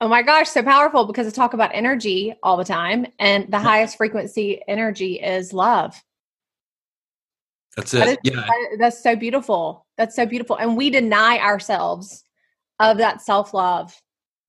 Oh 0.00 0.08
my 0.08 0.22
gosh, 0.22 0.50
so 0.50 0.62
powerful 0.62 1.06
because 1.06 1.26
I 1.26 1.30
talk 1.30 1.54
about 1.54 1.70
energy 1.72 2.34
all 2.42 2.58
the 2.58 2.64
time, 2.64 3.06
and 3.18 3.50
the 3.50 3.58
highest 3.58 3.96
frequency 3.96 4.60
energy 4.68 5.14
is 5.14 5.54
love. 5.54 6.00
That's 7.76 7.94
it. 7.94 7.98
That 7.98 8.08
is, 8.08 8.16
yeah. 8.24 8.40
That, 8.40 8.76
that's 8.78 9.02
so 9.02 9.16
beautiful. 9.16 9.86
That's 9.96 10.14
so 10.14 10.26
beautiful. 10.26 10.56
And 10.56 10.76
we 10.76 10.90
deny 10.90 11.38
ourselves 11.38 12.24
of 12.78 12.98
that 12.98 13.22
self 13.22 13.54
love 13.54 13.94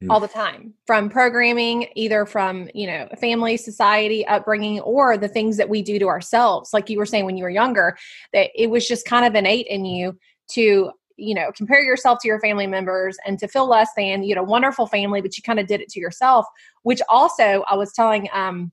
mm. 0.03 0.07
all 0.09 0.19
the 0.19 0.27
time 0.27 0.73
from 0.85 1.09
programming, 1.09 1.87
either 1.95 2.25
from, 2.25 2.69
you 2.73 2.87
know, 2.87 3.07
family, 3.19 3.55
society, 3.57 4.25
upbringing, 4.27 4.79
or 4.81 5.17
the 5.17 5.27
things 5.27 5.57
that 5.57 5.69
we 5.69 5.81
do 5.81 5.99
to 5.99 6.07
ourselves. 6.07 6.73
Like 6.73 6.89
you 6.89 6.97
were 6.97 7.05
saying 7.05 7.25
when 7.25 7.37
you 7.37 7.43
were 7.43 7.49
younger, 7.49 7.97
that 8.33 8.49
it 8.55 8.69
was 8.69 8.87
just 8.87 9.05
kind 9.05 9.25
of 9.25 9.35
innate 9.35 9.67
in 9.67 9.85
you 9.85 10.17
to 10.51 10.91
you 11.17 11.35
know 11.35 11.51
compare 11.55 11.81
yourself 11.81 12.19
to 12.21 12.27
your 12.27 12.39
family 12.39 12.67
members 12.67 13.17
and 13.25 13.39
to 13.39 13.47
feel 13.47 13.67
less 13.67 13.89
than 13.97 14.23
you 14.23 14.35
know 14.35 14.43
wonderful 14.43 14.87
family 14.87 15.21
but 15.21 15.35
you 15.37 15.43
kind 15.43 15.59
of 15.59 15.67
did 15.67 15.81
it 15.81 15.89
to 15.89 15.99
yourself 15.99 16.45
which 16.83 17.01
also 17.09 17.63
i 17.69 17.75
was 17.75 17.91
telling 17.91 18.29
um 18.33 18.71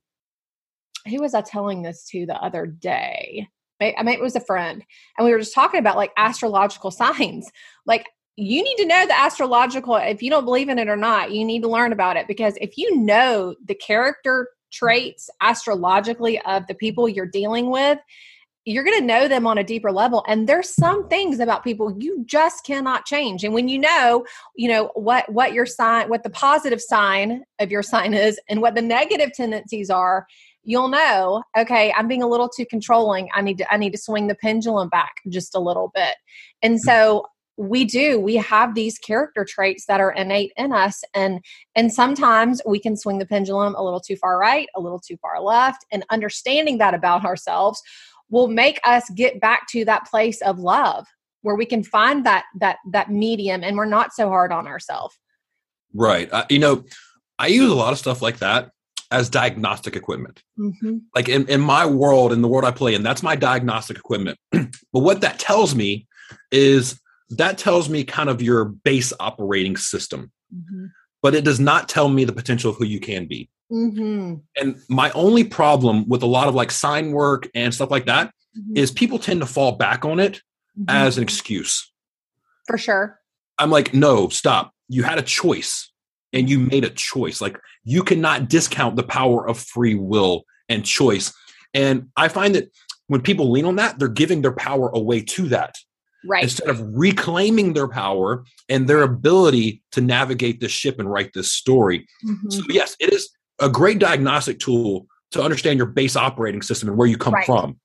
who 1.09 1.20
was 1.20 1.35
i 1.35 1.40
telling 1.40 1.83
this 1.83 2.04
to 2.07 2.26
the 2.26 2.37
other 2.37 2.66
day? 2.66 3.48
I 3.80 4.02
mean 4.02 4.14
it 4.14 4.20
was 4.20 4.37
a 4.37 4.40
friend 4.40 4.83
and 5.18 5.26
we 5.26 5.33
were 5.33 5.38
just 5.38 5.54
talking 5.54 5.80
about 5.80 5.96
like 5.96 6.12
astrological 6.16 6.90
signs. 6.90 7.50
Like 7.85 8.07
you 8.37 8.62
need 8.62 8.76
to 8.76 8.87
know 8.87 9.07
the 9.07 9.18
astrological 9.18 9.96
if 9.96 10.22
you 10.22 10.30
don't 10.30 10.44
believe 10.44 10.68
in 10.68 10.78
it 10.78 10.88
or 10.88 10.96
not 10.96 11.30
you 11.30 11.44
need 11.44 11.62
to 11.62 11.68
learn 11.68 11.92
about 11.92 12.16
it 12.16 12.26
because 12.26 12.54
if 12.61 12.76
you 12.76 12.96
know 12.96 13.54
the 13.64 13.74
character 13.74 14.48
traits 14.72 15.30
astrologically 15.40 16.40
of 16.42 16.66
the 16.66 16.74
people 16.74 17.09
you're 17.09 17.26
dealing 17.26 17.70
with 17.70 17.98
you're 18.64 18.85
going 18.85 18.98
to 18.98 19.05
know 19.05 19.29
them 19.29 19.46
on 19.46 19.59
a 19.59 19.64
deeper 19.64 19.92
level 19.92 20.24
and 20.27 20.48
there's 20.48 20.74
some 20.74 21.09
things 21.09 21.40
about 21.40 21.64
people 21.64 21.94
you 21.98 22.22
just 22.27 22.64
cannot 22.64 23.05
change 23.05 23.44
and 23.44 23.53
when 23.53 23.68
you 23.68 23.79
know 23.79 24.24
you 24.57 24.68
know 24.68 24.90
what 24.94 25.31
what 25.33 25.53
your 25.53 25.66
sign 25.66 26.09
what 26.09 26.22
the 26.22 26.31
positive 26.31 26.81
sign 26.81 27.42
of 27.59 27.70
your 27.70 27.83
sign 27.83 28.14
is 28.14 28.40
and 28.48 28.61
what 28.61 28.74
the 28.74 28.83
negative 28.83 29.33
tendencies 29.35 29.90
are 29.90 30.27
you'll 30.62 30.88
know 30.88 31.42
okay 31.59 31.92
i'm 31.96 32.09
being 32.09 32.22
a 32.22 32.29
little 32.29 32.48
too 32.48 32.66
controlling. 32.66 33.29
I 33.35 33.42
need 33.42 33.59
to 33.59 33.72
i 33.72 33.77
need 33.77 33.92
to 33.92 33.98
swing 33.98 34.27
the 34.27 34.35
pendulum 34.35 34.88
back 34.88 35.16
just 35.29 35.55
a 35.55 35.61
little 35.61 35.90
bit. 35.94 36.16
And 36.62 36.74
mm-hmm. 36.74 36.88
so 36.88 37.27
we 37.57 37.85
do 37.85 38.18
we 38.18 38.35
have 38.37 38.74
these 38.74 38.98
character 38.98 39.44
traits 39.48 39.87
that 39.87 40.00
are 40.00 40.11
innate 40.12 40.53
in 40.57 40.72
us 40.72 41.05
and 41.14 41.40
and 41.77 41.92
sometimes 41.92 42.61
we 42.66 42.81
can 42.81 42.96
swing 42.96 43.18
the 43.18 43.27
pendulum 43.27 43.74
a 43.77 43.85
little 43.85 44.00
too 44.00 44.16
far 44.16 44.38
right 44.38 44.66
a 44.74 44.81
little 44.81 44.98
too 44.98 45.16
far 45.18 45.40
left 45.40 45.85
and 45.92 46.05
understanding 46.11 46.79
that 46.79 46.94
about 46.94 47.24
ourselves 47.24 47.81
will 48.30 48.48
make 48.48 48.80
us 48.84 49.08
get 49.10 49.40
back 49.40 49.68
to 49.68 49.84
that 49.84 50.06
place 50.06 50.40
of 50.42 50.58
love 50.58 51.06
where 51.42 51.54
we 51.54 51.66
can 51.66 51.82
find 51.82 52.24
that 52.26 52.44
that 52.58 52.78
that 52.90 53.10
medium 53.10 53.62
and 53.62 53.76
we're 53.76 53.84
not 53.84 54.12
so 54.12 54.28
hard 54.28 54.52
on 54.52 54.66
ourselves 54.66 55.18
right. 55.92 56.28
Uh, 56.32 56.44
you 56.50 56.58
know 56.58 56.84
i 57.38 57.46
use 57.46 57.70
a 57.70 57.74
lot 57.74 57.92
of 57.92 57.98
stuff 57.98 58.22
like 58.22 58.38
that 58.38 58.70
as 59.10 59.28
diagnostic 59.28 59.94
equipment. 59.94 60.42
Mm-hmm. 60.58 60.98
like 61.14 61.28
in, 61.28 61.46
in 61.48 61.60
my 61.60 61.87
world 61.87 62.32
in 62.32 62.42
the 62.42 62.48
world 62.48 62.64
i 62.64 62.70
play 62.70 62.94
in 62.94 63.02
that's 63.02 63.22
my 63.22 63.37
diagnostic 63.37 63.96
equipment. 63.96 64.38
But 64.92 65.00
what 65.00 65.20
that 65.22 65.38
tells 65.38 65.74
me 65.74 66.06
is 66.50 67.00
that 67.30 67.58
tells 67.58 67.88
me 67.88 68.04
kind 68.04 68.28
of 68.28 68.40
your 68.40 68.64
base 68.64 69.12
operating 69.18 69.76
system. 69.76 70.30
Mm-hmm. 70.54 70.87
but 71.20 71.34
it 71.34 71.44
does 71.44 71.58
not 71.58 71.88
tell 71.88 72.08
me 72.08 72.24
the 72.24 72.32
potential 72.32 72.70
of 72.70 72.76
who 72.76 72.84
you 72.84 73.00
can 73.00 73.26
be 73.26 73.48
Mm-hmm. 73.74 74.34
And 74.56 74.80
my 74.88 75.10
only 75.10 75.42
problem 75.42 76.08
with 76.08 76.22
a 76.22 76.26
lot 76.26 76.46
of 76.46 76.54
like 76.54 76.70
sign 76.70 77.10
work 77.10 77.48
and 77.54 77.74
stuff 77.74 77.90
like 77.90 78.06
that 78.06 78.28
mm-hmm. 78.56 78.76
is 78.76 78.92
people 78.92 79.18
tend 79.18 79.40
to 79.40 79.46
fall 79.46 79.72
back 79.72 80.04
on 80.04 80.20
it 80.20 80.37
mm-hmm. 80.78 80.84
as 80.88 81.16
an 81.16 81.24
excuse. 81.24 81.90
For 82.68 82.78
sure. 82.78 83.20
I'm 83.58 83.70
like, 83.70 83.92
no, 83.92 84.28
stop. 84.28 84.72
You 84.88 85.02
had 85.02 85.18
a 85.18 85.22
choice 85.22 85.90
and 86.32 86.48
you 86.48 86.60
made 86.60 86.84
a 86.84 86.90
choice. 86.90 87.40
Like 87.40 87.58
you 87.82 88.04
cannot 88.04 88.48
discount 88.48 88.96
the 88.96 89.02
power 89.02 89.46
of 89.46 89.58
free 89.58 89.96
will 89.96 90.44
and 90.68 90.84
choice. 90.84 91.32
And 91.72 92.08
I 92.16 92.28
find 92.28 92.54
that 92.54 92.70
when 93.08 93.22
people 93.22 93.50
lean 93.50 93.64
on 93.64 93.76
that, 93.76 93.98
they're 93.98 94.08
giving 94.08 94.42
their 94.42 94.52
power 94.52 94.88
away 94.90 95.20
to 95.22 95.48
that. 95.48 95.76
Right. 96.26 96.44
Instead 96.44 96.70
of 96.70 96.80
reclaiming 96.94 97.74
their 97.74 97.88
power 97.88 98.44
and 98.70 98.88
their 98.88 99.02
ability 99.02 99.82
to 99.92 100.00
navigate 100.00 100.58
this 100.60 100.72
ship 100.72 100.98
and 100.98 101.10
write 101.10 101.32
this 101.34 101.52
story. 101.52 102.06
Mm-hmm. 102.26 102.48
So 102.48 102.62
yes, 102.70 102.96
it 102.98 103.12
is 103.12 103.28
a 103.60 103.68
great 103.68 103.98
diagnostic 103.98 104.58
tool 104.58 105.06
to 105.32 105.42
understand 105.42 105.78
your 105.78 105.86
base 105.86 106.16
operating 106.16 106.62
system 106.62 106.88
and 106.88 106.98
where 106.98 107.08
you 107.08 107.18
come 107.18 107.34
right. 107.34 107.46
from. 107.46 107.78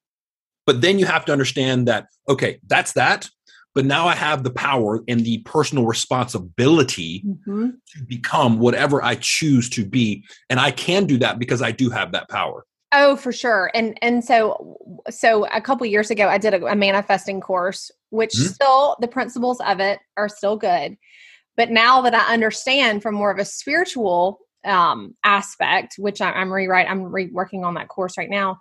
But 0.66 0.82
then 0.82 1.00
you 1.00 1.06
have 1.06 1.26
to 1.26 1.32
understand 1.32 1.88
that, 1.88 2.08
okay, 2.28 2.60
that's 2.68 2.94
that. 2.94 3.30
But 3.76 3.86
now 3.86 4.08
I 4.08 4.16
have 4.16 4.44
the 4.44 4.52
power 4.52 5.04
and 5.08 5.24
the 5.24 5.40
personal 5.40 5.86
responsibility 5.86 7.24
mm-hmm. 7.26 7.70
to 7.70 8.04
become 8.08 8.60
whatever 8.60 9.04
I 9.04 9.16
choose 9.16 9.70
to 9.72 9.86
be. 9.86 10.24
And 10.50 10.60
I 10.60 10.72
can 10.72 11.06
do 11.06 11.18
that 11.20 11.40
because 11.40 11.62
I 11.62 11.72
do 11.72 11.90
have 11.90 12.12
that 12.12 12.30
power. 12.30 12.66
Oh, 12.92 13.16
for 13.16 13.32
sure. 13.32 13.70
And 13.76 13.98
and 14.02 14.26
so 14.26 14.78
so 15.10 15.46
a 15.46 15.62
couple 15.62 15.86
years 15.86 16.10
ago 16.10 16.28
I 16.28 16.40
did 16.40 16.56
a, 16.56 16.66
a 16.66 16.76
manifesting 16.76 17.40
course, 17.40 17.92
which 18.10 18.34
mm-hmm. 18.34 18.48
still 18.48 18.98
the 19.00 19.08
principles 19.08 19.60
of 19.62 19.80
it 19.80 20.00
are 20.18 20.30
still 20.30 20.58
good. 20.58 20.98
But 21.56 21.70
now 21.70 22.02
that 22.02 22.16
I 22.16 22.34
understand 22.34 23.04
from 23.04 23.16
more 23.16 23.32
of 23.32 23.38
a 23.38 23.46
spiritual 23.46 24.40
um, 24.66 25.16
aspect, 25.24 25.96
which 25.98 26.22
I, 26.22 26.40
am 26.40 26.52
rewrite, 26.52 26.90
I'm 26.90 27.04
re- 27.04 27.32
working 27.32 27.64
on 27.64 27.76
that 27.76 27.88
course 27.88 28.18
right 28.18 28.30
now, 28.30 28.60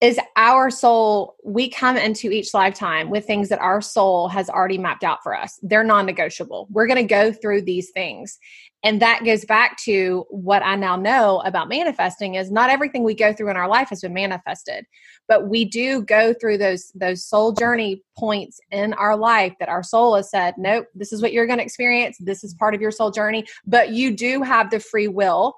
is 0.00 0.20
our 0.36 0.70
soul. 0.70 1.36
We 1.44 1.70
come 1.70 1.96
into 1.96 2.30
each 2.30 2.52
lifetime 2.52 3.08
with 3.08 3.26
things 3.26 3.48
that 3.48 3.60
our 3.60 3.80
soul 3.80 4.28
has 4.28 4.50
already 4.50 4.78
mapped 4.78 5.04
out 5.04 5.22
for 5.22 5.34
us. 5.34 5.58
They're 5.62 5.84
non-negotiable. 5.84 6.68
We're 6.70 6.86
going 6.86 6.96
to 6.96 7.14
go 7.14 7.32
through 7.32 7.62
these 7.62 7.90
things, 7.90 8.38
and 8.86 9.02
that 9.02 9.24
goes 9.24 9.44
back 9.44 9.76
to 9.78 10.24
what 10.30 10.62
i 10.62 10.76
now 10.76 10.96
know 10.96 11.40
about 11.44 11.68
manifesting 11.68 12.36
is 12.36 12.50
not 12.50 12.70
everything 12.70 13.02
we 13.02 13.14
go 13.14 13.32
through 13.32 13.50
in 13.50 13.56
our 13.56 13.68
life 13.68 13.88
has 13.88 14.00
been 14.00 14.14
manifested 14.14 14.86
but 15.28 15.48
we 15.48 15.64
do 15.64 16.02
go 16.02 16.32
through 16.32 16.56
those 16.56 16.92
those 16.94 17.24
soul 17.24 17.52
journey 17.52 18.02
points 18.16 18.60
in 18.70 18.92
our 18.94 19.16
life 19.16 19.54
that 19.58 19.68
our 19.68 19.82
soul 19.82 20.14
has 20.14 20.30
said 20.30 20.54
nope 20.56 20.86
this 20.94 21.12
is 21.12 21.20
what 21.20 21.32
you're 21.32 21.46
going 21.46 21.58
to 21.58 21.64
experience 21.64 22.16
this 22.20 22.44
is 22.44 22.54
part 22.54 22.74
of 22.74 22.80
your 22.80 22.92
soul 22.92 23.10
journey 23.10 23.44
but 23.66 23.90
you 23.90 24.14
do 24.14 24.42
have 24.42 24.70
the 24.70 24.80
free 24.80 25.08
will 25.08 25.56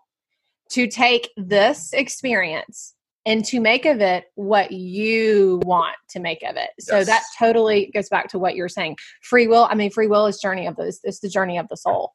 to 0.70 0.86
take 0.86 1.30
this 1.36 1.92
experience 1.92 2.94
and 3.26 3.44
to 3.44 3.60
make 3.60 3.84
of 3.84 4.00
it 4.00 4.24
what 4.36 4.72
you 4.72 5.60
want 5.64 5.96
to 6.08 6.18
make 6.18 6.42
of 6.42 6.56
it. 6.56 6.70
So 6.80 6.96
yes. 6.96 7.06
that 7.08 7.22
totally 7.38 7.90
goes 7.92 8.08
back 8.08 8.28
to 8.28 8.38
what 8.38 8.54
you're 8.54 8.70
saying. 8.70 8.96
Free 9.20 9.46
will, 9.46 9.66
I 9.70 9.74
mean, 9.74 9.90
free 9.90 10.06
will 10.06 10.26
is 10.26 10.38
journey 10.38 10.66
of 10.66 10.76
this, 10.76 10.98
it's 11.04 11.20
the 11.20 11.28
journey 11.28 11.58
of 11.58 11.68
the 11.68 11.76
soul. 11.76 12.14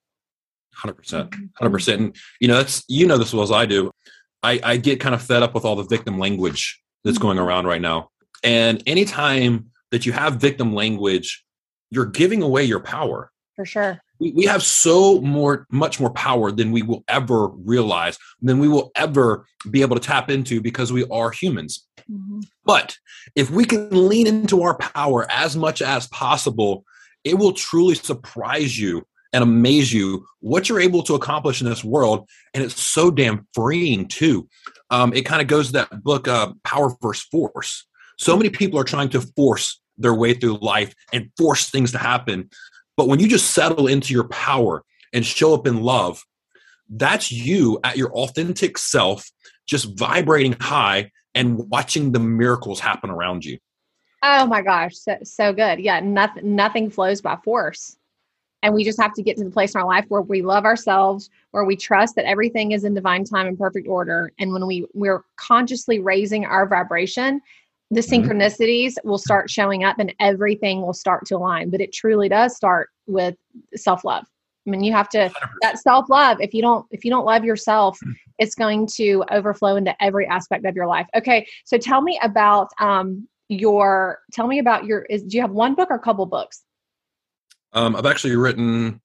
Hundred 0.75 0.95
percent, 0.95 1.33
hundred 1.55 1.71
percent. 1.71 2.01
And 2.01 2.15
you 2.39 2.47
know, 2.47 2.55
that's 2.55 2.83
you 2.87 3.07
know 3.07 3.17
this 3.17 3.29
as 3.29 3.33
well 3.33 3.43
as 3.43 3.51
I 3.51 3.65
do. 3.65 3.91
I, 4.43 4.59
I 4.63 4.77
get 4.77 4.99
kind 4.99 5.15
of 5.15 5.21
fed 5.21 5.41
up 5.41 5.53
with 5.53 5.65
all 5.65 5.75
the 5.75 5.83
victim 5.83 6.19
language 6.19 6.81
that's 7.03 7.17
going 7.17 7.37
mm-hmm. 7.37 7.47
around 7.47 7.65
right 7.65 7.81
now. 7.81 8.09
And 8.43 8.83
anytime 8.85 9.71
that 9.91 10.05
you 10.05 10.11
have 10.11 10.35
victim 10.35 10.73
language, 10.73 11.43
you're 11.91 12.05
giving 12.05 12.41
away 12.41 12.63
your 12.63 12.81
power. 12.81 13.31
For 13.55 13.65
sure. 13.65 14.01
We, 14.19 14.31
we 14.31 14.45
have 14.45 14.63
so 14.63 15.21
more, 15.21 15.65
much 15.71 15.99
more 15.99 16.11
power 16.11 16.51
than 16.51 16.71
we 16.71 16.81
will 16.81 17.03
ever 17.07 17.47
realize, 17.49 18.17
than 18.41 18.59
we 18.59 18.67
will 18.67 18.91
ever 18.95 19.45
be 19.69 19.81
able 19.81 19.95
to 19.95 20.01
tap 20.01 20.29
into 20.29 20.59
because 20.59 20.91
we 20.91 21.05
are 21.05 21.31
humans. 21.31 21.87
Mm-hmm. 22.11 22.41
But 22.65 22.97
if 23.35 23.49
we 23.49 23.63
can 23.63 23.89
lean 24.09 24.27
into 24.27 24.63
our 24.63 24.77
power 24.77 25.25
as 25.31 25.55
much 25.55 25.81
as 25.81 26.07
possible, 26.07 26.83
it 27.23 27.35
will 27.37 27.53
truly 27.53 27.95
surprise 27.95 28.77
you 28.77 29.05
and 29.33 29.43
amaze 29.43 29.91
you 29.91 30.25
what 30.39 30.69
you're 30.69 30.79
able 30.79 31.03
to 31.03 31.15
accomplish 31.15 31.59
in 31.61 31.67
this 31.67 31.83
world. 31.83 32.29
And 32.53 32.63
it's 32.63 32.79
so 32.79 33.11
damn 33.11 33.47
freeing 33.53 34.07
too. 34.07 34.47
Um, 34.91 35.11
it 35.13 35.23
kind 35.23 35.41
of 35.41 35.47
goes 35.47 35.67
to 35.67 35.73
that 35.73 36.03
book, 36.03 36.27
uh, 36.27 36.53
Power 36.63 36.95
versus 37.01 37.25
Force. 37.31 37.85
So 38.19 38.37
many 38.37 38.49
people 38.49 38.79
are 38.79 38.83
trying 38.83 39.09
to 39.09 39.21
force 39.21 39.81
their 39.97 40.13
way 40.13 40.33
through 40.33 40.59
life 40.59 40.93
and 41.11 41.31
force 41.37 41.69
things 41.69 41.91
to 41.91 41.97
happen. 41.97 42.49
But 42.95 43.07
when 43.07 43.19
you 43.19 43.27
just 43.27 43.51
settle 43.51 43.87
into 43.87 44.13
your 44.13 44.27
power 44.27 44.83
and 45.11 45.25
show 45.25 45.53
up 45.53 45.65
in 45.65 45.81
love, 45.81 46.23
that's 46.89 47.31
you 47.31 47.79
at 47.83 47.97
your 47.97 48.11
authentic 48.13 48.77
self, 48.77 49.27
just 49.65 49.97
vibrating 49.97 50.55
high 50.59 51.11
and 51.33 51.57
watching 51.69 52.11
the 52.11 52.19
miracles 52.19 52.79
happen 52.79 53.09
around 53.09 53.45
you. 53.45 53.57
Oh 54.21 54.45
my 54.45 54.61
gosh, 54.61 54.95
so, 54.95 55.17
so 55.23 55.53
good. 55.53 55.79
Yeah, 55.79 55.99
nothing 55.99 56.55
nothing 56.55 56.89
flows 56.89 57.19
by 57.19 57.37
force. 57.43 57.97
And 58.63 58.73
we 58.73 58.83
just 58.83 58.99
have 58.99 59.13
to 59.13 59.21
get 59.21 59.37
to 59.37 59.43
the 59.43 59.51
place 59.51 59.75
in 59.75 59.81
our 59.81 59.85
life 59.85 60.05
where 60.07 60.21
we 60.21 60.41
love 60.41 60.63
ourselves, 60.65 61.29
where 61.51 61.65
we 61.65 61.75
trust 61.75 62.15
that 62.15 62.25
everything 62.25 62.71
is 62.71 62.85
in 62.85 62.93
divine 62.93 63.25
time 63.25 63.45
and 63.45 63.59
perfect 63.59 63.87
order. 63.87 64.31
And 64.39 64.53
when 64.53 64.65
we 64.65 64.87
we're 64.93 65.23
consciously 65.35 65.99
raising 65.99 66.45
our 66.45 66.65
vibration, 66.65 67.41
the 67.91 67.99
mm-hmm. 67.99 68.31
synchronicities 68.31 68.95
will 69.03 69.17
start 69.17 69.49
showing 69.49 69.83
up 69.83 69.99
and 69.99 70.15
everything 70.19 70.81
will 70.81 70.93
start 70.93 71.25
to 71.27 71.35
align. 71.35 71.69
But 71.69 71.81
it 71.81 71.93
truly 71.93 72.29
does 72.29 72.55
start 72.55 72.89
with 73.05 73.35
self-love. 73.75 74.25
I 74.65 74.69
mean, 74.69 74.81
you 74.81 74.93
have 74.93 75.09
to 75.09 75.29
that 75.61 75.77
self-love. 75.79 76.39
If 76.39 76.53
you 76.53 76.61
don't 76.61 76.85
if 76.89 77.03
you 77.03 77.11
don't 77.11 77.25
love 77.25 77.43
yourself, 77.43 77.99
mm. 78.03 78.13
it's 78.39 78.55
going 78.55 78.87
to 78.95 79.25
overflow 79.29 79.75
into 79.75 80.01
every 80.01 80.25
aspect 80.25 80.65
of 80.65 80.75
your 80.75 80.87
life. 80.87 81.07
Okay, 81.15 81.45
so 81.65 81.77
tell 81.77 82.01
me 82.01 82.17
about 82.23 82.69
um 82.79 83.27
your 83.49 84.19
tell 84.31 84.47
me 84.47 84.59
about 84.59 84.85
your 84.85 85.01
is 85.03 85.21
do 85.23 85.35
you 85.35 85.41
have 85.41 85.51
one 85.51 85.75
book 85.75 85.91
or 85.91 85.97
a 85.97 85.99
couple 85.99 86.25
books? 86.25 86.63
Um, 87.73 87.95
I've 87.95 88.05
actually 88.05 88.35
written 88.35 89.01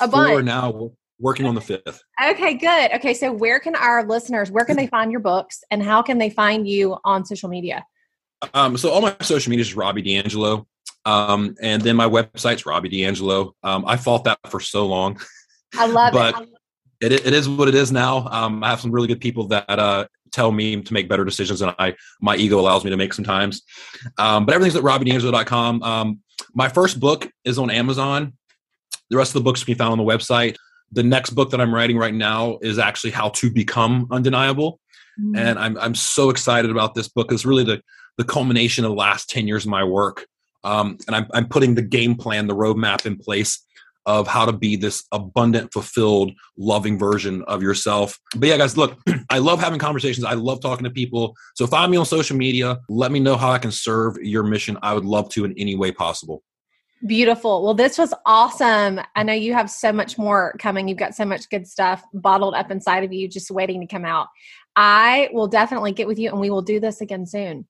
a 0.00 0.08
four 0.10 0.26
bunch. 0.26 0.44
now, 0.44 0.90
working 1.18 1.46
on 1.46 1.54
the 1.54 1.60
fifth. 1.60 2.02
Okay, 2.22 2.54
good. 2.54 2.92
Okay, 2.94 3.14
so 3.14 3.32
where 3.32 3.60
can 3.60 3.74
our 3.76 4.04
listeners, 4.04 4.50
where 4.50 4.64
can 4.64 4.76
they 4.76 4.86
find 4.88 5.10
your 5.10 5.20
books 5.20 5.62
and 5.70 5.82
how 5.82 6.02
can 6.02 6.18
they 6.18 6.30
find 6.30 6.66
you 6.68 6.96
on 7.04 7.24
social 7.24 7.48
media? 7.48 7.84
Um, 8.54 8.76
so 8.76 8.90
all 8.90 9.02
my 9.02 9.14
social 9.20 9.50
media 9.50 9.62
is 9.62 9.74
Robby 9.74 10.02
D'Angelo. 10.02 10.66
Um, 11.04 11.54
and 11.62 11.82
then 11.82 11.96
my 11.96 12.06
website's 12.06 12.66
Robby 12.66 12.88
D'Angelo. 12.88 13.54
Um, 13.62 13.84
I 13.86 13.96
fought 13.96 14.24
that 14.24 14.38
for 14.48 14.60
so 14.60 14.86
long. 14.86 15.20
I 15.74 15.86
love 15.86 16.12
but 16.12 16.48
it. 17.00 17.12
it. 17.12 17.26
It 17.26 17.32
is 17.32 17.48
what 17.48 17.68
it 17.68 17.74
is 17.74 17.92
now. 17.92 18.26
Um, 18.28 18.64
I 18.64 18.70
have 18.70 18.80
some 18.80 18.90
really 18.90 19.08
good 19.08 19.20
people 19.20 19.46
that 19.48 19.66
uh, 19.68 20.06
tell 20.32 20.52
me 20.52 20.80
to 20.80 20.92
make 20.92 21.08
better 21.08 21.24
decisions 21.24 21.60
than 21.60 21.74
I 21.78 21.94
my 22.20 22.36
ego 22.36 22.58
allows 22.58 22.84
me 22.84 22.90
to 22.90 22.96
make 22.96 23.12
sometimes. 23.12 23.62
Um, 24.18 24.46
but 24.46 24.54
everything's 24.54 24.76
at 24.76 24.82
robbydangelo.com. 24.82 25.82
Um, 25.82 26.20
my 26.54 26.68
first 26.68 27.00
book 27.00 27.30
is 27.44 27.58
on 27.58 27.70
Amazon. 27.70 28.34
The 29.10 29.16
rest 29.16 29.30
of 29.30 29.34
the 29.34 29.44
books 29.44 29.64
can 29.64 29.72
be 29.72 29.78
found 29.78 29.92
on 29.92 29.98
the 29.98 30.04
website. 30.04 30.56
The 30.92 31.02
next 31.02 31.30
book 31.30 31.50
that 31.50 31.60
I'm 31.60 31.74
writing 31.74 31.96
right 31.96 32.14
now 32.14 32.58
is 32.62 32.78
actually 32.78 33.10
how 33.10 33.30
to 33.30 33.50
become 33.50 34.08
undeniable. 34.10 34.80
Mm-hmm. 35.20 35.36
And 35.36 35.58
I'm 35.58 35.78
I'm 35.78 35.94
so 35.94 36.30
excited 36.30 36.70
about 36.70 36.94
this 36.94 37.08
book. 37.08 37.32
It's 37.32 37.44
really 37.44 37.64
the 37.64 37.82
the 38.18 38.24
culmination 38.24 38.84
of 38.84 38.90
the 38.90 38.96
last 38.96 39.30
10 39.30 39.48
years 39.48 39.64
of 39.64 39.70
my 39.70 39.84
work. 39.84 40.26
Um, 40.62 40.98
and 41.06 41.16
I'm, 41.16 41.26
I'm 41.32 41.48
putting 41.48 41.74
the 41.74 41.82
game 41.82 42.16
plan, 42.16 42.46
the 42.46 42.54
roadmap 42.54 43.06
in 43.06 43.16
place 43.16 43.64
of 44.10 44.26
how 44.26 44.44
to 44.44 44.52
be 44.52 44.74
this 44.74 45.04
abundant, 45.12 45.72
fulfilled, 45.72 46.32
loving 46.58 46.98
version 46.98 47.44
of 47.44 47.62
yourself. 47.62 48.18
But 48.36 48.48
yeah, 48.48 48.56
guys, 48.56 48.76
look, 48.76 48.98
I 49.30 49.38
love 49.38 49.60
having 49.60 49.78
conversations. 49.78 50.26
I 50.26 50.32
love 50.32 50.60
talking 50.60 50.82
to 50.82 50.90
people. 50.90 51.36
So 51.54 51.64
find 51.64 51.92
me 51.92 51.96
on 51.96 52.04
social 52.04 52.36
media. 52.36 52.80
Let 52.88 53.12
me 53.12 53.20
know 53.20 53.36
how 53.36 53.52
I 53.52 53.58
can 53.58 53.70
serve 53.70 54.16
your 54.16 54.42
mission. 54.42 54.76
I 54.82 54.94
would 54.94 55.04
love 55.04 55.28
to 55.30 55.44
in 55.44 55.54
any 55.56 55.76
way 55.76 55.92
possible. 55.92 56.42
Beautiful. 57.06 57.62
Well, 57.62 57.74
this 57.74 57.96
was 57.98 58.12
awesome. 58.26 59.00
I 59.14 59.22
know 59.22 59.32
you 59.32 59.54
have 59.54 59.70
so 59.70 59.92
much 59.92 60.18
more 60.18 60.56
coming. 60.58 60.88
You've 60.88 60.98
got 60.98 61.14
so 61.14 61.24
much 61.24 61.48
good 61.48 61.68
stuff 61.68 62.02
bottled 62.12 62.54
up 62.54 62.72
inside 62.72 63.04
of 63.04 63.12
you, 63.12 63.28
just 63.28 63.48
waiting 63.48 63.80
to 63.80 63.86
come 63.86 64.04
out. 64.04 64.26
I 64.74 65.30
will 65.32 65.46
definitely 65.46 65.92
get 65.92 66.08
with 66.08 66.18
you 66.18 66.30
and 66.30 66.40
we 66.40 66.50
will 66.50 66.62
do 66.62 66.80
this 66.80 67.00
again 67.00 67.26
soon. 67.26 67.66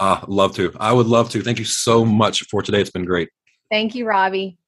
Uh, 0.00 0.20
love 0.26 0.56
to. 0.56 0.74
I 0.80 0.92
would 0.92 1.06
love 1.06 1.30
to. 1.30 1.40
Thank 1.40 1.60
you 1.60 1.64
so 1.64 2.04
much 2.04 2.42
for 2.50 2.62
today. 2.62 2.80
It's 2.80 2.90
been 2.90 3.04
great. 3.04 3.28
Thank 3.70 3.94
you, 3.94 4.06
Robby. 4.06 4.58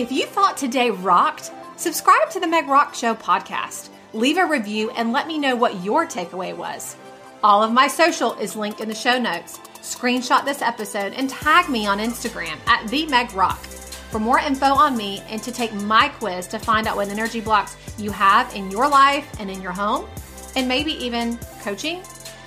If 0.00 0.10
you 0.10 0.24
thought 0.24 0.56
today 0.56 0.90
rocked, 0.90 1.50
subscribe 1.76 2.30
to 2.30 2.40
the 2.40 2.46
Meg 2.46 2.68
Rock 2.68 2.94
Show 2.94 3.14
podcast. 3.14 3.90
Leave 4.14 4.38
a 4.38 4.46
review 4.46 4.88
and 4.92 5.12
let 5.12 5.26
me 5.26 5.36
know 5.36 5.54
what 5.54 5.84
your 5.84 6.06
takeaway 6.06 6.56
was. 6.56 6.96
All 7.44 7.62
of 7.62 7.70
my 7.70 7.86
social 7.86 8.32
is 8.38 8.56
linked 8.56 8.80
in 8.80 8.88
the 8.88 8.94
show 8.94 9.18
notes. 9.18 9.58
Screenshot 9.82 10.46
this 10.46 10.62
episode 10.62 11.12
and 11.12 11.28
tag 11.28 11.68
me 11.68 11.86
on 11.86 11.98
Instagram 11.98 12.56
at 12.66 12.88
the 12.88 13.04
Meg 13.08 13.34
Rock. 13.34 13.58
For 13.58 14.18
more 14.18 14.38
info 14.38 14.68
on 14.68 14.96
me 14.96 15.22
and 15.28 15.42
to 15.42 15.52
take 15.52 15.74
my 15.74 16.08
quiz 16.08 16.46
to 16.46 16.58
find 16.58 16.86
out 16.86 16.96
what 16.96 17.08
energy 17.08 17.42
blocks 17.42 17.76
you 17.98 18.10
have 18.10 18.54
in 18.54 18.70
your 18.70 18.88
life 18.88 19.30
and 19.38 19.50
in 19.50 19.60
your 19.60 19.72
home, 19.72 20.08
and 20.56 20.66
maybe 20.66 20.92
even 20.92 21.36
coaching, 21.60 22.02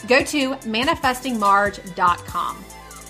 go 0.07 0.23
to 0.23 0.55
manifestingmarge.com. 0.55 2.65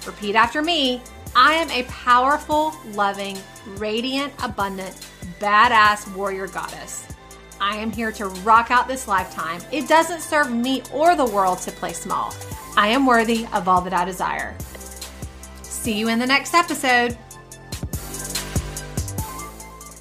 Repeat 0.05 0.35
after 0.35 0.61
me 0.61 1.01
I 1.35 1.53
am 1.53 1.69
a 1.71 1.83
powerful, 1.89 2.75
loving, 2.91 3.37
radiant, 3.77 4.33
abundant, 4.43 5.07
badass 5.39 6.13
warrior 6.15 6.47
goddess. 6.47 7.07
I 7.59 7.77
am 7.77 7.91
here 7.91 8.11
to 8.11 8.27
rock 8.27 8.69
out 8.69 8.87
this 8.87 9.07
lifetime. 9.07 9.61
It 9.71 9.87
doesn't 9.87 10.21
serve 10.21 10.51
me 10.51 10.83
or 10.93 11.15
the 11.15 11.25
world 11.25 11.59
to 11.59 11.71
play 11.71 11.93
small. 11.93 12.35
I 12.77 12.89
am 12.89 13.05
worthy 13.05 13.47
of 13.53 13.67
all 13.67 13.81
that 13.81 13.93
I 13.93 14.05
desire. 14.05 14.55
See 15.61 15.93
you 15.93 16.07
in 16.09 16.19
the 16.19 16.27
next 16.27 16.53
episode. 16.53 17.17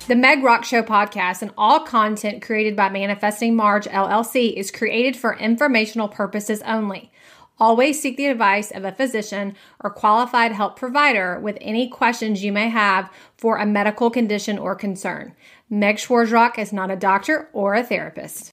The 0.08 0.16
Meg 0.16 0.42
Rock 0.42 0.64
Show 0.64 0.82
podcast 0.82 1.42
and 1.42 1.52
all 1.56 1.80
content 1.80 2.42
created 2.42 2.74
by 2.74 2.88
Manifesting 2.88 3.54
Marge 3.54 3.86
LLC 3.86 4.52
is 4.52 4.72
created 4.72 5.16
for 5.16 5.38
informational 5.38 6.08
purposes 6.08 6.60
only. 6.62 7.11
Always 7.58 8.00
seek 8.00 8.16
the 8.16 8.26
advice 8.26 8.70
of 8.70 8.84
a 8.84 8.92
physician 8.92 9.54
or 9.80 9.90
qualified 9.90 10.52
health 10.52 10.76
provider 10.76 11.38
with 11.40 11.58
any 11.60 11.88
questions 11.88 12.42
you 12.42 12.52
may 12.52 12.68
have 12.68 13.10
for 13.36 13.56
a 13.56 13.66
medical 13.66 14.10
condition 14.10 14.58
or 14.58 14.74
concern. 14.74 15.34
Meg 15.68 15.96
Schwarzrock 15.96 16.58
is 16.58 16.72
not 16.72 16.90
a 16.90 16.96
doctor 16.96 17.48
or 17.52 17.74
a 17.74 17.82
therapist. 17.82 18.51